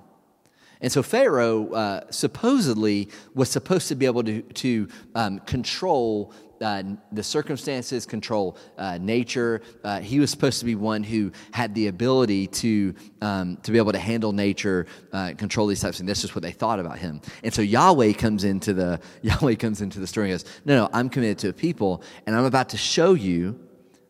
and 0.80 0.90
so 0.90 1.02
Pharaoh 1.02 1.72
uh, 1.72 2.10
supposedly 2.10 3.08
was 3.34 3.48
supposed 3.48 3.86
to 3.88 3.94
be 3.94 4.06
able 4.06 4.24
to 4.24 4.42
to 4.42 4.88
um, 5.14 5.38
control 5.40 6.32
uh, 6.60 6.82
the 7.12 7.22
circumstances, 7.22 8.06
control 8.06 8.56
uh, 8.78 8.98
nature. 8.98 9.62
Uh, 9.84 10.00
he 10.00 10.20
was 10.20 10.30
supposed 10.30 10.58
to 10.60 10.64
be 10.64 10.74
one 10.74 11.02
who 11.02 11.32
had 11.52 11.74
the 11.74 11.88
ability 11.88 12.46
to, 12.48 12.94
um, 13.20 13.56
to 13.58 13.72
be 13.72 13.78
able 13.78 13.92
to 13.92 13.98
handle 13.98 14.32
nature, 14.32 14.86
uh, 15.12 15.32
control 15.36 15.66
these 15.66 15.80
types 15.80 15.96
of 15.96 15.98
things. 15.98 16.08
That's 16.08 16.22
just 16.22 16.34
what 16.34 16.42
they 16.42 16.52
thought 16.52 16.80
about 16.80 16.98
him. 16.98 17.20
And 17.42 17.52
so 17.52 17.62
Yahweh 17.62 18.12
comes 18.14 18.44
into 18.44 18.72
the 18.74 19.00
Yahweh 19.22 19.54
comes 19.54 19.80
into 19.80 20.00
the 20.00 20.06
story 20.06 20.30
and 20.30 20.40
goes, 20.40 20.50
No, 20.64 20.76
no, 20.76 20.90
I'm 20.92 21.08
committed 21.08 21.38
to 21.38 21.48
a 21.48 21.52
people, 21.52 22.02
and 22.26 22.36
I'm 22.36 22.44
about 22.44 22.70
to 22.70 22.76
show 22.76 23.14
you, 23.14 23.58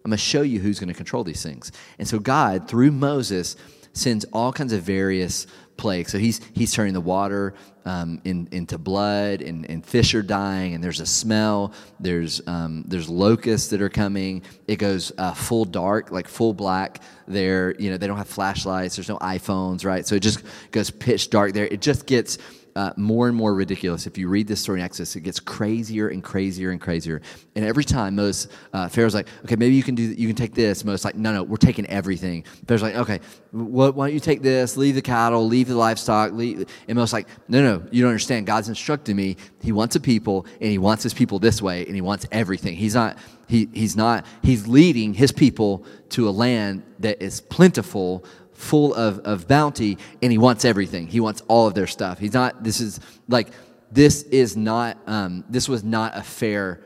I'm 0.04 0.10
going 0.10 0.18
to 0.18 0.18
show 0.18 0.42
you 0.42 0.60
who's 0.60 0.78
going 0.78 0.88
to 0.88 0.94
control 0.94 1.24
these 1.24 1.42
things. 1.42 1.72
And 1.98 2.06
so 2.06 2.18
God, 2.18 2.68
through 2.68 2.92
Moses, 2.92 3.56
sends 3.96 4.24
all 4.32 4.52
kinds 4.52 4.72
of 4.72 4.82
various 4.82 5.46
plagues. 5.76 6.12
So 6.12 6.18
he's 6.18 6.40
he's 6.54 6.72
turning 6.72 6.94
the 6.94 7.00
water 7.00 7.54
um, 7.84 8.20
in, 8.24 8.48
into 8.50 8.78
blood, 8.78 9.42
and, 9.42 9.68
and 9.70 9.84
fish 9.84 10.14
are 10.14 10.22
dying, 10.22 10.74
and 10.74 10.82
there's 10.82 11.00
a 11.00 11.06
smell. 11.06 11.72
There's 12.00 12.46
um, 12.46 12.84
there's 12.86 13.08
locusts 13.08 13.68
that 13.68 13.80
are 13.80 13.88
coming. 13.88 14.42
It 14.66 14.76
goes 14.76 15.12
uh, 15.18 15.34
full 15.34 15.64
dark, 15.64 16.10
like 16.10 16.28
full 16.28 16.52
black. 16.52 17.02
There, 17.28 17.74
you 17.80 17.90
know, 17.90 17.96
they 17.96 18.06
don't 18.06 18.18
have 18.18 18.28
flashlights. 18.28 18.96
There's 18.96 19.08
no 19.08 19.18
iPhones, 19.18 19.84
right? 19.84 20.06
So 20.06 20.14
it 20.14 20.20
just 20.20 20.42
goes 20.70 20.90
pitch 20.90 21.30
dark. 21.30 21.52
There, 21.52 21.66
it 21.66 21.80
just 21.80 22.06
gets 22.06 22.38
uh, 22.76 22.92
more 22.96 23.26
and 23.26 23.36
more 23.36 23.54
ridiculous. 23.54 24.06
If 24.06 24.18
you 24.18 24.28
read 24.28 24.46
this 24.46 24.60
story 24.60 24.80
in 24.80 24.84
Exodus, 24.84 25.16
it 25.16 25.22
gets 25.22 25.40
crazier 25.40 26.08
and 26.08 26.22
crazier 26.22 26.70
and 26.70 26.80
crazier. 26.80 27.22
And 27.54 27.64
every 27.64 27.84
time 27.84 28.16
Moses, 28.16 28.52
uh, 28.74 28.88
Pharaoh's 28.88 29.14
like, 29.14 29.28
okay, 29.44 29.56
maybe 29.56 29.74
you 29.74 29.82
can 29.82 29.94
do, 29.94 30.02
you 30.02 30.26
can 30.26 30.36
take 30.36 30.54
this. 30.54 30.84
Moses 30.84 31.04
like, 31.04 31.14
no, 31.14 31.32
no, 31.32 31.42
we're 31.42 31.56
taking 31.56 31.86
everything. 31.86 32.44
Pharaoh's 32.66 32.82
like, 32.82 32.94
okay, 32.96 33.20
why 33.50 33.90
don't 33.90 34.12
you 34.12 34.20
take 34.20 34.42
this? 34.42 34.76
Leave 34.76 34.94
the 34.94 35.02
cattle, 35.02 35.46
leave 35.46 35.68
the 35.68 35.74
livestock. 35.74 36.32
Leave. 36.32 36.68
And 36.86 36.96
Moses 36.96 37.14
like, 37.14 37.28
no, 37.48 37.62
no, 37.62 37.82
you 37.90 38.02
don't 38.02 38.10
understand. 38.10 38.46
God's 38.46 38.68
instructed 38.68 39.16
me. 39.16 39.36
He 39.62 39.72
wants 39.72 39.96
a 39.96 40.00
people, 40.00 40.46
and 40.60 40.70
He 40.70 40.78
wants 40.78 41.02
His 41.02 41.14
people 41.14 41.38
this 41.38 41.62
way, 41.62 41.86
and 41.86 41.94
He 41.94 42.02
wants 42.02 42.26
everything. 42.30 42.76
He's 42.76 42.94
not. 42.94 43.18
He, 43.48 43.68
he's 43.72 43.96
not. 43.96 44.26
He's 44.42 44.66
leading 44.66 45.14
His 45.14 45.32
people 45.32 45.86
to 46.10 46.28
a 46.28 46.30
land 46.30 46.82
that 46.98 47.22
is 47.22 47.40
plentiful 47.40 48.24
full 48.56 48.94
of, 48.94 49.20
of 49.20 49.46
bounty 49.46 49.98
and 50.22 50.32
he 50.32 50.38
wants 50.38 50.64
everything. 50.64 51.06
He 51.06 51.20
wants 51.20 51.42
all 51.48 51.66
of 51.66 51.74
their 51.74 51.86
stuff. 51.86 52.18
He's 52.18 52.34
not 52.34 52.64
this 52.64 52.80
is 52.80 53.00
like 53.28 53.48
this 53.90 54.22
is 54.24 54.56
not 54.56 54.98
um, 55.06 55.44
this 55.48 55.68
was 55.68 55.84
not 55.84 56.16
a 56.16 56.22
fair 56.22 56.80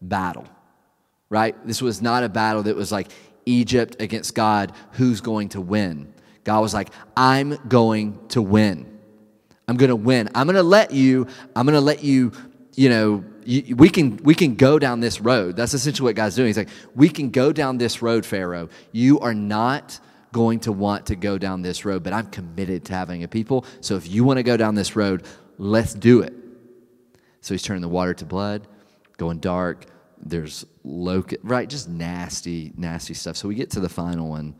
battle 0.00 0.46
right? 1.32 1.56
This 1.66 1.80
was 1.80 2.02
not 2.02 2.24
a 2.24 2.28
battle 2.28 2.64
that 2.64 2.76
was 2.76 2.92
like 2.92 3.10
egypt 3.44 3.96
against 3.98 4.36
god 4.36 4.72
who's 4.92 5.20
going 5.20 5.48
to 5.48 5.60
win? 5.60 6.12
God 6.44 6.60
was 6.60 6.74
like 6.74 6.90
i'm 7.16 7.58
going 7.68 8.20
to 8.28 8.42
win. 8.42 8.98
I'm 9.66 9.76
going 9.76 9.88
to 9.88 9.96
win. 9.96 10.28
I'm 10.34 10.46
going 10.46 10.56
to 10.56 10.62
let 10.62 10.92
you 10.92 11.26
i'm 11.56 11.66
going 11.66 11.74
to 11.74 11.80
let 11.80 12.04
you 12.04 12.32
you 12.76 12.90
know 12.90 13.24
we 13.46 13.88
can 13.88 14.18
we 14.18 14.34
can 14.34 14.54
go 14.54 14.78
down 14.78 15.00
this 15.00 15.20
road. 15.20 15.56
That's 15.56 15.72
essentially 15.72 16.04
what 16.04 16.16
god's 16.16 16.36
doing. 16.36 16.48
He's 16.48 16.58
like 16.58 16.68
we 16.94 17.08
can 17.08 17.30
go 17.30 17.50
down 17.50 17.78
this 17.78 18.02
road 18.02 18.26
pharaoh. 18.26 18.68
You 18.92 19.18
are 19.20 19.34
not 19.34 19.98
going 20.32 20.60
to 20.60 20.72
want 20.72 21.06
to 21.06 21.16
go 21.16 21.38
down 21.38 21.62
this 21.62 21.84
road, 21.84 22.02
but 22.02 22.12
I'm 22.12 22.26
committed 22.26 22.86
to 22.86 22.94
having 22.94 23.22
a 23.22 23.28
people. 23.28 23.64
So 23.80 23.96
if 23.96 24.08
you 24.08 24.24
want 24.24 24.38
to 24.38 24.42
go 24.42 24.56
down 24.56 24.74
this 24.74 24.96
road, 24.96 25.24
let's 25.58 25.94
do 25.94 26.22
it. 26.22 26.34
So 27.42 27.54
he's 27.54 27.62
turning 27.62 27.82
the 27.82 27.88
water 27.88 28.14
to 28.14 28.24
blood, 28.24 28.66
going 29.18 29.38
dark. 29.38 29.86
There's 30.24 30.64
locust, 30.84 31.40
right? 31.42 31.68
Just 31.68 31.88
nasty, 31.88 32.72
nasty 32.76 33.14
stuff. 33.14 33.36
So 33.36 33.48
we 33.48 33.54
get 33.54 33.70
to 33.70 33.80
the 33.80 33.88
final 33.88 34.28
one. 34.28 34.54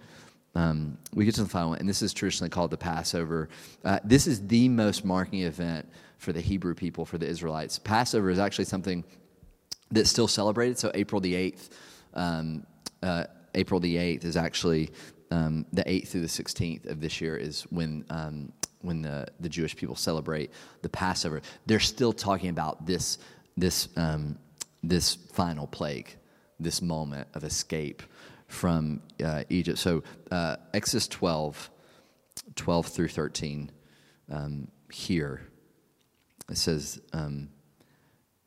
Um, 0.54 0.98
we 1.14 1.24
get 1.24 1.34
to 1.36 1.44
the 1.44 1.48
final 1.48 1.70
one, 1.70 1.78
and 1.78 1.88
this 1.88 2.02
is 2.02 2.12
traditionally 2.12 2.50
called 2.50 2.70
the 2.70 2.76
Passover. 2.76 3.48
Uh, 3.84 4.00
this 4.04 4.26
is 4.26 4.46
the 4.46 4.68
most 4.68 5.04
marking 5.04 5.42
event 5.42 5.88
for 6.18 6.32
the 6.32 6.40
Hebrew 6.40 6.74
people, 6.74 7.06
for 7.06 7.16
the 7.16 7.26
Israelites. 7.26 7.78
Passover 7.78 8.28
is 8.28 8.38
actually 8.38 8.66
something 8.66 9.04
that's 9.90 10.10
still 10.10 10.28
celebrated. 10.28 10.78
So 10.78 10.90
April 10.94 11.20
the 11.20 11.32
8th, 11.32 11.70
um, 12.14 12.66
uh, 13.02 13.24
April 13.54 13.80
the 13.80 13.96
8th 13.96 14.24
is 14.24 14.36
actually 14.36 14.90
um, 15.32 15.64
the 15.72 15.82
8th 15.84 16.08
through 16.08 16.20
the 16.20 16.26
16th 16.26 16.86
of 16.90 17.00
this 17.00 17.20
year 17.20 17.36
is 17.36 17.62
when, 17.70 18.04
um, 18.10 18.52
when 18.82 19.00
the, 19.00 19.26
the 19.40 19.48
Jewish 19.48 19.74
people 19.74 19.96
celebrate 19.96 20.50
the 20.82 20.90
Passover. 20.90 21.40
They're 21.64 21.80
still 21.80 22.12
talking 22.12 22.50
about 22.50 22.84
this, 22.84 23.18
this, 23.56 23.88
um, 23.96 24.38
this 24.82 25.14
final 25.14 25.66
plague, 25.66 26.14
this 26.60 26.82
moment 26.82 27.28
of 27.32 27.44
escape 27.44 28.02
from 28.46 29.00
uh, 29.24 29.44
Egypt. 29.48 29.78
So 29.78 30.02
uh, 30.30 30.56
Exodus 30.74 31.08
12, 31.08 31.70
12 32.54 32.86
through 32.88 33.08
13 33.08 33.70
um, 34.30 34.68
here, 34.92 35.48
it 36.50 36.58
says, 36.58 37.00
um, 37.14 37.48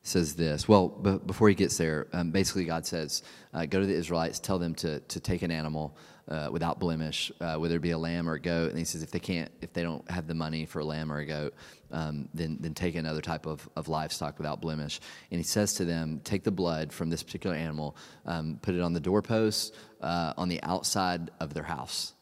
says 0.04 0.36
this. 0.36 0.68
Well, 0.68 0.88
b- 0.88 1.18
before 1.26 1.48
he 1.48 1.56
gets 1.56 1.76
there, 1.78 2.06
um, 2.12 2.30
basically 2.30 2.64
God 2.64 2.86
says, 2.86 3.24
uh, 3.52 3.66
go 3.66 3.80
to 3.80 3.86
the 3.86 3.94
Israelites, 3.94 4.38
tell 4.38 4.60
them 4.60 4.76
to, 4.76 5.00
to 5.00 5.18
take 5.18 5.42
an 5.42 5.50
animal 5.50 5.96
uh, 6.28 6.48
without 6.50 6.80
blemish, 6.80 7.30
uh, 7.40 7.56
whether 7.56 7.76
it 7.76 7.82
be 7.82 7.92
a 7.92 7.98
lamb 7.98 8.28
or 8.28 8.34
a 8.34 8.40
goat. 8.40 8.70
And 8.70 8.78
he 8.78 8.84
says, 8.84 9.02
if 9.02 9.10
they 9.10 9.20
can't, 9.20 9.50
if 9.60 9.72
they 9.72 9.82
don't 9.82 10.08
have 10.10 10.26
the 10.26 10.34
money 10.34 10.66
for 10.66 10.80
a 10.80 10.84
lamb 10.84 11.12
or 11.12 11.18
a 11.18 11.26
goat, 11.26 11.54
um, 11.92 12.28
then, 12.34 12.58
then 12.60 12.74
take 12.74 12.96
another 12.96 13.20
type 13.20 13.46
of, 13.46 13.68
of 13.76 13.88
livestock 13.88 14.38
without 14.38 14.60
blemish. 14.60 15.00
And 15.30 15.38
he 15.38 15.44
says 15.44 15.74
to 15.74 15.84
them, 15.84 16.20
take 16.24 16.42
the 16.42 16.50
blood 16.50 16.92
from 16.92 17.10
this 17.10 17.22
particular 17.22 17.54
animal, 17.54 17.96
um, 18.24 18.58
put 18.60 18.74
it 18.74 18.80
on 18.80 18.92
the 18.92 19.00
doorpost, 19.00 19.74
uh, 20.00 20.32
on 20.36 20.48
the 20.48 20.62
outside 20.62 21.30
of 21.40 21.54
their 21.54 21.62
house 21.62 22.12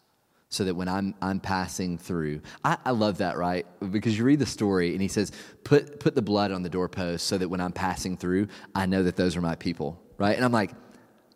so 0.50 0.62
that 0.64 0.74
when 0.74 0.88
I'm, 0.88 1.14
I'm 1.20 1.40
passing 1.40 1.98
through, 1.98 2.40
I, 2.64 2.76
I, 2.84 2.92
love 2.92 3.18
that, 3.18 3.36
right? 3.36 3.66
Because 3.90 4.16
you 4.16 4.24
read 4.24 4.38
the 4.38 4.46
story 4.46 4.92
and 4.92 5.02
he 5.02 5.08
says, 5.08 5.32
put, 5.64 5.98
put 5.98 6.14
the 6.14 6.22
blood 6.22 6.52
on 6.52 6.62
the 6.62 6.68
doorpost 6.68 7.26
so 7.26 7.36
that 7.38 7.48
when 7.48 7.60
I'm 7.60 7.72
passing 7.72 8.16
through, 8.16 8.46
I 8.72 8.86
know 8.86 9.02
that 9.02 9.16
those 9.16 9.36
are 9.36 9.40
my 9.40 9.56
people, 9.56 10.00
right? 10.16 10.36
And 10.36 10.44
I'm 10.44 10.52
like, 10.52 10.70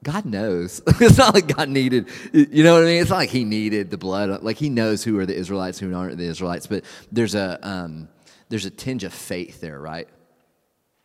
God 0.02 0.24
knows. 0.24 0.80
it's 0.86 1.18
not 1.18 1.34
like 1.34 1.54
God 1.54 1.68
needed, 1.68 2.08
you 2.32 2.62
know 2.62 2.74
what 2.74 2.84
I 2.84 2.86
mean? 2.86 3.00
It's 3.00 3.10
not 3.10 3.16
like 3.16 3.30
he 3.30 3.44
needed 3.44 3.90
the 3.90 3.98
blood. 3.98 4.42
Like 4.42 4.56
he 4.56 4.68
knows 4.68 5.02
who 5.02 5.18
are 5.18 5.26
the 5.26 5.34
Israelites, 5.34 5.78
who 5.78 5.94
aren't 5.94 6.16
the 6.16 6.24
Israelites. 6.24 6.66
But 6.66 6.84
there's 7.10 7.34
a, 7.34 7.58
um, 7.62 8.08
there's 8.48 8.64
a 8.64 8.70
tinge 8.70 9.04
of 9.04 9.12
faith 9.12 9.60
there, 9.60 9.78
right? 9.78 10.08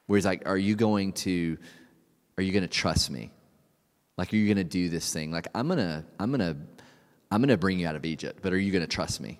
Where 0.05 0.17
he's 0.17 0.25
like, 0.25 0.47
are 0.47 0.57
you 0.57 0.75
going 0.75 1.13
to, 1.13 1.57
are 2.37 2.43
you 2.43 2.51
going 2.51 2.63
to 2.63 2.69
trust 2.69 3.09
me? 3.09 3.31
Like, 4.17 4.31
are 4.31 4.35
you 4.35 4.45
going 4.45 4.57
to 4.57 4.63
do 4.63 4.89
this 4.89 5.11
thing? 5.11 5.31
Like, 5.31 5.47
I'm 5.55 5.67
going 5.67 5.79
to, 5.79 6.03
I'm 6.19 6.31
going 6.31 6.39
to, 6.39 6.57
I'm 7.31 7.41
going 7.41 7.49
to 7.49 7.57
bring 7.57 7.79
you 7.79 7.87
out 7.87 7.95
of 7.95 8.05
Egypt, 8.05 8.39
but 8.43 8.53
are 8.53 8.59
you 8.59 8.71
going 8.71 8.83
to 8.83 8.87
trust 8.87 9.19
me? 9.19 9.39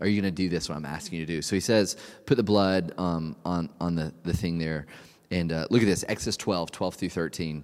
Are 0.00 0.06
you 0.06 0.20
going 0.20 0.34
to 0.34 0.42
do 0.42 0.48
this, 0.48 0.68
what 0.68 0.76
I'm 0.76 0.86
asking 0.86 1.18
you 1.18 1.26
to 1.26 1.32
do? 1.32 1.42
So 1.42 1.54
he 1.54 1.60
says, 1.60 1.96
put 2.24 2.36
the 2.36 2.42
blood 2.42 2.94
um, 2.96 3.36
on, 3.44 3.68
on 3.78 3.94
the, 3.94 4.14
the 4.22 4.34
thing 4.34 4.58
there. 4.58 4.86
And 5.30 5.52
uh, 5.52 5.66
look 5.70 5.82
at 5.82 5.86
this 5.86 6.04
Exodus 6.08 6.38
12, 6.38 6.72
12 6.72 6.94
through 6.94 7.08
13. 7.10 7.62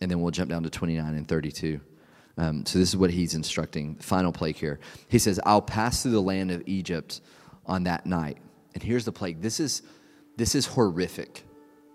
And 0.00 0.10
then 0.10 0.20
we'll 0.20 0.30
jump 0.30 0.50
down 0.50 0.62
to 0.64 0.70
29 0.70 1.14
and 1.14 1.28
32. 1.28 1.80
Um, 2.36 2.66
so 2.66 2.78
this 2.78 2.88
is 2.88 2.96
what 2.96 3.10
he's 3.10 3.34
instructing. 3.34 3.96
Final 3.96 4.32
plague 4.32 4.56
here. 4.56 4.80
He 5.08 5.18
says, 5.18 5.38
I'll 5.46 5.62
pass 5.62 6.02
through 6.02 6.12
the 6.12 6.22
land 6.22 6.50
of 6.50 6.62
Egypt 6.66 7.20
on 7.66 7.84
that 7.84 8.06
night. 8.06 8.38
And 8.74 8.82
here's 8.82 9.04
the 9.04 9.12
plague. 9.12 9.40
This 9.40 9.60
is, 9.60 9.82
this 10.36 10.54
is 10.54 10.66
horrific, 10.66 11.44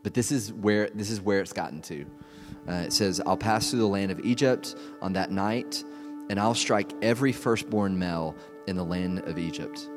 but 0.01 0.13
this 0.13 0.31
is 0.31 0.53
where, 0.53 0.89
this 0.89 1.09
is 1.09 1.19
where 1.19 1.41
it's 1.41 1.53
gotten 1.53 1.81
to. 1.83 2.05
Uh, 2.67 2.73
it 2.85 2.93
says, 2.93 3.21
I'll 3.25 3.37
pass 3.37 3.69
through 3.69 3.79
the 3.79 3.87
land 3.87 4.11
of 4.11 4.19
Egypt 4.21 4.75
on 5.01 5.13
that 5.13 5.31
night 5.31 5.83
and 6.29 6.39
I'll 6.39 6.53
strike 6.53 6.93
every 7.01 7.31
firstborn 7.31 7.97
male 7.97 8.35
in 8.67 8.75
the 8.75 8.85
land 8.85 9.19
of 9.19 9.37
Egypt, 9.37 9.89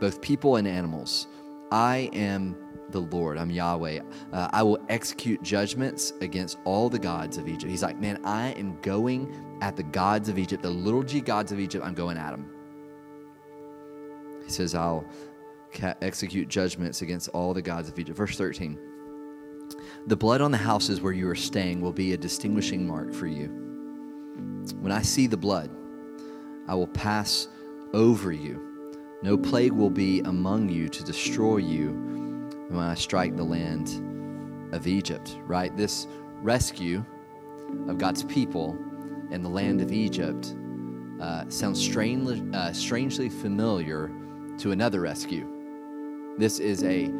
both 0.00 0.20
people 0.20 0.56
and 0.56 0.68
animals. 0.68 1.26
I 1.72 2.10
am 2.12 2.56
the 2.90 3.00
Lord, 3.00 3.38
I'm 3.38 3.50
Yahweh. 3.50 4.00
Uh, 4.32 4.48
I 4.52 4.62
will 4.62 4.78
execute 4.88 5.42
judgments 5.42 6.12
against 6.20 6.58
all 6.64 6.88
the 6.88 6.98
gods 6.98 7.36
of 7.36 7.48
Egypt. 7.48 7.70
He's 7.70 7.82
like, 7.82 7.98
man, 7.98 8.20
I 8.24 8.48
am 8.52 8.80
going 8.80 9.34
at 9.60 9.76
the 9.76 9.82
gods 9.82 10.28
of 10.28 10.38
Egypt, 10.38 10.62
the 10.62 10.70
little 10.70 11.02
g 11.02 11.20
gods 11.20 11.52
of 11.52 11.60
Egypt, 11.60 11.84
I'm 11.84 11.94
going 11.94 12.16
at 12.16 12.30
them. 12.30 12.50
He 14.44 14.50
says, 14.50 14.74
I'll 14.74 15.04
ca- 15.72 15.94
execute 16.00 16.48
judgments 16.48 17.02
against 17.02 17.28
all 17.30 17.52
the 17.52 17.62
gods 17.62 17.88
of 17.88 17.98
Egypt. 17.98 18.16
Verse 18.16 18.36
13 18.36 18.78
The 20.06 20.16
blood 20.16 20.40
on 20.40 20.50
the 20.50 20.58
houses 20.58 21.00
where 21.00 21.12
you 21.12 21.28
are 21.28 21.34
staying 21.34 21.80
will 21.80 21.92
be 21.92 22.12
a 22.14 22.16
distinguishing 22.16 22.86
mark 22.86 23.12
for 23.12 23.26
you. 23.26 23.48
When 24.80 24.92
I 24.92 25.02
see 25.02 25.26
the 25.26 25.36
blood, 25.36 25.70
I 26.66 26.74
will 26.74 26.86
pass 26.86 27.48
over 27.92 28.32
you. 28.32 28.64
No 29.22 29.36
plague 29.36 29.72
will 29.72 29.90
be 29.90 30.20
among 30.20 30.68
you 30.68 30.88
to 30.88 31.02
destroy 31.02 31.56
you 31.56 32.18
when 32.68 32.84
I 32.84 32.94
strike 32.94 33.36
the 33.36 33.44
land 33.44 34.74
of 34.74 34.86
Egypt. 34.86 35.38
Right? 35.44 35.76
This 35.76 36.06
rescue 36.42 37.04
of 37.88 37.98
God's 37.98 38.22
people 38.24 38.76
in 39.30 39.42
the 39.42 39.48
land 39.48 39.80
of 39.80 39.92
Egypt 39.92 40.54
uh, 41.20 41.44
sounds 41.48 41.80
strangely, 41.80 42.42
uh, 42.54 42.72
strangely 42.72 43.28
familiar 43.28 44.10
to 44.58 44.72
another 44.72 45.00
rescue. 45.00 45.46
This 46.38 46.58
is 46.58 46.82
a 46.84 47.10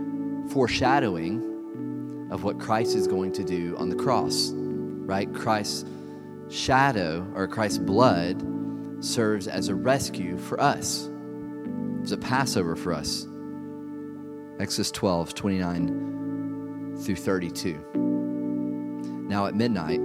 foreshadowing 0.48 2.28
of 2.30 2.44
what 2.44 2.58
Christ 2.58 2.94
is 2.94 3.06
going 3.06 3.32
to 3.32 3.44
do 3.44 3.76
on 3.76 3.88
the 3.88 3.96
cross, 3.96 4.52
right? 4.54 5.32
Christ's 5.32 5.84
shadow 6.50 7.26
or 7.34 7.46
Christ's 7.46 7.78
blood 7.78 8.44
serves 9.00 9.48
as 9.48 9.68
a 9.68 9.74
rescue 9.74 10.36
for 10.38 10.60
us, 10.60 11.08
as 12.02 12.12
a 12.12 12.16
Passover 12.16 12.76
for 12.76 12.92
us. 12.92 13.27
Exodus 14.58 14.90
12, 14.90 15.34
29 15.34 16.96
through 17.00 17.16
32. 17.16 17.78
Now 19.28 19.46
at 19.46 19.54
midnight, 19.54 20.00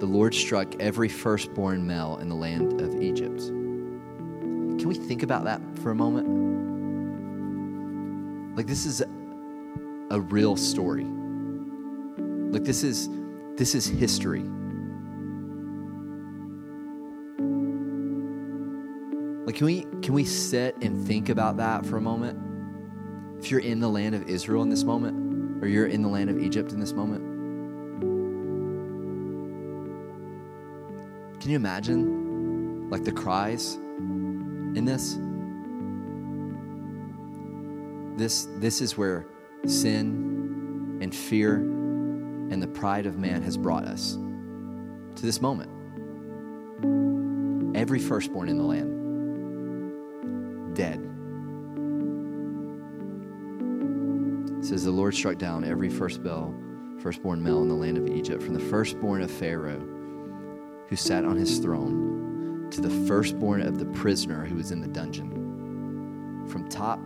the 0.00 0.06
Lord 0.06 0.34
struck 0.34 0.74
every 0.80 1.08
firstborn 1.08 1.86
male 1.86 2.18
in 2.20 2.28
the 2.28 2.34
land 2.34 2.80
of 2.80 3.00
Egypt. 3.02 3.40
Can 3.40 4.88
we 4.88 4.94
think 4.94 5.22
about 5.22 5.44
that 5.44 5.60
for 5.80 5.90
a 5.90 5.94
moment? 5.94 6.26
Like 8.56 8.66
this 8.66 8.86
is 8.86 9.02
a 10.10 10.20
real 10.20 10.56
story. 10.56 11.04
Like 11.04 12.64
this 12.64 12.82
is 12.82 13.08
this 13.56 13.74
is 13.74 13.86
history. 13.86 14.44
Like, 19.44 19.56
can 19.56 19.66
we, 19.66 19.82
can 20.00 20.14
we 20.14 20.24
sit 20.24 20.76
and 20.82 21.06
think 21.06 21.28
about 21.28 21.58
that 21.58 21.84
for 21.84 21.98
a 21.98 22.00
moment? 22.00 22.51
If 23.42 23.50
you're 23.50 23.58
in 23.58 23.80
the 23.80 23.88
land 23.88 24.14
of 24.14 24.28
Israel 24.28 24.62
in 24.62 24.68
this 24.68 24.84
moment, 24.84 25.60
or 25.60 25.66
you're 25.66 25.88
in 25.88 26.00
the 26.00 26.08
land 26.08 26.30
of 26.30 26.40
Egypt 26.40 26.70
in 26.70 26.78
this 26.78 26.92
moment, 26.92 27.20
can 31.40 31.50
you 31.50 31.56
imagine, 31.56 32.88
like, 32.88 33.02
the 33.02 33.10
cries 33.10 33.74
in 33.74 34.84
this? 34.84 35.18
This, 38.16 38.46
this 38.60 38.80
is 38.80 38.96
where 38.96 39.26
sin 39.66 41.00
and 41.02 41.12
fear 41.12 41.56
and 41.56 42.62
the 42.62 42.68
pride 42.68 43.06
of 43.06 43.18
man 43.18 43.42
has 43.42 43.56
brought 43.56 43.86
us 43.86 44.12
to 45.16 45.26
this 45.26 45.40
moment. 45.40 45.68
Every 47.76 47.98
firstborn 47.98 48.48
in 48.48 48.56
the 48.56 48.62
land 48.62 50.76
dead. 50.76 51.11
Says 54.72 54.84
the 54.84 54.90
Lord 54.90 55.14
struck 55.14 55.36
down 55.36 55.64
every 55.64 55.90
first 55.90 56.22
bell, 56.22 56.54
firstborn 56.98 57.42
male 57.42 57.60
in 57.60 57.68
the 57.68 57.74
land 57.74 57.98
of 57.98 58.08
Egypt, 58.08 58.42
from 58.42 58.54
the 58.54 58.60
firstborn 58.60 59.20
of 59.20 59.30
Pharaoh 59.30 59.86
who 60.88 60.96
sat 60.96 61.26
on 61.26 61.36
his 61.36 61.58
throne 61.58 62.68
to 62.70 62.80
the 62.80 62.88
firstborn 63.06 63.60
of 63.60 63.78
the 63.78 63.84
prisoner 63.84 64.46
who 64.46 64.54
was 64.54 64.70
in 64.70 64.80
the 64.80 64.88
dungeon, 64.88 66.46
from 66.48 66.66
top 66.70 66.98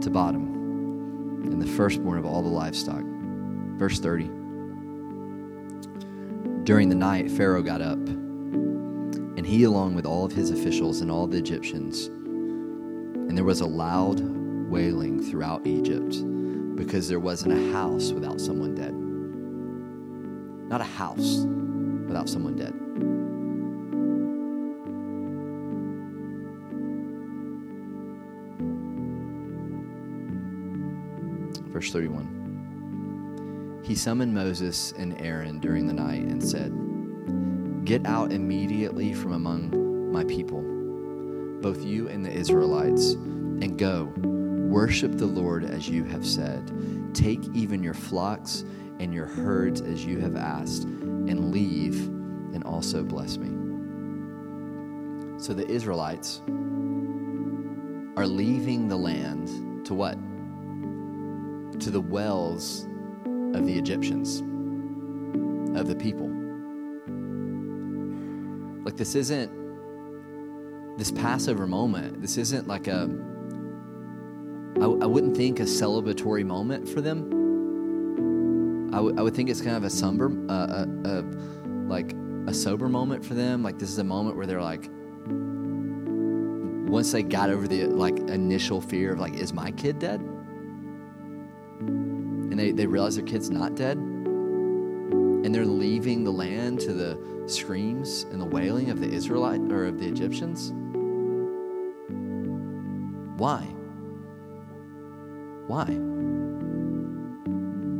to 0.00 0.08
bottom, 0.08 1.42
and 1.52 1.60
the 1.60 1.66
firstborn 1.66 2.16
of 2.16 2.24
all 2.24 2.40
the 2.40 2.48
livestock. 2.48 3.02
Verse 3.76 3.98
30. 3.98 4.24
During 6.64 6.88
the 6.88 6.94
night, 6.94 7.30
Pharaoh 7.30 7.62
got 7.62 7.82
up, 7.82 7.98
and 7.98 9.46
he, 9.46 9.64
along 9.64 9.96
with 9.96 10.06
all 10.06 10.24
of 10.24 10.32
his 10.32 10.50
officials 10.50 11.02
and 11.02 11.10
all 11.10 11.26
the 11.26 11.36
Egyptians, 11.36 12.06
and 12.06 13.36
there 13.36 13.44
was 13.44 13.60
a 13.60 13.66
loud 13.66 14.31
wailing 14.72 15.22
throughout 15.22 15.66
Egypt 15.66 16.16
because 16.76 17.06
there 17.06 17.20
wasn't 17.20 17.52
a 17.52 17.72
house 17.72 18.10
without 18.10 18.40
someone 18.40 18.74
dead. 18.74 18.94
Not 20.70 20.80
a 20.80 20.84
house 20.84 21.44
without 22.06 22.26
someone 22.26 22.56
dead. 22.56 22.72
Verse 31.70 31.92
31. 31.92 33.82
He 33.84 33.94
summoned 33.94 34.32
Moses 34.32 34.94
and 34.96 35.20
Aaron 35.20 35.60
during 35.60 35.86
the 35.86 35.92
night 35.92 36.22
and 36.22 36.42
said, 36.42 36.72
Get 37.84 38.06
out 38.06 38.32
immediately 38.32 39.12
from 39.12 39.34
among 39.34 40.10
my 40.10 40.24
people 40.24 40.62
both 41.60 41.84
you 41.84 42.08
and 42.08 42.24
the 42.24 42.32
Israelites, 42.32 43.12
and 43.12 43.78
go, 43.78 44.12
worship 44.72 45.18
the 45.18 45.26
Lord 45.26 45.64
as 45.64 45.86
you 45.86 46.02
have 46.04 46.26
said. 46.26 47.14
Take 47.14 47.44
even 47.52 47.82
your 47.82 47.92
flocks 47.92 48.64
and 48.98 49.12
your 49.12 49.26
herds 49.26 49.82
as 49.82 50.06
you 50.06 50.18
have 50.20 50.34
asked, 50.34 50.84
and 50.84 51.52
leave 51.52 52.06
and 52.54 52.64
also 52.64 53.02
bless 53.02 53.36
me. 53.36 53.50
So 55.38 55.52
the 55.52 55.68
Israelites 55.68 56.40
are 58.16 58.26
leaving 58.26 58.88
the 58.88 58.96
land 58.96 59.84
to 59.84 59.92
what? 59.92 60.14
To 61.80 61.90
the 61.90 62.00
wells 62.00 62.86
of 63.54 63.66
the 63.66 63.76
Egyptians, 63.76 64.40
of 65.76 65.86
the 65.86 65.96
people. 65.96 66.28
Like, 68.84 68.96
this 68.96 69.14
isn't 69.16 69.52
this 70.96 71.10
Passover 71.10 71.66
moment. 71.66 72.22
This 72.22 72.38
isn't 72.38 72.66
like 72.66 72.86
a, 72.86 73.10
I, 74.82 74.86
I 74.86 75.06
wouldn't 75.06 75.36
think 75.36 75.60
a 75.60 75.64
celebratory 75.64 76.44
moment 76.44 76.88
for 76.88 77.00
them. 77.00 78.90
I, 78.92 78.96
w- 78.96 79.16
I 79.16 79.22
would 79.22 79.32
think 79.32 79.48
it's 79.48 79.60
kind 79.60 79.76
of 79.76 79.84
a 79.84 79.90
somber, 79.90 80.32
uh, 80.50 80.86
a, 81.04 81.08
a, 81.08 81.22
like 81.86 82.14
a 82.48 82.52
sober 82.52 82.88
moment 82.88 83.24
for 83.24 83.34
them. 83.34 83.62
Like, 83.62 83.78
this 83.78 83.90
is 83.90 83.98
a 83.98 84.04
moment 84.04 84.36
where 84.36 84.44
they're 84.44 84.60
like, 84.60 84.90
once 86.90 87.12
they 87.12 87.22
got 87.22 87.48
over 87.48 87.68
the 87.68 87.86
like 87.86 88.18
initial 88.18 88.80
fear 88.80 89.12
of 89.12 89.20
like, 89.20 89.34
is 89.34 89.52
my 89.52 89.70
kid 89.70 90.00
dead? 90.00 90.20
And 91.80 92.58
they, 92.58 92.72
they 92.72 92.86
realize 92.86 93.14
their 93.14 93.24
kid's 93.24 93.50
not 93.50 93.76
dead. 93.76 93.96
And 93.96 95.54
they're 95.54 95.64
leaving 95.64 96.24
the 96.24 96.32
land 96.32 96.80
to 96.80 96.92
the 96.92 97.16
screams 97.46 98.24
and 98.32 98.40
the 98.40 98.46
wailing 98.46 98.90
of 98.90 98.98
the 99.00 99.08
Israelite 99.08 99.60
or 99.70 99.86
of 99.86 100.00
the 100.00 100.08
Egyptians. 100.08 100.72
Why? 103.38 103.71
Why? 105.66 105.84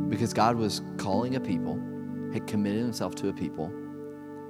Because 0.09 0.33
God 0.33 0.57
was 0.57 0.81
calling 0.97 1.35
a 1.35 1.39
people, 1.39 1.79
had 2.33 2.45
committed 2.47 2.81
himself 2.81 3.15
to 3.15 3.29
a 3.29 3.33
people, 3.33 3.65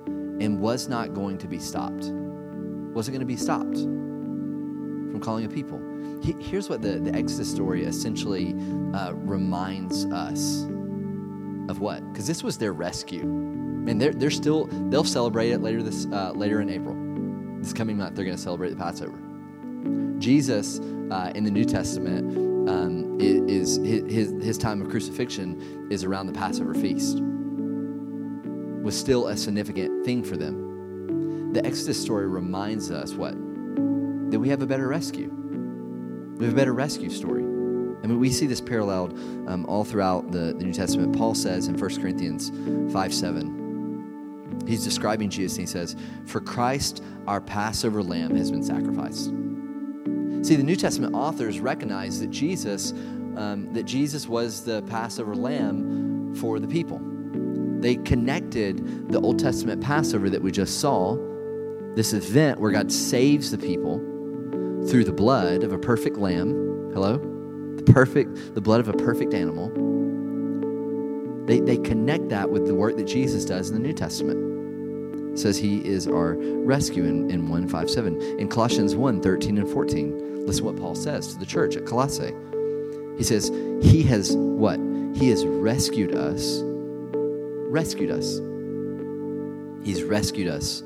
and 0.05 0.59
was 0.59 0.87
not 0.87 1.13
going 1.13 1.37
to 1.37 1.47
be 1.47 1.59
stopped. 1.59 2.11
Wasn't 2.11 3.13
going 3.13 3.19
to 3.19 3.25
be 3.25 3.37
stopped 3.37 3.77
from 3.77 5.19
calling 5.21 5.45
a 5.45 5.49
people. 5.49 5.79
Here's 6.39 6.69
what 6.69 6.81
the, 6.81 6.99
the 6.99 7.13
Exodus 7.13 7.49
story 7.49 7.83
essentially 7.83 8.55
uh, 8.93 9.13
reminds 9.13 10.05
us 10.05 10.63
of 11.69 11.79
what? 11.79 12.05
Because 12.11 12.27
this 12.27 12.43
was 12.43 12.57
their 12.57 12.73
rescue. 12.73 13.21
And 13.21 13.99
they're, 14.01 14.13
they're 14.13 14.31
still, 14.31 14.65
they'll 14.89 15.03
celebrate 15.03 15.51
it 15.51 15.59
later, 15.59 15.83
this, 15.83 16.05
uh, 16.07 16.31
later 16.31 16.61
in 16.61 16.69
April. 16.69 16.95
This 17.61 17.73
coming 17.73 17.97
month, 17.97 18.15
they're 18.15 18.25
going 18.25 18.37
to 18.37 18.41
celebrate 18.41 18.69
the 18.69 18.75
Passover. 18.75 19.17
Jesus 20.19 20.79
uh, 21.11 21.31
in 21.35 21.43
the 21.43 21.51
New 21.51 21.65
Testament 21.65 22.52
um, 22.67 23.17
is, 23.19 23.77
his, 23.77 24.31
his 24.43 24.57
time 24.57 24.81
of 24.81 24.89
crucifixion 24.89 25.87
is 25.89 26.03
around 26.03 26.27
the 26.27 26.33
Passover 26.33 26.73
feast. 26.73 27.19
Was 28.83 28.97
still 28.97 29.27
a 29.27 29.37
significant 29.37 30.05
thing 30.05 30.23
for 30.23 30.37
them. 30.37 31.53
The 31.53 31.65
Exodus 31.65 32.01
story 32.01 32.27
reminds 32.27 32.91
us 32.91 33.13
what? 33.13 33.33
That 34.31 34.39
we 34.39 34.49
have 34.49 34.61
a 34.61 34.67
better 34.67 34.87
rescue. 34.87 35.29
We 36.37 36.45
have 36.45 36.53
a 36.53 36.57
better 36.57 36.73
rescue 36.73 37.09
story. 37.09 37.43
I 37.43 38.07
mean, 38.07 38.19
we 38.19 38.29
see 38.31 38.47
this 38.47 38.59
paralleled 38.59 39.13
um, 39.47 39.65
all 39.67 39.85
throughout 39.85 40.31
the, 40.31 40.53
the 40.57 40.65
New 40.65 40.73
Testament. 40.73 41.15
Paul 41.15 41.35
says 41.35 41.67
in 41.67 41.77
1 41.77 42.01
Corinthians 42.01 42.51
5 42.91 43.13
7, 43.13 44.63
he's 44.67 44.83
describing 44.83 45.29
Jesus 45.29 45.57
and 45.57 45.67
he 45.67 45.71
says, 45.71 45.95
For 46.25 46.41
Christ, 46.41 47.03
our 47.27 47.39
Passover 47.39 48.03
lamb, 48.03 48.35
has 48.35 48.51
been 48.51 48.63
sacrificed. 48.63 49.31
See, 50.43 50.57
the 50.57 50.63
New 50.63 50.75
Testament 50.75 51.15
authors 51.15 51.61
recognize 51.61 52.19
that 52.19 52.29
Jesus, 52.29 52.91
um, 52.91 53.69
that 53.71 53.83
Jesus 53.83 54.27
was 54.27 54.65
the 54.65 54.81
Passover 54.83 55.35
lamb 55.35 56.35
for 56.35 56.59
the 56.59 56.67
people. 56.67 56.99
They 57.79 57.95
connected 57.95 59.09
the 59.09 59.21
Old 59.21 59.39
Testament 59.39 59.81
Passover 59.81 60.29
that 60.29 60.41
we 60.41 60.51
just 60.51 60.81
saw, 60.81 61.15
this 61.95 62.11
event 62.11 62.59
where 62.59 62.71
God 62.71 62.91
saves 62.91 63.51
the 63.51 63.57
people 63.57 63.99
through 64.89 65.05
the 65.05 65.13
blood 65.13 65.63
of 65.63 65.71
a 65.71 65.77
perfect 65.77 66.17
lamb. 66.17 66.91
Hello? 66.93 67.19
The 67.77 67.83
perfect, 67.83 68.53
the 68.53 68.61
blood 68.61 68.81
of 68.81 68.89
a 68.89 68.93
perfect 68.93 69.33
animal. 69.33 69.69
They, 71.45 71.61
they 71.61 71.77
connect 71.77 72.27
that 72.29 72.49
with 72.49 72.67
the 72.67 72.75
work 72.75 72.97
that 72.97 73.05
Jesus 73.05 73.45
does 73.45 73.69
in 73.69 73.75
the 73.75 73.87
New 73.87 73.93
Testament 73.93 74.53
says 75.37 75.57
he 75.57 75.77
is 75.79 76.07
our 76.07 76.35
rescue 76.35 77.05
in, 77.05 77.29
in 77.31 77.49
157. 77.49 78.21
In 78.39 78.47
Colossians 78.47 78.95
1 78.95 79.21
13 79.21 79.57
and 79.57 79.69
14, 79.69 80.22
listen 80.45 80.65
what 80.65 80.77
Paul 80.77 80.95
says 80.95 81.33
to 81.33 81.39
the 81.39 81.45
church 81.45 81.75
at 81.75 81.85
Colossae. 81.85 82.33
He 83.17 83.23
says, 83.23 83.49
He 83.81 84.03
has 84.03 84.35
what? 84.35 84.79
He 85.15 85.29
has 85.29 85.45
rescued 85.45 86.15
us. 86.15 86.61
Rescued 86.63 88.11
us. 88.11 88.39
He's 89.83 90.03
rescued 90.03 90.47
us 90.47 90.81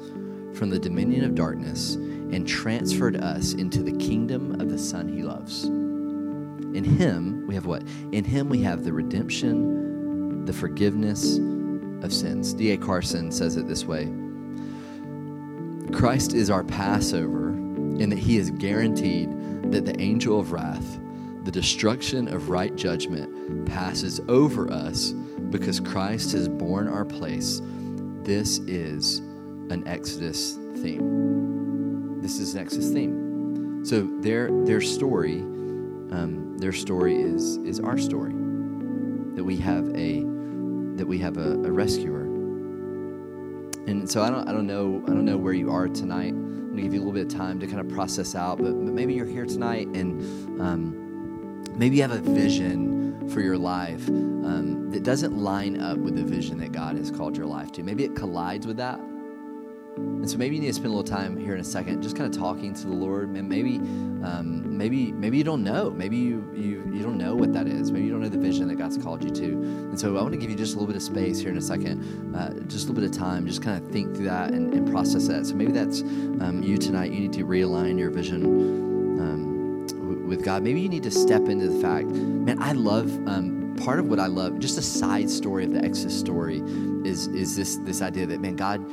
from 0.53 0.69
the 0.69 0.79
dominion 0.79 1.23
of 1.23 1.35
darkness 1.35 1.95
and 1.95 2.47
transferred 2.47 3.17
us 3.17 3.53
into 3.53 3.83
the 3.83 3.95
kingdom 3.97 4.59
of 4.59 4.69
the 4.69 4.77
Son 4.77 5.07
he 5.07 5.23
loves. 5.23 5.65
In 5.65 6.83
him, 6.83 7.45
we 7.47 7.55
have 7.55 7.65
what? 7.65 7.83
In 8.11 8.23
him, 8.23 8.49
we 8.49 8.61
have 8.63 8.83
the 8.83 8.91
redemption, 8.91 10.45
the 10.45 10.53
forgiveness 10.53 11.37
of 12.03 12.13
sins. 12.13 12.53
D.A. 12.53 12.77
Carson 12.77 13.31
says 13.31 13.55
it 13.55 13.67
this 13.67 13.85
way 13.85 14.05
Christ 15.93 16.33
is 16.33 16.49
our 16.49 16.63
Passover 16.63 17.51
in 17.99 18.09
that 18.09 18.19
he 18.19 18.37
is 18.37 18.51
guaranteed 18.51 19.71
that 19.71 19.85
the 19.85 19.99
angel 19.99 20.39
of 20.39 20.51
wrath, 20.51 20.99
the 21.43 21.51
destruction 21.51 22.27
of 22.27 22.49
right 22.49 22.75
judgment, 22.75 23.65
passes 23.65 24.19
over 24.27 24.71
us 24.71 25.11
because 25.49 25.79
Christ 25.79 26.31
has 26.33 26.47
borne 26.47 26.87
our 26.87 27.05
place. 27.05 27.61
This 28.23 28.59
is 28.59 29.19
an 29.69 29.83
Exodus 29.87 30.53
theme. 30.77 32.21
This 32.21 32.39
is 32.39 32.55
an 32.55 32.61
Exodus 32.61 32.91
theme. 32.91 33.85
So 33.85 34.01
their 34.21 34.49
their 34.65 34.81
story, 34.81 35.39
um, 35.39 36.57
their 36.57 36.73
story 36.73 37.21
is 37.21 37.57
is 37.57 37.79
our 37.79 37.97
story. 37.97 38.33
That 39.35 39.43
we 39.43 39.57
have 39.57 39.87
a 39.95 40.23
that 40.97 41.07
we 41.07 41.19
have 41.19 41.37
a, 41.37 41.51
a 41.51 41.71
rescuer 41.71 42.27
and 43.87 44.09
so 44.09 44.21
I 44.21 44.29
don't, 44.29 44.47
I 44.47 44.51
don't 44.51 44.67
know, 44.67 45.01
I 45.05 45.11
don't 45.11 45.23
know 45.23 45.37
where 45.37 45.53
you 45.53 45.71
are 45.71 45.87
tonight. 45.87 46.33
I'm 46.77 46.83
gonna 46.83 46.89
give 46.89 46.93
you 46.93 46.99
a 46.99 47.05
little 47.07 47.25
bit 47.25 47.33
of 47.33 47.39
time 47.39 47.59
to 47.61 47.65
kind 47.65 47.79
of 47.79 47.89
process 47.89 48.35
out, 48.35 48.59
but, 48.59 48.65
but 48.65 48.93
maybe 48.93 49.15
you're 49.15 49.25
here 49.25 49.47
tonight 49.47 49.87
and 49.95 50.61
um, 50.61 51.63
maybe 51.75 51.95
you 51.95 52.03
have 52.03 52.11
a 52.11 52.19
vision 52.19 53.27
for 53.31 53.41
your 53.41 53.57
life 53.57 54.07
um, 54.07 54.91
that 54.91 55.01
doesn't 55.01 55.35
line 55.35 55.81
up 55.81 55.97
with 55.97 56.15
the 56.15 56.23
vision 56.23 56.59
that 56.59 56.71
God 56.71 56.95
has 56.95 57.09
called 57.09 57.35
your 57.35 57.47
life 57.47 57.71
to. 57.71 57.83
Maybe 57.83 58.03
it 58.03 58.15
collides 58.15 58.67
with 58.67 58.77
that. 58.77 58.99
And 59.97 60.29
so 60.29 60.37
maybe 60.37 60.55
you 60.55 60.61
need 60.61 60.67
to 60.67 60.73
spend 60.73 60.87
a 60.87 60.95
little 60.95 61.03
time 61.03 61.37
here 61.37 61.53
in 61.53 61.61
a 61.61 61.63
second, 61.63 62.01
just 62.01 62.15
kind 62.15 62.33
of 62.33 62.39
talking 62.39 62.73
to 62.73 62.87
the 62.87 62.93
Lord. 62.93 63.29
And 63.29 63.47
maybe, 63.47 63.77
um, 63.77 64.77
maybe, 64.77 65.11
maybe 65.11 65.37
you 65.37 65.43
don't 65.43 65.63
know. 65.63 65.89
Maybe 65.89 66.17
you, 66.17 66.49
you 66.55 66.77
you 66.97 67.03
don't 67.03 67.17
know 67.17 67.35
what 67.35 67.53
that 67.53 67.67
is. 67.67 67.91
Maybe 67.91 68.05
you 68.05 68.11
don't 68.11 68.21
know 68.21 68.29
the 68.29 68.39
vision 68.39 68.67
that 68.69 68.75
God's 68.75 68.97
called 68.97 69.23
you 69.23 69.29
to. 69.29 69.45
And 69.45 69.99
so 69.99 70.17
I 70.17 70.21
want 70.21 70.33
to 70.33 70.39
give 70.39 70.49
you 70.49 70.55
just 70.55 70.73
a 70.73 70.77
little 70.77 70.87
bit 70.87 70.95
of 70.95 71.03
space 71.03 71.39
here 71.39 71.51
in 71.51 71.57
a 71.57 71.61
second, 71.61 72.35
uh, 72.35 72.53
just 72.67 72.85
a 72.85 72.91
little 72.91 72.95
bit 72.95 73.03
of 73.03 73.11
time, 73.11 73.45
just 73.45 73.61
kind 73.61 73.83
of 73.83 73.91
think 73.91 74.15
through 74.15 74.25
that 74.25 74.51
and, 74.51 74.73
and 74.73 74.89
process 74.89 75.27
that. 75.27 75.45
So 75.45 75.55
maybe 75.55 75.71
that's 75.71 76.01
um, 76.01 76.63
you 76.63 76.77
tonight. 76.77 77.11
You 77.11 77.19
need 77.19 77.33
to 77.33 77.45
realign 77.45 77.99
your 77.99 78.09
vision. 78.09 78.45
Um, 79.19 80.27
with 80.27 80.43
God, 80.43 80.61
maybe 80.63 80.81
you 80.81 80.89
need 80.89 81.03
to 81.03 81.11
step 81.11 81.47
into 81.47 81.69
the 81.69 81.79
fact, 81.79 82.07
man, 82.07 82.61
I 82.61 82.73
love 82.73 83.09
um, 83.27 83.75
part 83.77 83.99
of 83.99 84.07
what 84.07 84.19
I 84.19 84.27
love, 84.27 84.59
just 84.59 84.77
a 84.77 84.81
side 84.81 85.29
story 85.29 85.63
of 85.63 85.71
the 85.71 85.83
Exodus 85.83 86.19
story 86.19 86.61
is 87.05 87.27
is 87.27 87.55
this 87.55 87.77
this 87.77 88.01
idea 88.01 88.25
that 88.25 88.41
man, 88.41 88.55
God 88.55 88.85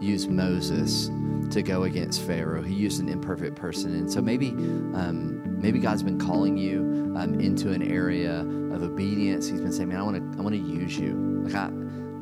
used 0.00 0.30
Moses 0.30 1.10
to 1.50 1.62
go 1.62 1.84
against 1.84 2.22
Pharaoh. 2.22 2.62
He 2.62 2.74
used 2.74 3.00
an 3.00 3.08
imperfect 3.08 3.56
person, 3.56 3.94
and 3.94 4.10
so 4.10 4.20
maybe 4.20 4.48
um, 4.48 5.60
maybe 5.60 5.78
God's 5.78 6.02
been 6.02 6.18
calling 6.18 6.56
you 6.56 7.14
um, 7.16 7.40
into 7.40 7.70
an 7.72 7.82
area 7.82 8.40
of 8.40 8.82
obedience. 8.82 9.48
He's 9.48 9.60
been 9.60 9.72
saying, 9.72 9.88
"Man, 9.88 9.98
I 9.98 10.02
want 10.02 10.16
to 10.16 10.38
I 10.38 10.42
want 10.42 10.54
to 10.54 10.60
use 10.60 10.98
you." 10.98 11.14
Like, 11.44 11.54
I, 11.54 11.70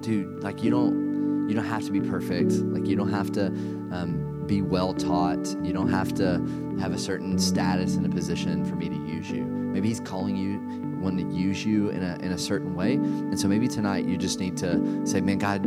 dude, 0.01 0.43
like 0.43 0.62
you 0.62 0.70
don't 0.70 1.49
you 1.49 1.55
don't 1.55 1.64
have 1.64 1.85
to 1.85 1.93
be 1.93 2.01
perfect. 2.01 2.53
Like 2.53 2.87
you 2.87 2.97
don't 2.97 3.11
have 3.11 3.33
to 3.33 3.47
um, 3.47 4.45
be 4.47 4.62
well 4.62 4.95
taught. 4.95 5.47
You 5.62 5.72
don't 5.72 5.91
have 5.91 6.14
to 6.14 6.39
have 6.81 6.93
a 6.93 6.99
certain 6.99 7.39
status 7.39 7.97
and 7.97 8.07
a 8.07 8.09
position 8.09 8.64
for 8.64 8.77
me 8.77 8.89
to 8.89 8.97
use 8.97 9.31
you. 9.31 9.45
Maybe 9.45 9.89
He's 9.89 10.01
calling 10.01 10.37
you 10.37 10.61
want 11.01 11.18
to 11.18 11.27
use 11.27 11.64
you 11.64 11.91
in 11.91 12.03
a 12.03 12.16
in 12.22 12.33
a 12.33 12.39
certain 12.39 12.74
way, 12.74 12.95
and 12.95 13.39
so 13.39 13.49
maybe 13.49 13.68
tonight 13.68 14.07
you 14.07 14.16
just 14.16 14.41
need 14.41 14.57
to 14.59 15.07
say, 15.07 15.20
"Man, 15.20 15.39
God." 15.39 15.66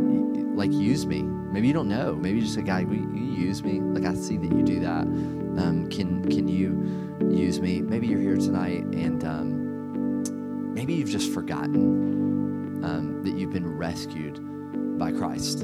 like 0.60 0.72
use 0.72 1.06
me. 1.06 1.22
Maybe 1.50 1.66
you 1.66 1.72
don't 1.72 1.88
know. 1.88 2.14
Maybe 2.14 2.38
you 2.38 2.42
just 2.42 2.54
say, 2.54 2.62
God, 2.62 2.84
will 2.84 2.96
you 2.96 3.34
use 3.46 3.62
me? 3.62 3.80
Like 3.80 4.04
I 4.04 4.14
see 4.14 4.36
that 4.36 4.52
you 4.52 4.62
do 4.62 4.80
that. 4.80 5.02
Um, 5.02 5.88
can 5.90 6.24
can 6.30 6.46
you 6.46 7.28
use 7.28 7.60
me? 7.60 7.82
Maybe 7.82 8.06
you're 8.06 8.20
here 8.20 8.36
tonight 8.36 8.84
and 8.84 9.24
um, 9.24 10.74
maybe 10.74 10.94
you've 10.94 11.10
just 11.10 11.32
forgotten 11.32 12.84
um, 12.84 13.22
that 13.24 13.36
you've 13.36 13.52
been 13.52 13.76
rescued 13.76 14.38
by 14.98 15.10
Christ. 15.12 15.60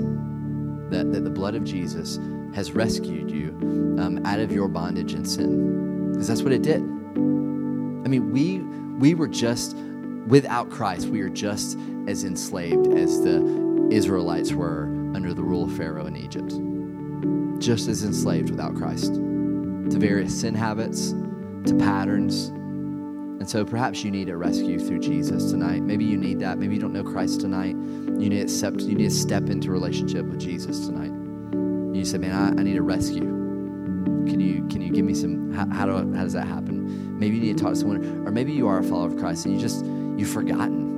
That, 0.91 1.12
that 1.12 1.24
the 1.24 1.30
blood 1.30 1.55
of 1.55 1.64
Jesus 1.64 2.18
has 2.55 2.72
rescued 2.72 3.30
you 3.30 3.49
um, 3.99 4.24
out 4.24 4.39
of 4.39 4.53
your 4.53 4.68
bondage 4.68 5.14
and 5.14 5.28
sin. 5.28 6.12
Because 6.12 6.28
that's 6.28 6.43
what 6.43 6.53
it 6.53 6.62
did. 6.62 6.80
I 6.80 8.09
mean, 8.09 8.30
we 8.32 8.59
we 8.99 9.14
were 9.14 9.28
just 9.28 9.76
without 10.26 10.70
Christ, 10.70 11.09
we 11.09 11.20
are 11.20 11.28
just 11.28 11.78
as 12.09 12.24
enslaved 12.24 12.89
as 12.89 13.20
the 13.20 13.89
Israelites 13.91 14.53
were 14.53 14.87
under 15.17 15.33
the 15.33 15.43
rule 15.43 15.64
of 15.64 15.77
Pharaoh 15.77 16.07
in 16.07 16.14
Egypt. 16.14 16.53
Just 17.59 17.89
as 17.89 18.05
enslaved 18.05 18.51
without 18.51 18.77
Christ 18.77 19.14
to 19.14 19.99
various 19.99 20.39
sin 20.41 20.55
habits, 20.55 21.12
to 21.64 21.75
patterns. 21.79 22.49
And 22.49 23.49
so 23.49 23.64
perhaps 23.64 24.05
you 24.05 24.11
need 24.11 24.29
a 24.29 24.37
rescue 24.37 24.79
through 24.79 24.99
Jesus 24.99 25.51
tonight. 25.51 25.83
Maybe 25.83 26.05
you 26.05 26.19
need 26.19 26.41
that. 26.41 26.59
Maybe 26.59 26.75
you 26.75 26.81
don't 26.81 26.93
know 26.93 27.03
Christ 27.03 27.41
tonight. 27.41 27.77
You 27.77 28.29
need 28.29 28.37
to 28.37 28.43
accept, 28.43 28.83
you 28.83 28.95
need 28.95 29.09
to 29.09 29.14
step 29.14 29.49
into 29.49 29.71
relationship 29.71 30.27
with 30.27 30.39
Jesus 30.39 30.87
tonight. 30.87 31.12
You 31.97 32.05
say, 32.05 32.19
man, 32.19 32.33
I, 32.33 32.49
I 32.61 32.62
need 32.62 32.77
a 32.77 32.83
rescue. 32.83 33.21
Can 33.21 34.39
you 34.41 34.67
can 34.69 34.83
you 34.83 34.91
give 34.93 35.05
me 35.05 35.14
some 35.14 35.53
how, 35.53 35.67
how, 35.71 35.87
do, 35.87 35.93
how 36.14 36.25
does 36.25 36.35
that 36.35 36.47
happen? 36.47 37.19
Maybe 37.19 37.37
you 37.37 37.43
need 37.43 37.57
to 37.57 37.62
talk 37.62 37.73
to 37.73 37.79
someone, 37.79 38.27
or 38.27 38.33
maybe 38.33 38.53
you 38.53 38.69
are 38.69 38.81
a 38.81 38.83
follower 38.83 39.07
of 39.07 39.17
Christ 39.17 39.47
and 39.47 39.55
you 39.55 39.61
just 39.61 39.85
you've 40.17 40.29
forgotten. 40.29 40.93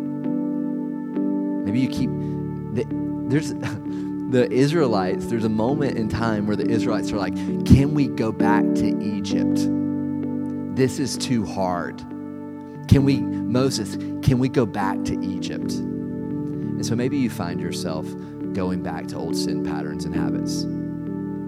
Maybe 1.64 1.80
you 1.80 1.88
keep 1.88 2.10
there's 3.28 3.52
the 4.28 4.50
Israelites, 4.52 5.26
there's 5.26 5.44
a 5.44 5.48
moment 5.48 5.96
in 5.96 6.08
time 6.08 6.46
where 6.46 6.56
the 6.56 6.68
Israelites 6.68 7.10
are 7.12 7.16
like, 7.16 7.34
Can 7.64 7.94
we 7.94 8.08
go 8.08 8.30
back 8.30 8.62
to 8.74 9.02
Egypt? 9.02 9.56
This 10.76 10.98
is 10.98 11.16
too 11.16 11.46
hard. 11.46 11.98
Can 12.88 13.04
we, 13.04 13.20
Moses, 13.20 13.96
can 14.22 14.38
we 14.38 14.48
go 14.48 14.66
back 14.66 15.02
to 15.04 15.18
Egypt? 15.22 15.72
And 15.72 16.84
so 16.84 16.94
maybe 16.94 17.16
you 17.18 17.30
find 17.30 17.60
yourself 17.60 18.06
going 18.52 18.82
back 18.82 19.06
to 19.08 19.16
old 19.16 19.36
sin 19.36 19.64
patterns 19.64 20.04
and 20.04 20.14
habits 20.14 20.64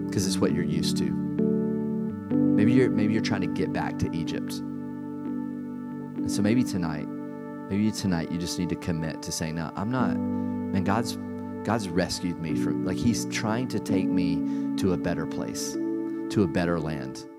because 0.07 0.27
it's 0.27 0.39
what 0.39 0.53
you're 0.53 0.65
used 0.65 0.97
to. 0.99 1.05
Maybe 1.05 2.73
you're, 2.73 2.91
maybe 2.91 3.13
you're 3.13 3.23
trying 3.23 3.43
to 3.43 3.47
get 3.47 3.73
back 3.73 3.99
to 4.01 4.11
Egypt. 4.15 4.55
And 4.55 6.31
so 6.31 6.43
maybe 6.43 6.65
tonight, 6.65 7.07
maybe 7.09 7.91
tonight 7.93 8.31
you 8.31 8.39
just 8.39 8.59
need 8.59 8.69
to 8.71 8.77
commit 8.77 9.23
to 9.23 9.33
saying, 9.33 9.55
No, 9.55 9.71
I'm 9.77 9.91
not, 9.91 10.17
man, 10.17 10.85
God's 10.85 11.17
God's 11.65 11.89
rescued 11.89 12.41
me 12.41 12.55
from, 12.55 12.85
like, 12.85 12.97
He's 12.97 13.27
trying 13.27 13.69
to 13.69 13.79
take 13.79 14.09
me 14.09 14.77
to 14.77 14.93
a 14.93 14.97
better 14.97 15.27
place, 15.27 15.73
to 15.73 16.43
a 16.43 16.47
better 16.47 16.81
land. 16.81 17.30